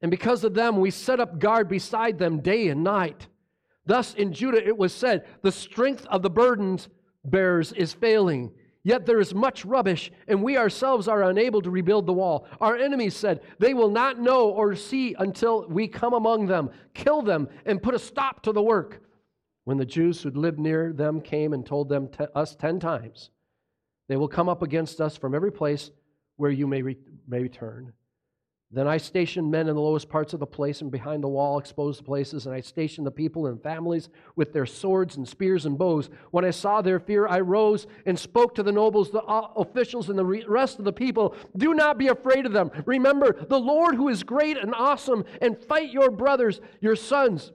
and 0.00 0.10
because 0.10 0.44
of 0.44 0.54
them, 0.54 0.78
we 0.78 0.90
set 0.90 1.20
up 1.20 1.38
guard 1.38 1.68
beside 1.68 2.18
them 2.18 2.40
day 2.40 2.68
and 2.68 2.84
night. 2.84 3.26
Thus, 3.84 4.14
in 4.14 4.32
Judah, 4.32 4.64
it 4.64 4.76
was 4.76 4.92
said, 4.92 5.26
The 5.42 5.52
strength 5.52 6.06
of 6.06 6.22
the 6.22 6.30
burdens 6.30 6.88
bearers 7.24 7.72
is 7.72 7.92
failing. 7.92 8.52
Yet 8.84 9.06
there 9.06 9.18
is 9.18 9.34
much 9.34 9.64
rubbish, 9.64 10.12
and 10.28 10.42
we 10.42 10.56
ourselves 10.56 11.08
are 11.08 11.24
unable 11.24 11.60
to 11.62 11.70
rebuild 11.70 12.06
the 12.06 12.12
wall. 12.12 12.46
Our 12.60 12.76
enemies 12.76 13.16
said, 13.16 13.40
They 13.58 13.74
will 13.74 13.90
not 13.90 14.20
know 14.20 14.50
or 14.50 14.76
see 14.76 15.14
until 15.18 15.66
we 15.68 15.88
come 15.88 16.14
among 16.14 16.46
them, 16.46 16.70
kill 16.94 17.22
them, 17.22 17.48
and 17.66 17.82
put 17.82 17.94
a 17.94 17.98
stop 17.98 18.42
to 18.44 18.52
the 18.52 18.62
work. 18.62 19.02
When 19.64 19.78
the 19.78 19.84
Jews 19.84 20.22
who 20.22 20.30
lived 20.30 20.58
near 20.58 20.92
them 20.92 21.20
came 21.20 21.52
and 21.52 21.66
told 21.66 21.88
them 21.88 22.08
to 22.12 22.34
us 22.36 22.54
ten 22.54 22.78
times, 22.78 23.30
They 24.08 24.16
will 24.16 24.28
come 24.28 24.48
up 24.48 24.62
against 24.62 25.00
us 25.00 25.16
from 25.16 25.34
every 25.34 25.52
place 25.52 25.90
where 26.36 26.50
you 26.50 26.66
may, 26.66 26.82
re- 26.82 26.96
may 27.26 27.42
return. 27.42 27.92
Then 28.70 28.86
I 28.86 28.98
stationed 28.98 29.50
men 29.50 29.66
in 29.66 29.74
the 29.74 29.80
lowest 29.80 30.10
parts 30.10 30.34
of 30.34 30.40
the 30.40 30.46
place 30.46 30.82
and 30.82 30.90
behind 30.90 31.24
the 31.24 31.28
wall, 31.28 31.58
exposed 31.58 32.04
places, 32.04 32.44
and 32.44 32.54
I 32.54 32.60
stationed 32.60 33.06
the 33.06 33.10
people 33.10 33.46
and 33.46 33.62
families 33.62 34.10
with 34.36 34.52
their 34.52 34.66
swords 34.66 35.16
and 35.16 35.26
spears 35.26 35.64
and 35.64 35.78
bows. 35.78 36.10
When 36.32 36.44
I 36.44 36.50
saw 36.50 36.82
their 36.82 37.00
fear, 37.00 37.26
I 37.26 37.40
rose 37.40 37.86
and 38.04 38.18
spoke 38.18 38.54
to 38.56 38.62
the 38.62 38.72
nobles, 38.72 39.10
the 39.10 39.22
uh, 39.22 39.52
officials, 39.56 40.10
and 40.10 40.18
the 40.18 40.44
rest 40.46 40.78
of 40.78 40.84
the 40.84 40.92
people 40.92 41.34
Do 41.56 41.72
not 41.72 41.96
be 41.96 42.08
afraid 42.08 42.44
of 42.44 42.52
them. 42.52 42.70
Remember 42.84 43.32
the 43.48 43.58
Lord 43.58 43.94
who 43.94 44.10
is 44.10 44.22
great 44.22 44.58
and 44.58 44.74
awesome, 44.74 45.24
and 45.40 45.58
fight 45.58 45.90
your 45.90 46.10
brothers, 46.10 46.60
your 46.82 46.96
sons. 46.96 47.52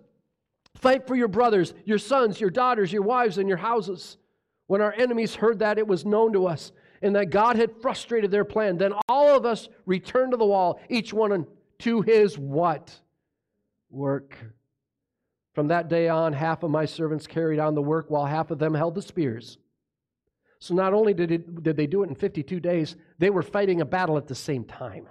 Fight 0.73 1.05
for 1.05 1.15
your 1.15 1.27
brothers, 1.27 1.75
your 1.85 1.99
sons, 1.99 2.41
your 2.41 2.49
daughters, 2.49 2.91
your 2.91 3.03
wives, 3.03 3.37
and 3.37 3.47
your 3.47 3.59
houses. 3.59 4.17
When 4.65 4.81
our 4.81 4.93
enemies 4.93 5.35
heard 5.35 5.59
that, 5.59 5.77
it 5.77 5.87
was 5.87 6.05
known 6.05 6.33
to 6.33 6.47
us 6.47 6.71
and 7.03 7.15
that 7.15 7.29
God 7.29 7.57
had 7.57 7.81
frustrated 7.81 8.31
their 8.31 8.45
plan. 8.45 8.77
Then 8.77 8.93
all 9.09 9.35
of 9.35 9.45
us 9.45 9.67
returned 9.85 10.31
to 10.31 10.37
the 10.37 10.45
wall, 10.45 10.79
each 10.89 11.13
one 11.13 11.45
to 11.79 12.01
his 12.01 12.37
what? 12.37 12.97
Work. 13.91 14.37
From 15.53 15.67
that 15.67 15.89
day 15.89 16.07
on, 16.07 16.33
half 16.33 16.63
of 16.63 16.71
my 16.71 16.85
servants 16.85 17.27
carried 17.27 17.59
on 17.59 17.75
the 17.75 17.81
work 17.81 18.09
while 18.09 18.25
half 18.25 18.49
of 18.49 18.57
them 18.57 18.73
held 18.73 18.95
the 18.95 19.01
spears. 19.01 19.57
So 20.59 20.73
not 20.73 20.93
only 20.93 21.13
did, 21.13 21.29
it, 21.29 21.61
did 21.61 21.75
they 21.75 21.87
do 21.87 22.03
it 22.03 22.09
in 22.09 22.15
52 22.15 22.61
days, 22.61 22.95
they 23.19 23.29
were 23.29 23.43
fighting 23.43 23.81
a 23.81 23.85
battle 23.85 24.17
at 24.17 24.27
the 24.27 24.35
same 24.35 24.63
time. 24.63 25.09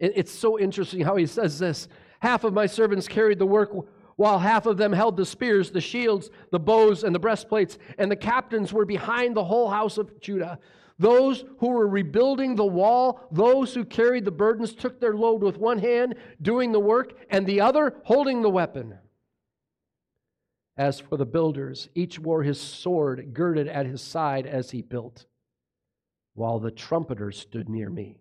It, 0.00 0.12
it's 0.16 0.32
so 0.32 0.58
interesting 0.58 1.02
how 1.02 1.14
he 1.14 1.26
says 1.26 1.58
this. 1.58 1.86
Half 2.18 2.42
of 2.42 2.52
my 2.52 2.66
servants 2.66 3.06
carried 3.06 3.38
the 3.38 3.46
work 3.46 3.70
while 4.16 4.38
half 4.38 4.66
of 4.66 4.78
them 4.78 4.92
held 4.92 5.16
the 5.16 5.26
spears, 5.26 5.70
the 5.70 5.80
shields, 5.80 6.30
the 6.50 6.58
bows, 6.58 7.04
and 7.04 7.14
the 7.14 7.18
breastplates, 7.18 7.78
and 7.98 8.10
the 8.10 8.16
captains 8.16 8.72
were 8.72 8.86
behind 8.86 9.36
the 9.36 9.44
whole 9.44 9.70
house 9.70 9.98
of 9.98 10.20
Judah. 10.20 10.58
Those 10.98 11.44
who 11.58 11.68
were 11.68 11.86
rebuilding 11.86 12.56
the 12.56 12.64
wall, 12.64 13.20
those 13.30 13.74
who 13.74 13.84
carried 13.84 14.24
the 14.24 14.30
burdens, 14.30 14.74
took 14.74 14.98
their 14.98 15.14
load 15.14 15.42
with 15.42 15.58
one 15.58 15.78
hand, 15.78 16.14
doing 16.40 16.72
the 16.72 16.80
work, 16.80 17.12
and 17.28 17.46
the 17.46 17.60
other 17.60 17.96
holding 18.04 18.40
the 18.40 18.50
weapon. 18.50 18.98
As 20.78 20.98
for 20.98 21.18
the 21.18 21.26
builders, 21.26 21.90
each 21.94 22.18
wore 22.18 22.42
his 22.42 22.58
sword 22.58 23.34
girded 23.34 23.68
at 23.68 23.86
his 23.86 24.00
side 24.00 24.46
as 24.46 24.70
he 24.70 24.80
built, 24.80 25.26
while 26.34 26.58
the 26.58 26.70
trumpeters 26.70 27.38
stood 27.38 27.68
near 27.68 27.90
me. 27.90 28.18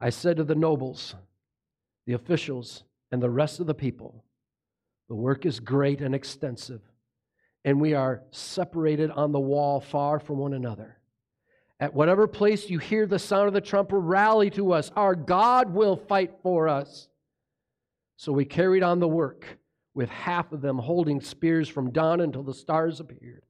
I 0.00 0.08
said 0.10 0.38
to 0.38 0.44
the 0.44 0.54
nobles, 0.54 1.14
the 2.06 2.14
officials, 2.14 2.84
and 3.10 3.22
the 3.22 3.30
rest 3.30 3.60
of 3.60 3.66
the 3.66 3.74
people, 3.74 4.24
the 5.14 5.20
work 5.20 5.46
is 5.46 5.60
great 5.60 6.00
and 6.00 6.12
extensive, 6.12 6.80
and 7.64 7.80
we 7.80 7.94
are 7.94 8.24
separated 8.32 9.12
on 9.12 9.30
the 9.30 9.38
wall 9.38 9.80
far 9.80 10.18
from 10.18 10.38
one 10.38 10.54
another. 10.54 10.98
At 11.78 11.94
whatever 11.94 12.26
place 12.26 12.68
you 12.68 12.80
hear 12.80 13.06
the 13.06 13.20
sound 13.20 13.46
of 13.46 13.54
the 13.54 13.60
trumpet, 13.60 13.96
rally 13.96 14.50
to 14.50 14.72
us. 14.72 14.90
Our 14.96 15.14
God 15.14 15.72
will 15.72 15.94
fight 15.94 16.32
for 16.42 16.68
us. 16.68 17.06
So 18.16 18.32
we 18.32 18.44
carried 18.44 18.82
on 18.82 18.98
the 18.98 19.06
work, 19.06 19.56
with 19.94 20.08
half 20.10 20.50
of 20.50 20.62
them 20.62 20.78
holding 20.78 21.20
spears 21.20 21.68
from 21.68 21.92
dawn 21.92 22.20
until 22.20 22.42
the 22.42 22.52
stars 22.52 22.98
appeared. 22.98 23.44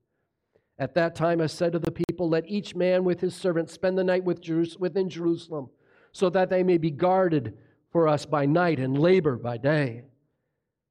At 0.79 0.95
that 0.97 1.15
time 1.15 1.41
I 1.41 1.47
said 1.47 1.73
to 1.73 1.79
the 1.79 1.91
people, 1.91 2.29
Let 2.29 2.47
each 2.47 2.75
man 2.75 3.05
with 3.05 3.23
his 3.23 3.35
servant 3.35 3.71
spend 3.71 3.97
the 3.97 4.05
night 4.05 4.23
within 4.23 5.09
Jerusalem, 5.09 5.71
so 6.13 6.29
that 6.29 6.51
they 6.51 6.63
may 6.63 6.77
be 6.77 6.91
guarded 6.91 7.57
for 7.91 8.07
us 8.07 8.27
by 8.27 8.45
night 8.45 8.79
and 8.79 8.99
labor 8.99 9.37
by 9.37 9.57
day. 9.57 10.03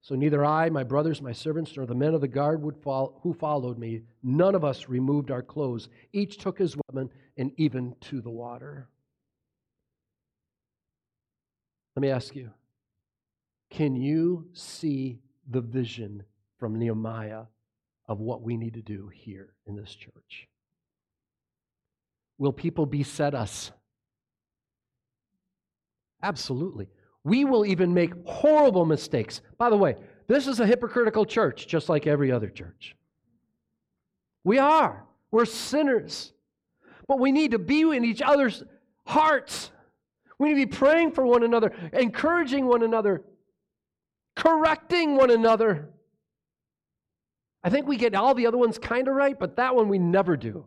So 0.03 0.15
neither 0.15 0.43
I, 0.43 0.69
my 0.69 0.83
brothers, 0.83 1.21
my 1.21 1.31
servants, 1.31 1.77
nor 1.77 1.85
the 1.85 1.95
men 1.95 2.13
of 2.13 2.19
the 2.19 2.27
guard 2.27 2.61
who 2.61 3.33
followed 3.33 3.77
me, 3.77 4.01
none 4.21 4.53
of 4.53 4.65
us 4.65 4.89
removed 4.89 5.31
our 5.31 5.41
clothes. 5.41 5.87
Each 6.11 6.37
took 6.37 6.59
his 6.59 6.75
weapon 6.75 7.09
and 7.37 7.53
even 7.55 7.95
to 8.01 8.19
the 8.19 8.29
water. 8.29 8.89
Let 11.95 12.01
me 12.01 12.09
ask 12.09 12.35
you 12.35 12.51
can 13.69 13.95
you 13.95 14.49
see 14.51 15.19
the 15.49 15.61
vision 15.61 16.23
from 16.59 16.77
Nehemiah 16.77 17.43
of 18.07 18.19
what 18.19 18.41
we 18.41 18.57
need 18.57 18.73
to 18.73 18.81
do 18.81 19.09
here 19.13 19.53
in 19.65 19.77
this 19.77 19.95
church? 19.95 20.49
Will 22.37 22.51
people 22.51 22.85
beset 22.85 23.33
us? 23.33 23.71
Absolutely. 26.21 26.89
We 27.23 27.45
will 27.45 27.65
even 27.65 27.93
make 27.93 28.13
horrible 28.25 28.85
mistakes. 28.85 29.41
By 29.57 29.69
the 29.69 29.77
way, 29.77 29.95
this 30.27 30.47
is 30.47 30.59
a 30.59 30.65
hypocritical 30.65 31.25
church, 31.25 31.67
just 31.67 31.89
like 31.89 32.07
every 32.07 32.31
other 32.31 32.49
church. 32.49 32.95
We 34.43 34.57
are. 34.57 35.05
We're 35.31 35.45
sinners. 35.45 36.33
But 37.07 37.19
we 37.19 37.31
need 37.31 37.51
to 37.51 37.59
be 37.59 37.81
in 37.81 38.03
each 38.03 38.21
other's 38.21 38.63
hearts. 39.05 39.71
We 40.37 40.49
need 40.49 40.61
to 40.61 40.67
be 40.67 40.77
praying 40.77 41.11
for 41.11 41.25
one 41.25 41.43
another, 41.43 41.73
encouraging 41.93 42.65
one 42.65 42.83
another, 42.83 43.23
correcting 44.35 45.15
one 45.15 45.29
another. 45.29 45.89
I 47.63 47.69
think 47.69 47.87
we 47.87 47.97
get 47.97 48.15
all 48.15 48.33
the 48.33 48.47
other 48.47 48.57
ones 48.57 48.77
kind 48.77 49.07
of 49.07 49.15
right, 49.15 49.37
but 49.39 49.55
that 49.55 49.75
one 49.75 49.87
we 49.87 49.99
never 49.99 50.35
do. 50.35 50.65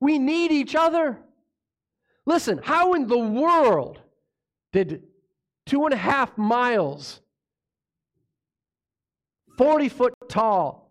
We 0.00 0.18
need 0.18 0.52
each 0.52 0.74
other. 0.74 1.18
Listen, 2.24 2.60
how 2.62 2.94
in 2.94 3.06
the 3.06 3.18
world 3.18 4.00
did 4.84 5.02
two 5.64 5.84
and 5.84 5.94
a 5.94 5.96
half 5.96 6.36
miles, 6.36 7.20
40 9.56 9.88
foot 9.88 10.14
tall 10.28 10.86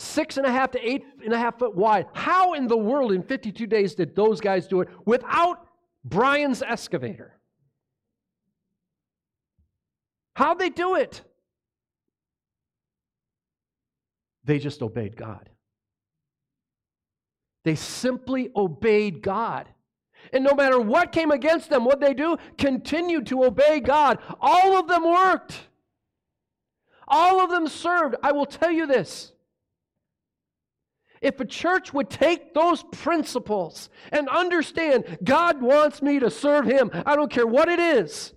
six 0.00 0.38
and 0.38 0.46
a 0.46 0.50
half 0.50 0.70
to 0.70 0.88
eight 0.88 1.04
and 1.22 1.34
a 1.34 1.38
half 1.38 1.58
foot 1.58 1.74
wide. 1.76 2.06
How 2.14 2.54
in 2.54 2.66
the 2.66 2.76
world 2.76 3.12
in 3.12 3.22
52 3.22 3.66
days 3.66 3.94
did 3.94 4.16
those 4.16 4.40
guys 4.40 4.66
do 4.66 4.80
it 4.80 4.88
without 5.04 5.66
Brian's 6.04 6.62
excavator? 6.62 7.38
How'd 10.34 10.58
they 10.58 10.70
do 10.70 10.94
it? 10.96 11.20
They 14.44 14.58
just 14.58 14.80
obeyed 14.80 15.16
God. 15.16 15.50
They 17.64 17.74
simply 17.74 18.50
obeyed 18.56 19.20
God. 19.20 19.68
And 20.32 20.44
no 20.44 20.54
matter 20.54 20.80
what 20.80 21.12
came 21.12 21.30
against 21.30 21.70
them, 21.70 21.84
what 21.84 22.00
they 22.00 22.14
do? 22.14 22.36
Continued 22.58 23.26
to 23.28 23.44
obey 23.44 23.80
God. 23.80 24.18
All 24.40 24.78
of 24.78 24.86
them 24.86 25.04
worked. 25.04 25.60
All 27.08 27.40
of 27.40 27.50
them 27.50 27.66
served. 27.66 28.14
I 28.22 28.32
will 28.32 28.46
tell 28.46 28.70
you 28.70 28.86
this. 28.86 29.32
If 31.20 31.38
a 31.38 31.44
church 31.44 31.92
would 31.92 32.08
take 32.08 32.54
those 32.54 32.82
principles 32.82 33.90
and 34.10 34.28
understand 34.28 35.18
God 35.22 35.60
wants 35.60 36.00
me 36.00 36.18
to 36.18 36.30
serve 36.30 36.64
Him, 36.64 36.90
I 37.04 37.14
don't 37.14 37.30
care 37.30 37.46
what 37.46 37.68
it 37.68 37.78
is. 37.78 38.32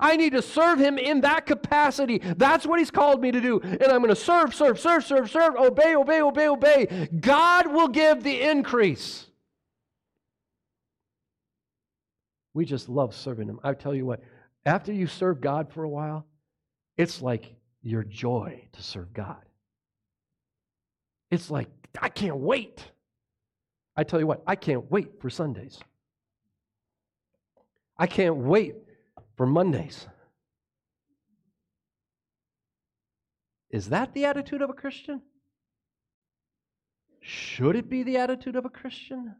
I 0.00 0.16
need 0.16 0.32
to 0.32 0.42
serve 0.42 0.80
Him 0.80 0.98
in 0.98 1.20
that 1.20 1.46
capacity. 1.46 2.18
That's 2.18 2.66
what 2.66 2.80
He's 2.80 2.90
called 2.90 3.20
me 3.20 3.30
to 3.30 3.40
do. 3.40 3.60
And 3.62 3.84
I'm 3.84 3.98
going 3.98 4.08
to 4.08 4.16
serve, 4.16 4.52
serve, 4.52 4.80
serve, 4.80 5.04
serve, 5.04 5.30
serve, 5.30 5.54
obey, 5.54 5.94
obey, 5.94 6.20
obey, 6.22 6.48
obey. 6.48 7.08
God 7.20 7.68
will 7.68 7.88
give 7.88 8.24
the 8.24 8.40
increase. 8.40 9.26
We 12.54 12.64
just 12.64 12.88
love 12.88 13.14
serving 13.14 13.48
Him. 13.48 13.60
I 13.62 13.74
tell 13.74 13.94
you 13.94 14.06
what, 14.06 14.20
after 14.64 14.92
you 14.92 15.06
serve 15.06 15.40
God 15.40 15.72
for 15.72 15.84
a 15.84 15.88
while, 15.88 16.26
it's 16.96 17.22
like 17.22 17.54
your 17.82 18.04
joy 18.04 18.68
to 18.72 18.82
serve 18.82 19.12
God. 19.12 19.42
It's 21.30 21.50
like, 21.50 21.68
I 22.00 22.08
can't 22.08 22.36
wait. 22.36 22.84
I 23.96 24.04
tell 24.04 24.20
you 24.20 24.26
what, 24.26 24.42
I 24.46 24.54
can't 24.54 24.90
wait 24.90 25.20
for 25.20 25.30
Sundays. 25.30 25.78
I 27.98 28.06
can't 28.06 28.36
wait 28.36 28.76
for 29.36 29.46
Mondays. 29.46 30.06
Is 33.70 33.88
that 33.88 34.12
the 34.12 34.26
attitude 34.26 34.60
of 34.60 34.70
a 34.70 34.74
Christian? 34.74 35.22
Should 37.20 37.76
it 37.76 37.88
be 37.88 38.02
the 38.02 38.18
attitude 38.18 38.56
of 38.56 38.64
a 38.64 38.70
Christian? 38.70 39.34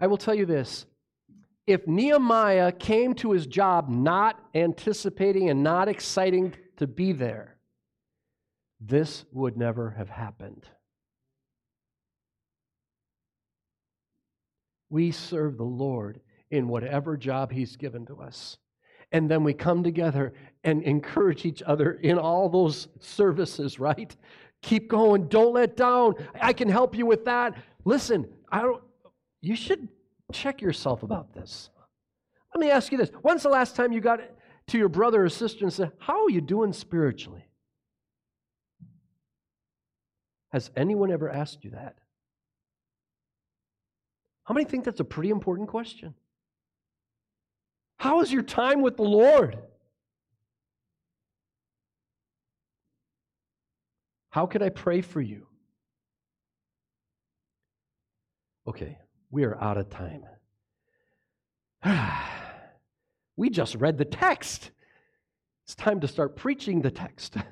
I 0.00 0.06
will 0.06 0.16
tell 0.16 0.34
you 0.34 0.46
this 0.46 0.86
if 1.68 1.86
Nehemiah 1.86 2.72
came 2.72 3.14
to 3.16 3.32
his 3.32 3.46
job 3.46 3.90
not 3.90 4.40
anticipating 4.54 5.50
and 5.50 5.62
not 5.62 5.86
exciting 5.86 6.54
to 6.78 6.86
be 6.86 7.12
there, 7.12 7.58
this 8.80 9.26
would 9.32 9.58
never 9.58 9.90
have 9.90 10.08
happened. 10.08 10.64
We 14.88 15.10
serve 15.10 15.58
the 15.58 15.64
Lord 15.64 16.20
in 16.50 16.68
whatever 16.68 17.18
job 17.18 17.52
He's 17.52 17.76
given 17.76 18.06
to 18.06 18.16
us. 18.22 18.56
And 19.12 19.30
then 19.30 19.44
we 19.44 19.52
come 19.52 19.82
together 19.82 20.32
and 20.64 20.82
encourage 20.82 21.44
each 21.44 21.62
other 21.62 21.92
in 21.92 22.18
all 22.18 22.48
those 22.48 22.88
services, 23.00 23.78
right? 23.78 24.16
Keep 24.62 24.88
going. 24.88 25.28
Don't 25.28 25.52
let 25.52 25.76
down. 25.76 26.14
I 26.40 26.54
can 26.54 26.70
help 26.70 26.96
you 26.96 27.04
with 27.04 27.26
that. 27.26 27.54
Listen, 27.84 28.26
I 28.50 28.62
don't, 28.62 28.82
you 29.42 29.54
should 29.54 29.88
check 30.32 30.60
yourself 30.60 31.02
about 31.02 31.32
this. 31.34 31.70
Let 32.54 32.60
me 32.60 32.70
ask 32.70 32.92
you 32.92 32.98
this. 32.98 33.10
When's 33.22 33.42
the 33.42 33.48
last 33.48 33.76
time 33.76 33.92
you 33.92 34.00
got 34.00 34.20
to 34.68 34.78
your 34.78 34.88
brother 34.88 35.24
or 35.24 35.28
sister 35.28 35.64
and 35.64 35.72
said, 35.72 35.92
How 35.98 36.24
are 36.24 36.30
you 36.30 36.40
doing 36.40 36.72
spiritually? 36.72 37.44
Has 40.52 40.70
anyone 40.76 41.10
ever 41.10 41.28
asked 41.28 41.64
you 41.64 41.70
that? 41.72 41.96
How 44.44 44.54
many 44.54 44.64
think 44.64 44.84
that's 44.84 45.00
a 45.00 45.04
pretty 45.04 45.28
important 45.28 45.68
question? 45.68 46.14
How 47.98 48.20
is 48.22 48.32
your 48.32 48.42
time 48.42 48.80
with 48.80 48.96
the 48.96 49.02
Lord? 49.02 49.58
How 54.30 54.46
can 54.46 54.62
I 54.62 54.68
pray 54.68 55.00
for 55.00 55.20
you? 55.20 55.46
Okay, 58.66 58.98
we 59.30 59.44
are 59.44 59.60
out 59.62 59.76
of 59.76 59.88
time. 59.90 60.24
we 63.36 63.50
just 63.50 63.74
read 63.76 63.98
the 63.98 64.04
text. 64.04 64.70
It's 65.64 65.74
time 65.74 66.00
to 66.00 66.08
start 66.08 66.36
preaching 66.36 66.82
the 66.82 66.90
text. 66.90 67.36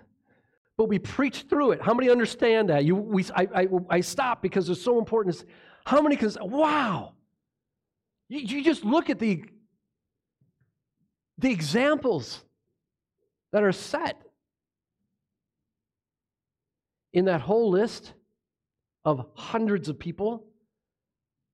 But 0.78 0.90
we 0.90 0.98
preach 0.98 1.46
through 1.48 1.72
it. 1.72 1.80
How 1.80 1.94
many 1.94 2.10
understand 2.10 2.68
that? 2.68 2.84
You, 2.84 2.96
we, 2.96 3.24
I, 3.34 3.48
I, 3.54 3.68
I 3.88 4.00
stop 4.00 4.42
because 4.42 4.68
it's 4.68 4.82
so 4.82 4.98
important. 4.98 5.42
How 5.86 6.02
many 6.02 6.16
can 6.16 6.30
say, 6.30 6.40
wow? 6.42 7.14
You, 8.28 8.40
you 8.40 8.62
just 8.62 8.84
look 8.84 9.08
at 9.08 9.18
the, 9.18 9.44
the 11.38 11.50
examples 11.50 12.44
that 13.52 13.62
are 13.62 13.72
set 13.72 14.20
in 17.14 17.24
that 17.24 17.40
whole 17.40 17.70
list 17.70 18.12
of 19.04 19.24
hundreds 19.34 19.88
of 19.88 19.98
people. 19.98 20.45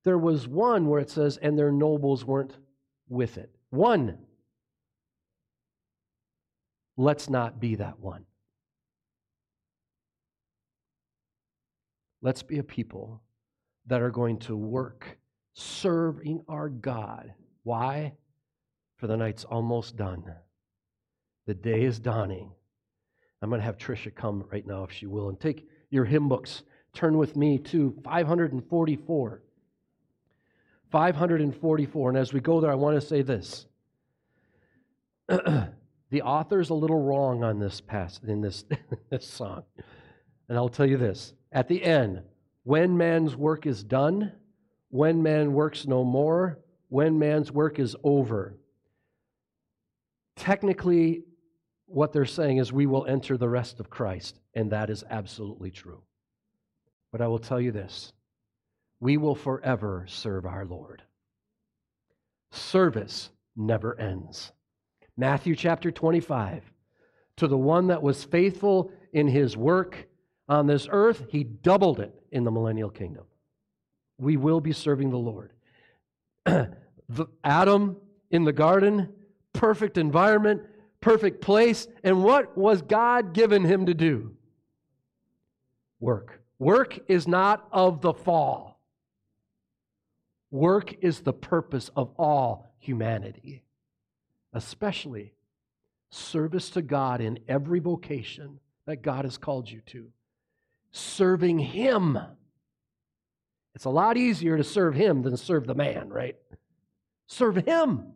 There 0.03 0.17
was 0.17 0.47
one 0.47 0.87
where 0.87 0.99
it 0.99 1.09
says, 1.09 1.37
and 1.37 1.57
their 1.57 1.71
nobles 1.71 2.25
weren't 2.25 2.57
with 3.07 3.37
it. 3.37 3.55
One. 3.69 4.17
Let's 6.97 7.29
not 7.29 7.59
be 7.59 7.75
that 7.75 7.99
one. 7.99 8.25
Let's 12.21 12.43
be 12.43 12.59
a 12.59 12.63
people 12.63 13.21
that 13.87 14.01
are 14.01 14.11
going 14.11 14.39
to 14.39 14.55
work 14.55 15.17
serving 15.53 16.41
our 16.47 16.69
God. 16.69 17.33
Why? 17.63 18.13
For 18.97 19.07
the 19.07 19.17
night's 19.17 19.43
almost 19.43 19.97
done. 19.97 20.23
The 21.47 21.53
day 21.53 21.83
is 21.83 21.99
dawning. 21.99 22.51
I'm 23.41 23.49
going 23.49 23.59
to 23.59 23.65
have 23.65 23.77
Trisha 23.77 24.15
come 24.15 24.45
right 24.51 24.65
now, 24.65 24.85
if 24.85 24.91
she 24.91 25.05
will, 25.05 25.27
and 25.27 25.37
take 25.39 25.67
your 25.89 26.05
hymn 26.05 26.29
books. 26.29 26.63
Turn 26.93 27.17
with 27.17 27.35
me 27.35 27.57
to 27.57 27.93
544. 28.05 29.42
544. 30.93 32.09
And 32.09 32.17
as 32.19 32.33
we 32.33 32.39
go 32.39 32.61
there, 32.61 32.71
I 32.71 32.75
want 32.75 33.01
to 33.01 33.05
say 33.05 33.23
this. 33.23 33.65
the 35.27 36.21
author's 36.21 36.69
a 36.69 36.75
little 36.75 37.01
wrong 37.01 37.43
on 37.43 37.57
this 37.57 37.81
pass 37.81 38.19
in 38.27 38.41
this, 38.41 38.63
this 39.09 39.27
song. 39.27 39.63
And 40.47 40.55
I'll 40.55 40.69
tell 40.69 40.85
you 40.85 40.97
this. 40.97 41.33
At 41.51 41.67
the 41.67 41.83
end, 41.83 42.21
when 42.61 42.95
man's 42.95 43.35
work 43.35 43.65
is 43.65 43.83
done, 43.83 44.33
when 44.89 45.23
man 45.23 45.53
works 45.53 45.87
no 45.87 46.03
more, 46.03 46.59
when 46.89 47.17
man's 47.17 47.51
work 47.51 47.79
is 47.79 47.95
over. 48.03 48.55
Technically, 50.35 51.23
what 51.87 52.13
they're 52.13 52.23
saying 52.25 52.57
is 52.57 52.71
we 52.71 52.85
will 52.85 53.07
enter 53.07 53.35
the 53.35 53.49
rest 53.49 53.79
of 53.79 53.89
Christ, 53.89 54.39
and 54.53 54.71
that 54.71 54.91
is 54.91 55.03
absolutely 55.09 55.71
true. 55.71 56.03
But 57.11 57.21
I 57.21 57.27
will 57.27 57.39
tell 57.39 57.59
you 57.59 57.71
this 57.71 58.13
we 59.03 59.17
will 59.17 59.35
forever 59.35 60.05
serve 60.07 60.45
our 60.45 60.65
Lord. 60.65 61.03
Service 62.51 63.29
never 63.53 63.99
ends. 63.99 64.53
Matthew 65.17 65.57
chapter 65.57 65.91
25. 65.91 66.63
To 67.37 67.47
the 67.49 67.57
one 67.57 67.87
that 67.87 68.01
was 68.01 68.23
faithful 68.23 68.93
in 69.11 69.27
his 69.27 69.57
work 69.57 70.07
on 70.47 70.67
this 70.67 70.87
earth, 70.89 71.25
he 71.27 71.43
doubled 71.43 71.99
it 71.99 72.13
in 72.31 72.45
the 72.45 72.51
millennial 72.51 72.89
kingdom. 72.89 73.25
We 74.19 74.37
will 74.37 74.61
be 74.61 74.71
serving 74.71 75.09
the 75.09 75.17
Lord. 75.17 75.51
the 76.45 77.27
Adam 77.43 77.97
in 78.31 78.45
the 78.45 78.53
garden, 78.53 79.09
perfect 79.51 79.97
environment, 79.97 80.61
perfect 81.01 81.41
place. 81.41 81.89
And 82.05 82.23
what 82.23 82.57
was 82.57 82.81
God 82.81 83.33
given 83.33 83.65
him 83.65 83.85
to 83.87 83.93
do? 83.93 84.37
Work. 85.99 86.39
Work 86.57 86.99
is 87.09 87.27
not 87.27 87.67
of 87.73 87.99
the 87.99 88.13
fall. 88.13 88.72
Work 90.53 91.03
is 91.03 91.21
the 91.21 91.33
purpose 91.33 91.89
of 91.95 92.11
all 92.15 92.75
humanity, 92.77 93.63
especially 94.53 95.33
service 96.11 96.69
to 96.69 96.83
God 96.83 97.21
in 97.21 97.39
every 97.47 97.79
vocation 97.79 98.59
that 98.85 99.01
God 99.01 99.25
has 99.25 99.35
called 99.35 99.67
you 99.67 99.81
to. 99.87 100.11
Serving 100.91 101.57
Him. 101.57 102.19
It's 103.73 103.85
a 103.85 103.89
lot 103.89 104.15
easier 104.15 104.55
to 104.55 104.63
serve 104.63 104.93
Him 104.93 105.23
than 105.23 105.35
serve 105.37 105.65
the 105.65 105.73
man, 105.73 106.09
right? 106.09 106.35
Serve 107.25 107.55
Him. 107.55 108.13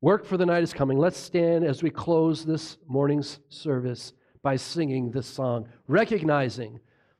Work 0.00 0.24
for 0.24 0.36
the 0.36 0.46
night 0.46 0.62
is 0.62 0.72
coming. 0.72 0.96
Let's 0.96 1.18
stand 1.18 1.64
as 1.64 1.82
we 1.82 1.90
close 1.90 2.44
this 2.44 2.76
morning's 2.86 3.40
service 3.48 4.12
by 4.44 4.54
singing 4.54 5.10
this 5.10 5.26
song, 5.26 5.66
recognizing 5.88 6.78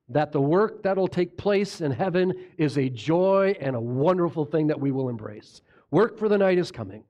that 0.09 0.33
the 0.33 0.41
work 0.41 0.83
that'll 0.83 1.09
take 1.09 1.37
place 1.37 1.81
in 1.81 1.91
heaven 1.91 2.33
is 2.59 2.79
a 2.79 2.89
joy 2.89 3.57
and 3.61 3.75
a 3.75 3.81
wonderful 3.81 4.45
thing 4.45 4.69
that 4.69 4.81
we 4.81 4.93
will 4.93 5.09
embrace. 5.09 5.63
Work 5.91 6.19
for 6.19 6.29
the 6.29 6.39
night 6.39 6.59
is 6.59 6.71
coming. 6.71 7.03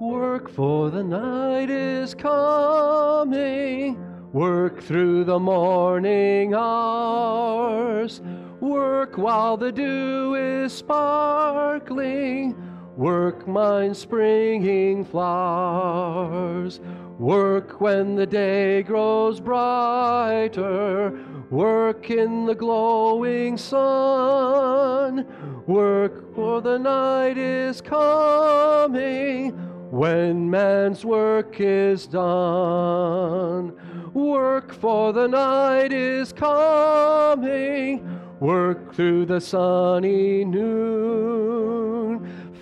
Work 0.00 0.48
for 0.48 0.90
the 0.90 1.04
night 1.04 1.68
is 1.70 2.14
coming. 2.14 3.96
Work 4.32 4.82
through 4.82 5.24
the 5.24 5.38
morning 5.38 6.54
hours. 6.54 8.22
Work 8.60 9.18
while 9.18 9.56
the 9.56 9.70
dew 9.70 10.34
is 10.36 10.72
sparkling. 10.72 12.56
Work 13.00 13.48
mine 13.48 13.94
springing 13.94 15.06
flowers. 15.06 16.80
Work 17.18 17.80
when 17.80 18.14
the 18.14 18.26
day 18.26 18.82
grows 18.82 19.40
brighter. 19.40 21.18
Work 21.48 22.10
in 22.10 22.44
the 22.44 22.54
glowing 22.54 23.56
sun. 23.56 25.26
Work 25.66 26.34
for 26.34 26.60
the 26.60 26.78
night 26.78 27.38
is 27.38 27.80
coming 27.80 29.52
when 29.90 30.50
man's 30.50 31.02
work 31.02 31.58
is 31.58 32.06
done. 32.06 33.72
Work 34.12 34.74
for 34.74 35.14
the 35.14 35.26
night 35.26 35.94
is 35.94 36.34
coming. 36.34 38.20
Work 38.40 38.94
through 38.94 39.24
the 39.24 39.40
sunny 39.40 40.44
noon. 40.44 41.70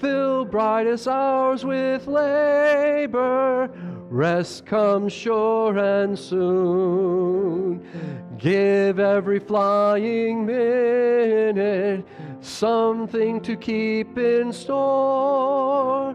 Fill 0.01 0.45
brightest 0.45 1.09
hours 1.09 1.65
with 1.65 2.07
labor. 2.07 3.69
Rest 4.11 4.65
comes 4.65 5.13
sure 5.13 5.77
and 5.77 6.17
soon. 6.17 7.85
Give 8.39 9.01
every 9.01 9.41
flying 9.41 10.47
minute 10.47 12.07
something 12.41 13.41
to 13.41 13.57
keep 13.57 14.17
in 14.17 14.53
store. 14.53 16.15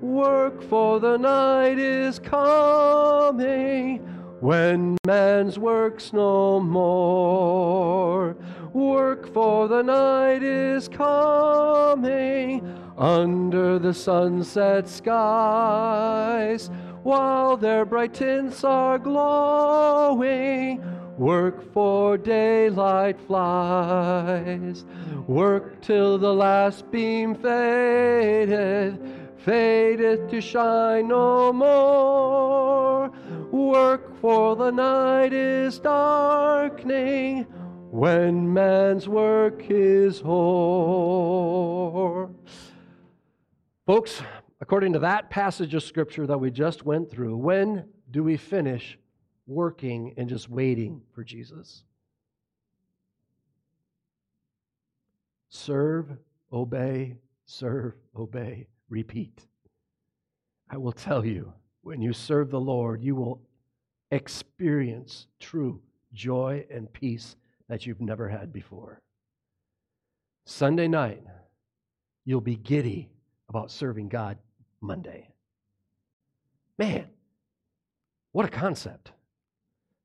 Work 0.00 0.62
for 0.62 1.00
the 1.00 1.16
night 1.16 1.80
is 1.80 2.20
coming 2.20 3.98
when 4.40 4.96
man's 5.06 5.58
works 5.58 6.12
no 6.12 6.60
more. 6.60 8.36
Work 8.72 9.32
for 9.34 9.66
the 9.66 9.82
night 9.82 10.44
is 10.44 10.86
coming 10.88 12.83
under 12.96 13.78
the 13.78 13.92
sunset 13.92 14.88
skies 14.88 16.70
while 17.02 17.56
their 17.56 17.84
bright 17.84 18.14
tints 18.14 18.64
are 18.64 18.98
glowing. 18.98 20.82
Work 21.18 21.72
for 21.72 22.16
daylight 22.18 23.20
flies. 23.20 24.84
Work 25.26 25.80
till 25.80 26.18
the 26.18 26.32
last 26.34 26.90
beam 26.90 27.34
fadeth, 27.34 28.98
fadeth 29.38 30.28
to 30.30 30.40
shine 30.40 31.08
no 31.08 31.52
more. 31.52 33.10
Work 33.52 34.20
for 34.20 34.56
the 34.56 34.70
night 34.70 35.32
is 35.32 35.78
darkening 35.78 37.46
when 37.90 38.52
man's 38.52 39.06
work 39.08 39.62
is 39.70 40.20
o'er. 40.24 41.14
Folks, 43.86 44.22
according 44.62 44.94
to 44.94 44.98
that 45.00 45.28
passage 45.28 45.74
of 45.74 45.82
scripture 45.82 46.26
that 46.26 46.38
we 46.38 46.50
just 46.50 46.86
went 46.86 47.10
through, 47.10 47.36
when 47.36 47.84
do 48.10 48.22
we 48.22 48.38
finish 48.38 48.98
working 49.46 50.14
and 50.16 50.26
just 50.26 50.48
waiting 50.48 51.02
for 51.12 51.22
Jesus? 51.22 51.84
Serve, 55.50 56.16
obey, 56.50 57.18
serve, 57.44 57.92
obey, 58.16 58.66
repeat. 58.88 59.46
I 60.70 60.78
will 60.78 60.92
tell 60.92 61.22
you, 61.22 61.52
when 61.82 62.00
you 62.00 62.14
serve 62.14 62.50
the 62.50 62.58
Lord, 62.58 63.02
you 63.02 63.14
will 63.14 63.42
experience 64.10 65.26
true 65.38 65.82
joy 66.14 66.64
and 66.70 66.90
peace 66.90 67.36
that 67.68 67.84
you've 67.84 68.00
never 68.00 68.30
had 68.30 68.50
before. 68.50 69.02
Sunday 70.46 70.88
night, 70.88 71.22
you'll 72.24 72.40
be 72.40 72.56
giddy 72.56 73.10
about 73.48 73.70
serving 73.70 74.08
God 74.08 74.38
Monday. 74.80 75.28
Man, 76.78 77.06
what 78.32 78.46
a 78.46 78.48
concept. 78.48 79.12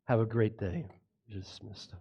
Have 0.05 0.19
a 0.19 0.25
great 0.25 0.57
day. 0.57 0.85
Dismissed. 1.29 1.93